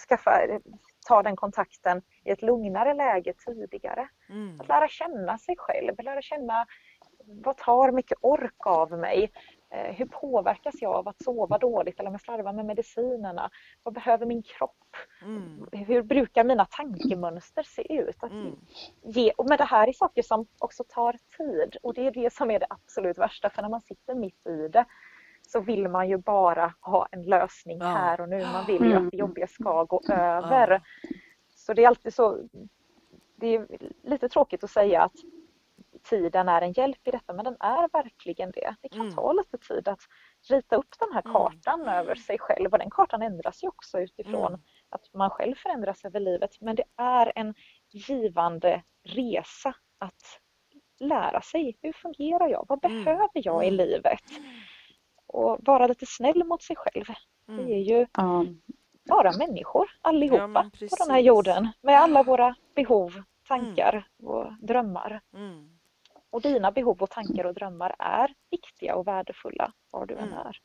skaffa, 0.08 0.32
ta 1.06 1.22
den 1.22 1.36
kontakten 1.36 2.02
i 2.24 2.30
ett 2.30 2.42
lugnare 2.42 2.94
läge 2.94 3.32
tidigare. 3.46 4.08
Mm. 4.28 4.60
Att 4.60 4.68
lära 4.68 4.88
känna 4.88 5.38
sig 5.38 5.56
själv, 5.58 5.94
lära 6.02 6.22
känna 6.22 6.66
vad 7.24 7.56
tar 7.56 7.92
mycket 7.92 8.18
ork 8.20 8.66
av 8.66 8.92
mig? 8.98 9.30
Eh, 9.72 9.94
hur 9.94 10.06
påverkas 10.06 10.74
jag 10.80 10.92
av 10.92 11.08
att 11.08 11.22
sova 11.22 11.58
dåligt 11.58 12.00
eller 12.00 12.08
om 12.08 12.14
jag 12.14 12.20
slarvar 12.20 12.52
med 12.52 12.64
medicinerna? 12.66 13.50
Vad 13.82 13.94
behöver 13.94 14.26
min 14.26 14.42
kropp? 14.42 14.76
Mm. 15.22 15.66
Hur 15.72 16.02
brukar 16.02 16.44
mina 16.44 16.64
tankemönster 16.64 17.62
se 17.62 17.92
ut? 17.94 18.16
Att 18.24 18.30
Mm. 18.32 18.56
ge, 19.02 19.30
och 19.36 19.48
men 19.48 19.58
det 19.58 19.64
här 19.64 19.88
är 19.88 19.92
saker 19.92 20.22
som 20.22 20.46
också 20.58 20.84
tar 20.88 21.16
tid 21.36 21.76
och 21.82 21.94
det 21.94 22.06
är 22.06 22.10
det 22.10 22.32
som 22.32 22.50
är 22.50 22.58
det 22.58 22.66
absolut 22.70 23.18
värsta 23.18 23.50
för 23.50 23.62
när 23.62 23.68
man 23.68 23.80
sitter 23.80 24.14
mitt 24.14 24.46
i 24.46 24.68
det 24.68 24.84
så 25.48 25.60
vill 25.60 25.88
man 25.88 26.08
ju 26.08 26.16
bara 26.16 26.74
ha 26.80 27.08
en 27.10 27.22
lösning 27.22 27.78
Ja. 27.80 27.86
här 27.86 28.20
och 28.20 28.28
nu. 28.28 28.42
Man 28.42 28.66
vill 28.66 28.82
ju 28.82 28.90
Mm. 28.92 29.04
att 29.06 29.10
det 29.10 29.16
jobbiga 29.16 29.46
ska 29.46 29.84
gå 29.84 30.00
över. 30.08 30.70
Ja. 30.70 30.80
Så 31.54 31.72
det 31.74 31.84
är 31.84 31.88
alltid 31.88 32.14
så. 32.14 32.38
Det 33.36 33.46
är 33.54 33.66
lite 34.02 34.28
tråkigt 34.28 34.64
att 34.64 34.70
säga 34.70 35.02
att 35.02 35.12
tiden 36.02 36.48
är 36.48 36.62
en 36.62 36.72
hjälp 36.72 37.08
i 37.08 37.10
detta 37.10 37.32
men 37.32 37.44
den 37.44 37.56
är 37.60 37.88
verkligen 37.92 38.50
det. 38.50 38.74
Det 38.80 38.88
kan 38.88 39.00
Mm. 39.00 39.14
ta 39.14 39.32
lite 39.32 39.58
tid 39.58 39.88
att 39.88 40.00
rita 40.50 40.76
upp 40.76 40.98
den 40.98 41.12
här 41.12 41.22
Mm. 41.24 41.32
kartan 41.32 41.88
över 41.88 42.14
sig 42.14 42.38
själv 42.38 42.72
och 42.72 42.78
den 42.78 42.90
kartan 42.90 43.22
ändras 43.22 43.62
ju 43.64 43.68
också 43.68 44.00
utifrån 44.00 44.46
Mm. 44.46 44.60
att 44.88 45.14
man 45.14 45.30
själv 45.30 45.54
förändras 45.54 46.04
över 46.04 46.20
livet. 46.20 46.60
Men 46.60 46.76
det 46.76 46.84
är 46.96 47.32
en 47.34 47.54
givande 47.90 48.82
resa 49.04 49.74
att 49.98 50.40
lära 51.00 51.40
sig. 51.42 51.78
Hur 51.82 51.92
fungerar 51.92 52.48
jag? 52.48 52.64
Vad 52.68 52.84
Mm. 52.84 53.04
behöver 53.04 53.30
jag 53.34 53.64
i 53.64 53.68
Mm. 53.68 53.76
livet? 53.76 54.22
Och 55.26 55.58
vara 55.60 55.86
lite 55.86 56.06
snäll 56.06 56.44
mot 56.44 56.62
sig 56.62 56.76
själv. 56.76 57.04
Det 57.46 57.52
är 57.52 57.58
Mm. 57.58 57.82
ju 57.82 58.06
Ja, 58.16 58.44
bara 59.08 59.32
människor 59.32 59.90
allihopa 60.02 60.46
men 60.46 60.70
på 60.70 60.96
den 60.98 61.10
här 61.10 61.18
jorden 61.20 61.68
med 61.82 61.98
alla 62.00 62.22
våra 62.22 62.54
behov, 62.74 63.22
tankar 63.48 64.08
och 64.22 64.52
drömmar. 64.60 65.20
Mm. 65.34 65.79
Och 66.30 66.40
dina 66.42 66.70
behov 66.70 67.02
och 67.02 67.10
tankar 67.10 67.44
och 67.44 67.54
drömmar 67.60 67.94
är 67.98 68.34
viktiga 68.50 68.94
och 68.96 69.06
värdefulla 69.06 69.72
var 69.90 70.06
du 70.06 70.14
än 70.14 70.28
Mm. 70.28 70.38
är. 70.46 70.56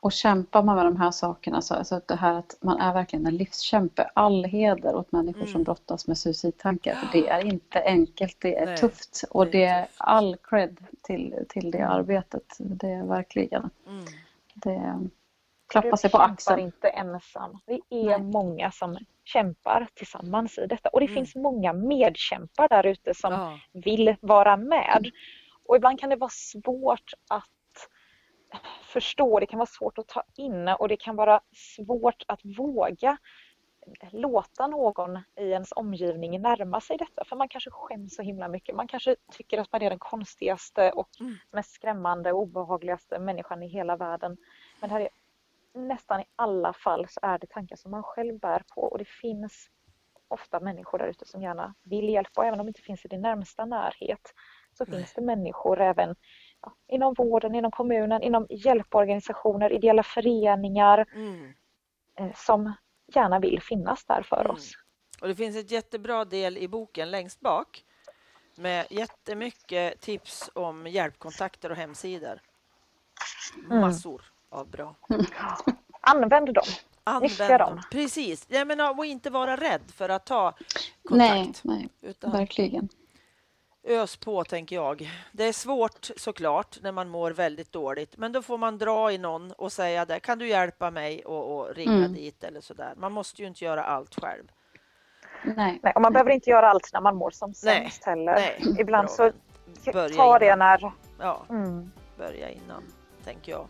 Och 0.00 0.12
kämpar 0.12 0.62
man 0.62 0.76
med 0.76 0.84
de 0.86 0.96
här 0.96 1.10
sakerna, 1.10 1.62
så 1.62 1.74
alltså 1.74 2.00
det 2.06 2.14
här 2.14 2.34
att 2.34 2.56
man 2.60 2.80
är 2.80 2.92
verkligen 2.94 3.26
en 3.26 3.36
livskämpe, 3.36 4.10
all 4.14 4.44
heder 4.44 4.94
åt 4.94 5.12
människor 5.12 5.40
Mm. 5.40 5.52
som 5.52 5.62
brottas 5.62 6.06
med 6.08 6.18
suicidtankar. 6.18 6.94
För 6.94 7.08
det 7.12 7.28
är 7.28 7.44
inte 7.44 7.82
enkelt, 7.84 8.36
det 8.40 8.56
är 8.58 8.66
Nej, 8.66 8.76
tufft 8.78 9.24
och 9.30 9.46
det 9.46 9.64
är 9.64 9.82
tufft. 9.86 9.94
all 9.98 10.36
cred 10.42 10.84
till, 11.02 11.34
till 11.48 11.70
det 11.70 11.82
arbetet. 11.88 12.56
Det 12.58 12.90
är 12.90 13.04
verkligen, 13.04 13.70
Mm. 13.86 14.04
det 14.54 15.08
klappa 15.72 15.90
Du 15.90 15.96
sig 15.96 16.10
på 16.10 16.18
axeln. 16.18 16.60
inte 16.60 16.88
ensam. 16.88 17.58
Det 17.66 17.80
är 17.90 18.18
Nej. 18.18 18.22
många 18.22 18.70
som 18.70 18.98
kämpar 19.24 19.86
tillsammans 19.94 20.58
i 20.58 20.66
detta 20.66 20.88
och 20.88 21.00
det 21.00 21.06
Mm. 21.06 21.14
finns 21.14 21.34
många 21.36 21.72
medkämpar 21.72 22.68
där 22.68 22.86
ute 22.86 23.14
som 23.14 23.32
Ja. 23.32 23.58
vill 23.72 24.16
vara 24.20 24.56
med. 24.56 25.10
Och 25.64 25.76
ibland 25.76 26.00
kan 26.00 26.10
det 26.10 26.16
vara 26.16 26.30
svårt 26.30 27.12
att 27.30 27.88
förstå, 28.82 29.40
det 29.40 29.46
kan 29.46 29.58
vara 29.58 29.66
svårt 29.66 29.98
att 29.98 30.08
ta 30.08 30.22
in 30.36 30.68
och 30.68 30.88
det 30.88 30.96
kan 30.96 31.16
vara 31.16 31.40
svårt 31.76 32.22
att 32.28 32.40
våga 32.58 33.16
låta 34.10 34.66
någon 34.66 35.16
i 35.16 35.50
ens 35.50 35.72
omgivning 35.72 36.40
närma 36.42 36.80
sig 36.80 36.96
detta 36.96 37.24
för 37.24 37.36
man 37.36 37.48
kanske 37.48 37.70
skäms 37.70 38.14
så 38.16 38.22
himla 38.22 38.48
mycket. 38.48 38.74
Man 38.76 38.88
kanske 38.88 39.16
tycker 39.32 39.58
att 39.58 39.72
man 39.72 39.82
är 39.82 39.90
den 39.90 39.98
konstigaste 39.98 40.90
och 40.92 41.08
Mm. 41.20 41.34
mest 41.50 41.70
skrämmande 41.72 42.32
och 42.32 42.40
obehagligaste 42.40 43.18
människan 43.18 43.62
i 43.62 43.66
hela 43.68 43.96
världen. 43.96 44.36
Men 44.80 44.88
det 44.88 44.94
här 44.94 45.00
är 45.00 45.08
nästan 45.74 46.20
i 46.20 46.24
alla 46.36 46.72
fall 46.72 47.06
så 47.08 47.20
är 47.22 47.38
det 47.38 47.46
tankar 47.46 47.76
som 47.76 47.90
man 47.90 48.02
själv 48.02 48.38
bär 48.38 48.62
på 48.74 48.82
och 48.82 48.98
det 48.98 49.08
finns 49.08 49.68
ofta 50.28 50.60
människor 50.60 50.98
där 50.98 51.06
ute 51.06 51.26
som 51.26 51.42
gärna 51.42 51.74
vill 51.82 52.08
hjälpa 52.08 52.40
och 52.40 52.46
även 52.46 52.60
om 52.60 52.66
de 52.66 52.70
inte 52.70 52.80
finns 52.82 53.04
i 53.04 53.08
din 53.08 53.20
närmsta 53.20 53.64
närhet 53.64 54.34
så 54.72 54.84
Nej. 54.84 54.98
finns 54.98 55.14
det 55.14 55.20
människor 55.20 55.80
även 55.80 56.16
ja, 56.60 56.76
inom 56.88 57.14
vården, 57.14 57.54
inom 57.54 57.70
kommunen, 57.70 58.22
inom 58.22 58.46
hjälporganisationer, 58.50 59.72
ideella 59.72 60.02
föreningar 60.02 61.06
Mm. 61.14 61.52
eh, 62.18 62.32
som 62.34 62.72
gärna 63.14 63.38
vill 63.38 63.62
finnas 63.62 64.04
där 64.04 64.22
för 64.22 64.40
Mm. 64.40 64.50
oss. 64.50 64.72
Och 65.20 65.28
det 65.28 65.34
finns 65.34 65.56
ett 65.56 65.70
jättebra 65.70 66.24
del 66.24 66.58
i 66.58 66.68
boken 66.68 67.10
längst 67.10 67.40
bak 67.40 67.84
med 68.54 68.86
jättemycket 68.90 70.00
tips 70.00 70.50
om 70.54 70.86
hjälpkontakter 70.86 71.70
och 71.70 71.76
hemsidor. 71.76 72.40
Mm. 73.70 73.82
Av 74.52 74.66
bra. 74.70 74.94
Använd 76.00 76.54
dem. 76.54 76.64
Använd 77.04 77.22
Nyttja 77.30 77.58
dem. 77.58 77.70
dem. 77.76 77.82
Precis. 77.90 78.46
Jag 78.48 78.66
menar, 78.66 78.98
och 78.98 79.06
inte 79.06 79.30
vara 79.30 79.56
rädd 79.56 79.82
för 79.94 80.08
att 80.08 80.26
ta 80.26 80.50
kontakt. 81.08 81.30
Nej, 81.34 81.52
nej, 81.62 81.88
Utan 82.00 82.32
verkligen. 82.32 82.88
ös 83.84 84.16
på, 84.16 84.44
tänker 84.44 84.76
jag. 84.76 85.10
Det 85.32 85.44
är 85.44 85.52
svårt 85.52 86.10
såklart 86.16 86.78
när 86.82 86.92
man 86.92 87.08
mår 87.08 87.30
väldigt 87.30 87.72
dåligt, 87.72 88.16
men 88.16 88.32
då 88.32 88.42
får 88.42 88.58
man 88.58 88.78
dra 88.78 89.12
i 89.12 89.18
någon 89.18 89.52
och 89.52 89.72
säga 89.72 90.04
det. 90.04 90.20
Kan 90.20 90.38
du 90.38 90.48
hjälpa 90.48 90.90
mig 90.90 91.24
och, 91.24 91.56
och 91.58 91.74
ringa 91.74 91.92
Mm. 91.92 92.12
dit 92.14 92.44
eller 92.44 92.60
sådär. 92.60 92.94
Man 92.96 93.12
måste 93.12 93.42
ju 93.42 93.48
inte 93.48 93.64
göra 93.64 93.84
allt 93.84 94.14
själv. 94.20 94.44
Nej, 95.44 95.80
Nej, 95.82 95.92
och 95.94 96.00
man 96.02 96.12
behöver 96.12 96.30
inte 96.30 96.50
göra 96.50 96.70
allt 96.70 96.90
när 96.92 97.00
man 97.00 97.16
mår 97.16 97.30
som 97.30 97.48
Nej, 97.64 97.80
sämst 97.80 98.04
heller. 98.04 98.34
Nej, 98.34 98.76
Ibland 98.80 99.06
bra 99.06 99.30
så 100.08 100.08
ta 100.16 100.38
det 100.38 100.56
när... 100.56 100.92
Ja, 101.20 101.42
Mm. 101.48 101.92
börja 102.18 102.50
innan, 102.50 102.82
tänker 103.24 103.52
jag. 103.52 103.66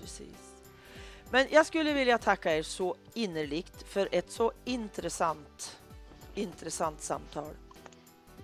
Precis. 0.00 0.36
Men 1.30 1.46
jag 1.50 1.66
skulle 1.66 1.92
vilja 1.92 2.18
tacka 2.18 2.56
er 2.56 2.62
så 2.62 2.94
innerligt 3.14 3.82
för 3.88 4.08
ett 4.12 4.30
så 4.30 4.52
intressant, 4.64 5.78
intressant 6.34 7.02
samtal. 7.02 7.54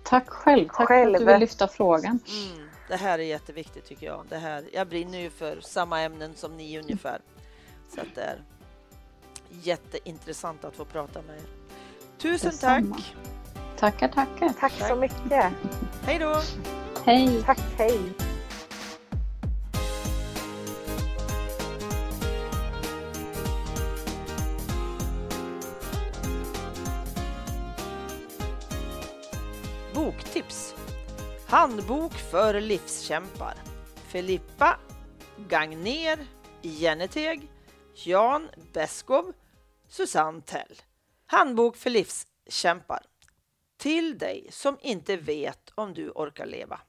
tack 0.03 0.29
själv. 0.29 0.67
Tack 0.67 0.77
för 0.77 0.85
Själv. 0.85 1.15
att 1.15 1.19
du 1.19 1.25
vill 1.25 1.39
lyfta 1.39 1.67
frågan. 1.67 2.19
Mm, 2.29 2.69
det 2.89 2.95
här 2.95 3.19
är 3.19 3.23
jätteviktigt 3.23 3.85
tycker 3.85 4.05
jag. 4.05 4.25
Det 4.29 4.37
här, 4.37 4.63
jag 4.73 4.87
brinner 4.87 5.19
ju 5.19 5.29
för 5.29 5.61
samma 5.61 6.01
ämnen 6.01 6.35
som 6.35 6.57
ni 6.57 6.79
ungefär. 6.79 7.21
Så 7.95 8.01
att 8.01 8.15
det 8.15 8.21
är 8.21 8.43
jätteintressant 9.49 10.65
att 10.65 10.75
få 10.75 10.85
prata 10.85 11.21
med 11.21 11.35
er. 11.35 11.43
Tusen 12.17 12.51
Detsamma. 12.51 12.95
tack! 12.95 13.15
Tackar, 13.79 14.07
tackar. 14.07 14.49
Tack 14.59 14.73
så 14.87 14.95
mycket. 14.95 15.53
Hej 16.03 16.19
då! 16.19 16.41
Hej! 17.05 17.43
Tack, 17.43 17.59
hej. 17.77 17.99
Handbok 31.49 32.13
för 32.13 32.61
livskämpar. 32.61 33.53
Filippa 34.07 34.79
Gagner 35.49 36.27
Jenneteg, 36.61 37.51
Jan 37.93 38.49
Beskow, 38.73 39.33
Susanne 39.87 40.41
Tell. 40.41 40.81
Handbok 41.25 41.77
för 41.77 41.89
livskämpar. 41.89 43.05
Till 43.77 44.17
dig 44.17 44.47
som 44.51 44.77
inte 44.81 45.17
vet 45.17 45.71
om 45.75 45.93
du 45.93 46.09
orkar 46.09 46.45
leva. 46.45 46.81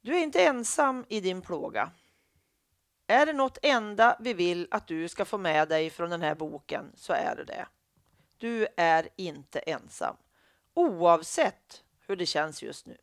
Du 0.00 0.16
är 0.16 0.22
inte 0.22 0.44
ensam 0.44 1.04
i 1.08 1.20
din 1.20 1.42
plåga. 1.42 1.90
Är 3.06 3.26
det 3.26 3.32
något 3.32 3.58
enda 3.62 4.16
vi 4.20 4.34
vill 4.34 4.68
att 4.70 4.86
du 4.86 5.08
ska 5.08 5.24
få 5.24 5.38
med 5.38 5.68
dig 5.68 5.90
från 5.90 6.10
den 6.10 6.22
här 6.22 6.34
boken 6.34 6.92
så 6.94 7.12
är 7.12 7.36
det 7.36 7.44
det. 7.44 7.66
Du 8.38 8.66
är 8.76 9.08
inte 9.16 9.58
ensam 9.58 10.16
oavsett 10.74 11.84
hur 12.10 12.16
det 12.16 12.26
känns 12.26 12.62
just 12.62 12.86
nu. 12.86 12.96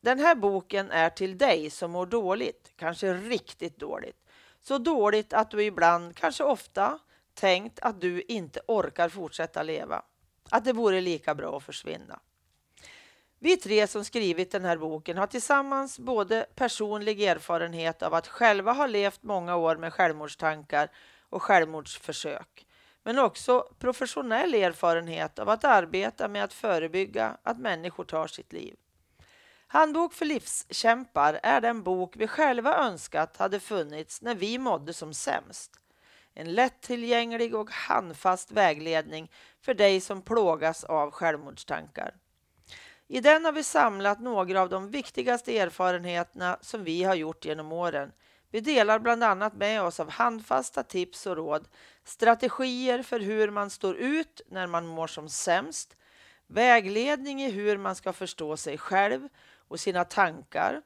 Den 0.00 0.18
här 0.18 0.34
boken 0.34 0.90
är 0.90 1.10
till 1.10 1.38
dig 1.38 1.70
som 1.70 1.90
mår 1.90 2.06
dåligt, 2.06 2.72
kanske 2.76 3.14
riktigt 3.14 3.78
dåligt. 3.78 4.16
Så 4.60 4.78
dåligt 4.78 5.32
att 5.32 5.50
du 5.50 5.64
ibland, 5.64 6.16
kanske 6.16 6.44
ofta, 6.44 6.98
tänkt 7.34 7.78
att 7.82 8.00
du 8.00 8.22
inte 8.22 8.60
orkar 8.66 9.08
fortsätta 9.08 9.62
leva. 9.62 10.02
Att 10.50 10.64
det 10.64 10.72
vore 10.72 11.00
lika 11.00 11.34
bra 11.34 11.56
att 11.56 11.62
försvinna. 11.62 12.20
Vi 13.38 13.56
tre 13.56 13.86
som 13.86 14.04
skrivit 14.04 14.50
den 14.50 14.64
här 14.64 14.76
boken 14.76 15.16
har 15.16 15.26
tillsammans 15.26 15.98
både 15.98 16.46
personlig 16.54 17.22
erfarenhet 17.22 18.02
av 18.02 18.14
att 18.14 18.28
själva 18.28 18.72
ha 18.72 18.86
levt 18.86 19.22
många 19.22 19.56
år 19.56 19.76
med 19.76 19.92
självmordstankar 19.92 20.90
och 21.20 21.42
självmordsförsök 21.42 22.66
men 23.02 23.18
också 23.18 23.68
professionell 23.78 24.54
erfarenhet 24.54 25.38
av 25.38 25.48
att 25.48 25.64
arbeta 25.64 26.28
med 26.28 26.44
att 26.44 26.52
förebygga 26.52 27.36
att 27.42 27.58
människor 27.58 28.04
tar 28.04 28.26
sitt 28.26 28.52
liv. 28.52 28.76
Handbok 29.66 30.12
för 30.12 30.24
livskämpar 30.24 31.40
är 31.42 31.60
den 31.60 31.82
bok 31.82 32.14
vi 32.16 32.26
själva 32.26 32.76
önskat 32.76 33.36
hade 33.36 33.60
funnits 33.60 34.22
när 34.22 34.34
vi 34.34 34.58
mådde 34.58 34.92
som 34.92 35.14
sämst. 35.14 35.70
En 36.34 36.52
lättillgänglig 36.52 37.54
och 37.54 37.70
handfast 37.70 38.50
vägledning 38.50 39.30
för 39.60 39.74
dig 39.74 40.00
som 40.00 40.22
plågas 40.22 40.84
av 40.84 41.10
självmordstankar. 41.10 42.14
I 43.08 43.20
den 43.20 43.44
har 43.44 43.52
vi 43.52 43.64
samlat 43.64 44.20
några 44.20 44.60
av 44.60 44.68
de 44.68 44.90
viktigaste 44.90 45.58
erfarenheterna 45.58 46.58
som 46.60 46.84
vi 46.84 47.02
har 47.04 47.14
gjort 47.14 47.44
genom 47.44 47.72
åren 47.72 48.12
vi 48.52 48.60
delar 48.60 48.98
bland 48.98 49.24
annat 49.24 49.54
med 49.54 49.82
oss 49.82 50.00
av 50.00 50.10
handfasta 50.10 50.82
tips 50.82 51.26
och 51.26 51.36
råd, 51.36 51.68
strategier 52.04 53.02
för 53.02 53.20
hur 53.20 53.50
man 53.50 53.70
står 53.70 53.96
ut 53.96 54.40
när 54.48 54.66
man 54.66 54.86
mår 54.86 55.06
som 55.06 55.28
sämst, 55.28 55.96
vägledning 56.46 57.42
i 57.42 57.50
hur 57.50 57.78
man 57.78 57.96
ska 57.96 58.12
förstå 58.12 58.56
sig 58.56 58.78
själv 58.78 59.28
och 59.68 59.80
sina 59.80 60.04
tankar 60.04 60.82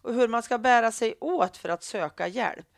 och 0.00 0.14
hur 0.14 0.28
man 0.28 0.42
ska 0.42 0.58
bära 0.58 0.92
sig 0.92 1.14
åt 1.20 1.56
för 1.56 1.68
att 1.68 1.82
söka 1.82 2.26
hjälp. 2.26 2.68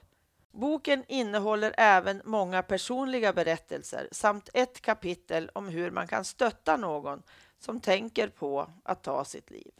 Boken 0.53 1.05
innehåller 1.09 1.75
även 1.77 2.23
många 2.25 2.63
personliga 2.63 3.33
berättelser 3.33 4.09
samt 4.13 4.49
ett 4.55 4.81
kapitel 4.81 5.51
om 5.55 5.69
hur 5.69 5.91
man 5.91 6.07
kan 6.07 6.25
stötta 6.25 6.77
någon 6.77 7.23
som 7.59 7.81
tänker 7.81 8.29
på 8.29 8.71
att 8.85 9.03
ta 9.03 9.25
sitt 9.25 9.51
liv. 9.51 9.73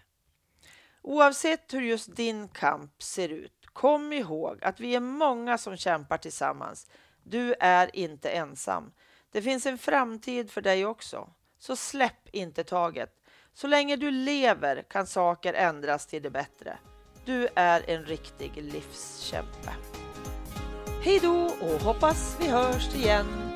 Oavsett 1.03 1.75
hur 1.75 1.83
just 1.83 2.17
din 2.17 2.49
kamp 2.49 3.03
ser 3.03 3.29
ut, 3.29 3.64
kom 3.75 4.13
ihåg 4.13 4.65
att 4.65 4.81
vi 4.81 4.95
är 4.95 5.01
många 5.01 5.59
som 5.59 5.77
kämpar 5.77 6.19
tillsammans. 6.19 6.87
Du 7.23 7.55
är 7.61 7.97
inte 7.97 8.31
ensam. 8.31 8.93
Det 9.33 9.43
finns 9.43 9.67
en 9.67 9.79
framtid 9.79 10.51
för 10.51 10.61
dig 10.61 10.87
också. 10.87 11.29
Så 11.59 11.77
släpp 11.77 12.29
inte 12.33 12.65
taget. 12.65 13.11
Så 13.55 13.67
länge 13.67 13.97
du 13.97 14.11
lever 14.11 14.83
kan 14.83 15.07
saker 15.07 15.55
ändras 15.55 16.07
till 16.07 16.23
det 16.23 16.31
bättre. 16.31 16.79
Du 17.25 17.49
är 17.55 17.91
en 17.91 18.05
riktig 18.05 18.53
livskämpe. 18.57 19.75
Hej 21.03 21.19
då 21.23 21.51
och 21.61 21.81
hoppas 21.81 22.37
vi 22.41 22.49
hörs 22.49 22.95
igen 22.95 23.54